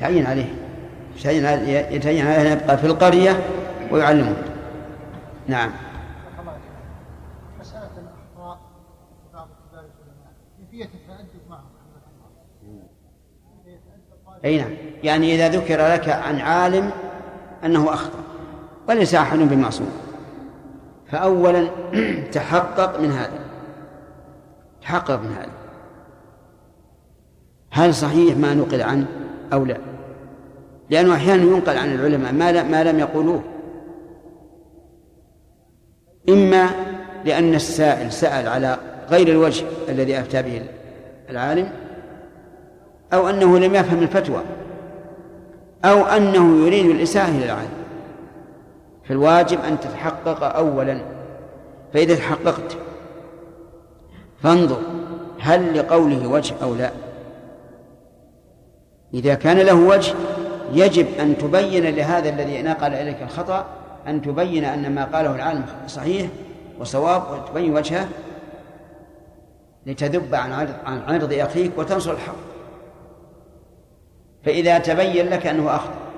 [0.00, 0.54] تعين عليه.
[1.90, 3.40] يتعين عليه أن يبقى في القرية
[3.90, 4.36] ويعلمهم
[5.48, 5.70] نعم.
[14.44, 14.70] أي نعم.
[15.04, 16.90] يعني إذا ذكر لك عن عالم
[17.64, 18.18] أنه أخطأ
[18.88, 19.90] وليس أحد بمعصوم.
[21.06, 21.68] فأولا
[22.32, 23.40] تحقق من هذا.
[24.82, 25.50] تحقق من هذا.
[27.70, 29.06] هل صحيح ما نقل عنه
[29.52, 29.76] أو لا؟
[30.90, 33.42] لأنه أحيانا ينقل عن العلماء ما, ما لم يقولوه.
[36.28, 36.70] إما
[37.24, 38.78] لأن السائل سأل على
[39.10, 40.62] غير الوجه الذي أفتى به
[41.30, 41.68] العالم
[43.12, 44.40] أو أنه لم يفهم الفتوى
[45.84, 47.78] أو أنه يريد الإساءة إلى العالم.
[49.04, 51.00] فالواجب أن تتحقق أولا.
[51.94, 52.76] فإذا تحققت
[54.42, 54.78] فانظر
[55.40, 56.90] هل لقوله وجه أو لا.
[59.14, 60.14] إذا كان له وجه
[60.72, 63.66] يجب أن تبين لهذا الذي نقل إليك الخطأ
[64.06, 66.28] أن تبين أن ما قاله العالم صحيح
[66.80, 68.08] وصواب وتبين وجهه
[69.86, 72.34] لتذب عن عرض, عن عرض أخيك وتنصر الحق.
[74.44, 76.08] فإذا تبين لك أنه أخطأ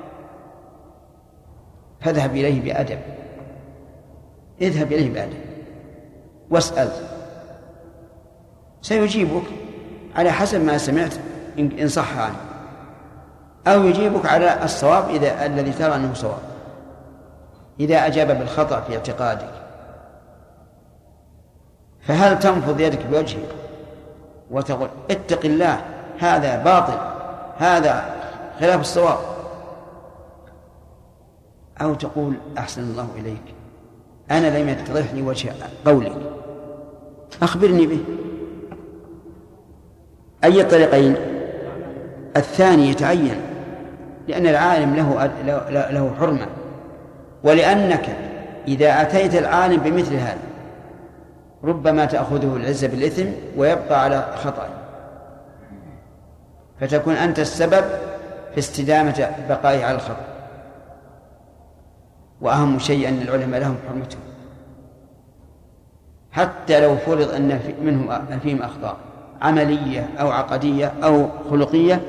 [2.00, 2.98] فاذهب إليه بأدب.
[4.60, 5.38] اذهب إليه بأدب.
[6.50, 6.90] واسأل.
[8.82, 9.42] سيجيبك
[10.16, 11.14] على حسب ما سمعت
[11.58, 12.36] إن صح عنه.
[13.66, 16.42] أو يجيبك على الصواب إذا الذي ترى أنه صواب.
[17.80, 19.50] إذا أجاب بالخطأ في اعتقادك.
[22.00, 23.48] فهل تنفض يدك بوجهك
[24.50, 25.80] وتقول اتق الله
[26.18, 27.19] هذا باطل.
[27.60, 28.14] هذا
[28.60, 29.18] خلاف الصواب.
[31.82, 33.54] أو تقول أحسن الله إليك.
[34.30, 35.52] أنا لم يتضح لي وجه
[35.86, 36.12] قولك.
[37.42, 38.00] أخبرني به.
[40.44, 41.16] أي الطريقين؟
[42.36, 43.40] الثاني يتعين.
[44.28, 45.30] لأن العالم له
[45.70, 46.46] له حرمة.
[47.44, 48.16] ولأنك
[48.68, 50.38] إذا أتيت العالم بمثل هذا
[51.64, 53.26] ربما تأخذه العزة بالإثم
[53.56, 54.79] ويبقى على خطأ.
[56.80, 57.84] فتكون أنت السبب
[58.52, 60.26] في استدامة بقائه على الخطأ
[62.40, 64.20] وأهم شيء أن العلماء لهم حرمتهم.
[66.32, 68.96] حتى لو فرض أن منهم فيهم أخطاء
[69.42, 72.00] عملية أو عقدية أو خلقية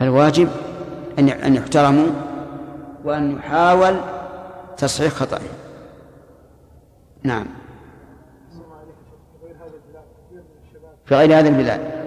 [0.00, 0.48] فالواجب
[1.18, 2.06] أن أن يحترموا
[3.04, 3.96] وأن يحاول
[4.76, 5.40] تصحيح خطأه
[7.22, 7.46] نعم.
[11.06, 12.03] في غير هذه البلاد.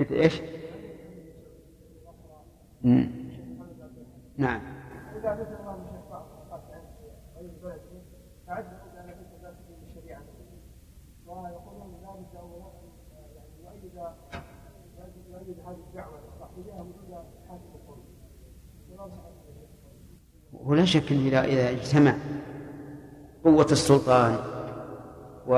[0.00, 0.40] مثل إيش؟
[4.36, 4.60] نعم.
[11.26, 11.94] ويقولون
[12.36, 12.70] أولا
[13.64, 13.90] يعني
[14.98, 18.00] هذه وجود حاكم القرى
[20.52, 22.14] ولا شك إذا إذا اجتمع
[23.44, 24.36] قوة السلطان
[25.46, 25.52] و...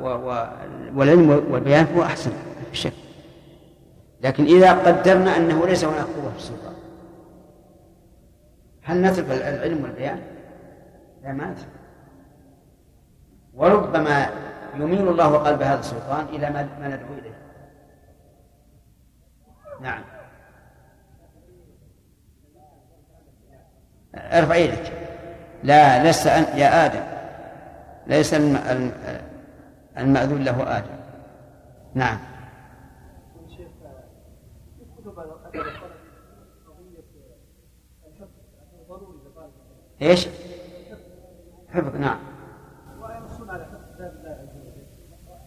[0.00, 0.06] و...
[0.06, 0.46] و...
[0.94, 2.30] والعلم والبيان هو أحسن
[2.70, 3.03] في شك.
[4.24, 6.74] لكن إذا قدرنا أنه ليس هناك قوة في السلطان
[8.82, 10.20] هل نترك العلم والبيان؟
[11.22, 11.68] لا ما نترك.
[13.54, 14.26] وربما
[14.74, 17.34] يميل الله قلب هذا السلطان إلى ما ندعو إليه.
[19.80, 20.02] نعم.
[24.14, 24.92] أرفع يدك
[25.62, 27.02] لا لست أن يا آدم.
[28.06, 28.34] ليس
[29.98, 30.96] المأذون له آدم.
[31.94, 32.18] نعم.
[40.02, 40.28] إيش؟
[41.68, 42.34] حفظ نعم
[43.54, 44.86] على حفظ كتاب الله عز وجل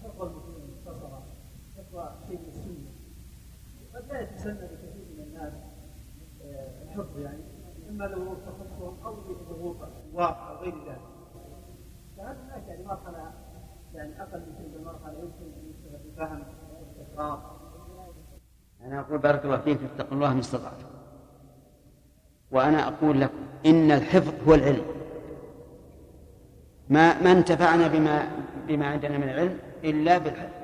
[0.04, 2.92] حفظ حفظ السنة
[3.96, 5.54] قد لا يتسنى لكثير من الناس
[6.84, 7.44] الحفظ يعني
[7.90, 9.78] اما لو تخصصهم أو لضغوط
[10.10, 11.02] الواقع أو غير ذلك
[12.18, 13.34] فهذا هناك يعني مرحلة
[13.94, 16.44] يعني أقل من تلك المرحلة يمكن ان يشتغل بفهم
[17.14, 17.58] اقرار
[18.82, 20.97] أنا أقول بارك الله فيك اتقوا الله ما استطعتم
[22.52, 24.86] وأنا أقول لكم إن الحفظ هو العلم.
[26.90, 28.28] ما ما انتفعنا بما
[28.68, 30.58] بما عندنا من العلم إلا بالحفظ.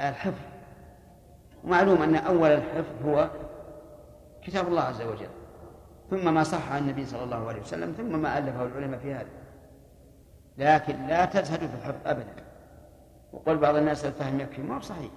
[0.00, 0.44] الحفظ.
[1.64, 3.30] ومعلوم أن أول الحفظ هو
[4.42, 5.28] كتاب الله عز وجل.
[6.10, 9.28] ثم ما صح عن النبي صلى الله عليه وسلم ثم ما ألفه العلماء في هذا.
[10.58, 12.44] لكن لا تزهدوا في الحفظ أبدا.
[13.32, 15.10] وقل بعض الناس الفهم يكفي ما صحيح.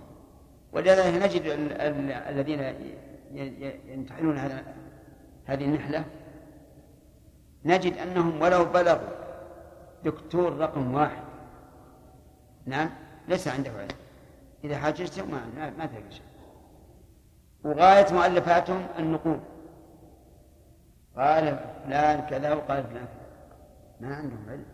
[0.73, 1.41] ولذلك نجد
[2.29, 2.59] الذين
[3.87, 4.37] يمتحنون
[5.45, 6.05] هذه النحلة.
[7.65, 9.09] نجد أنهم ولو بلغوا
[10.03, 11.23] دكتور رقم واحد.
[12.65, 12.89] نعم
[13.27, 13.87] ليس عنده علم.
[14.63, 16.21] إذا حاجزته ما ما شيء.
[17.63, 19.39] وغاية مؤلفاتهم النقول
[21.17, 23.07] قال فلان كذا وقال فلان
[24.01, 24.65] ما عندهم علم.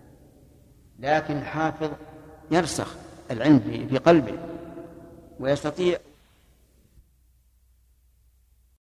[0.99, 1.91] لكن الحافظ
[2.51, 2.95] يرسخ
[3.31, 3.59] العلم
[3.89, 4.37] في قلبه
[5.39, 5.97] ويستطيع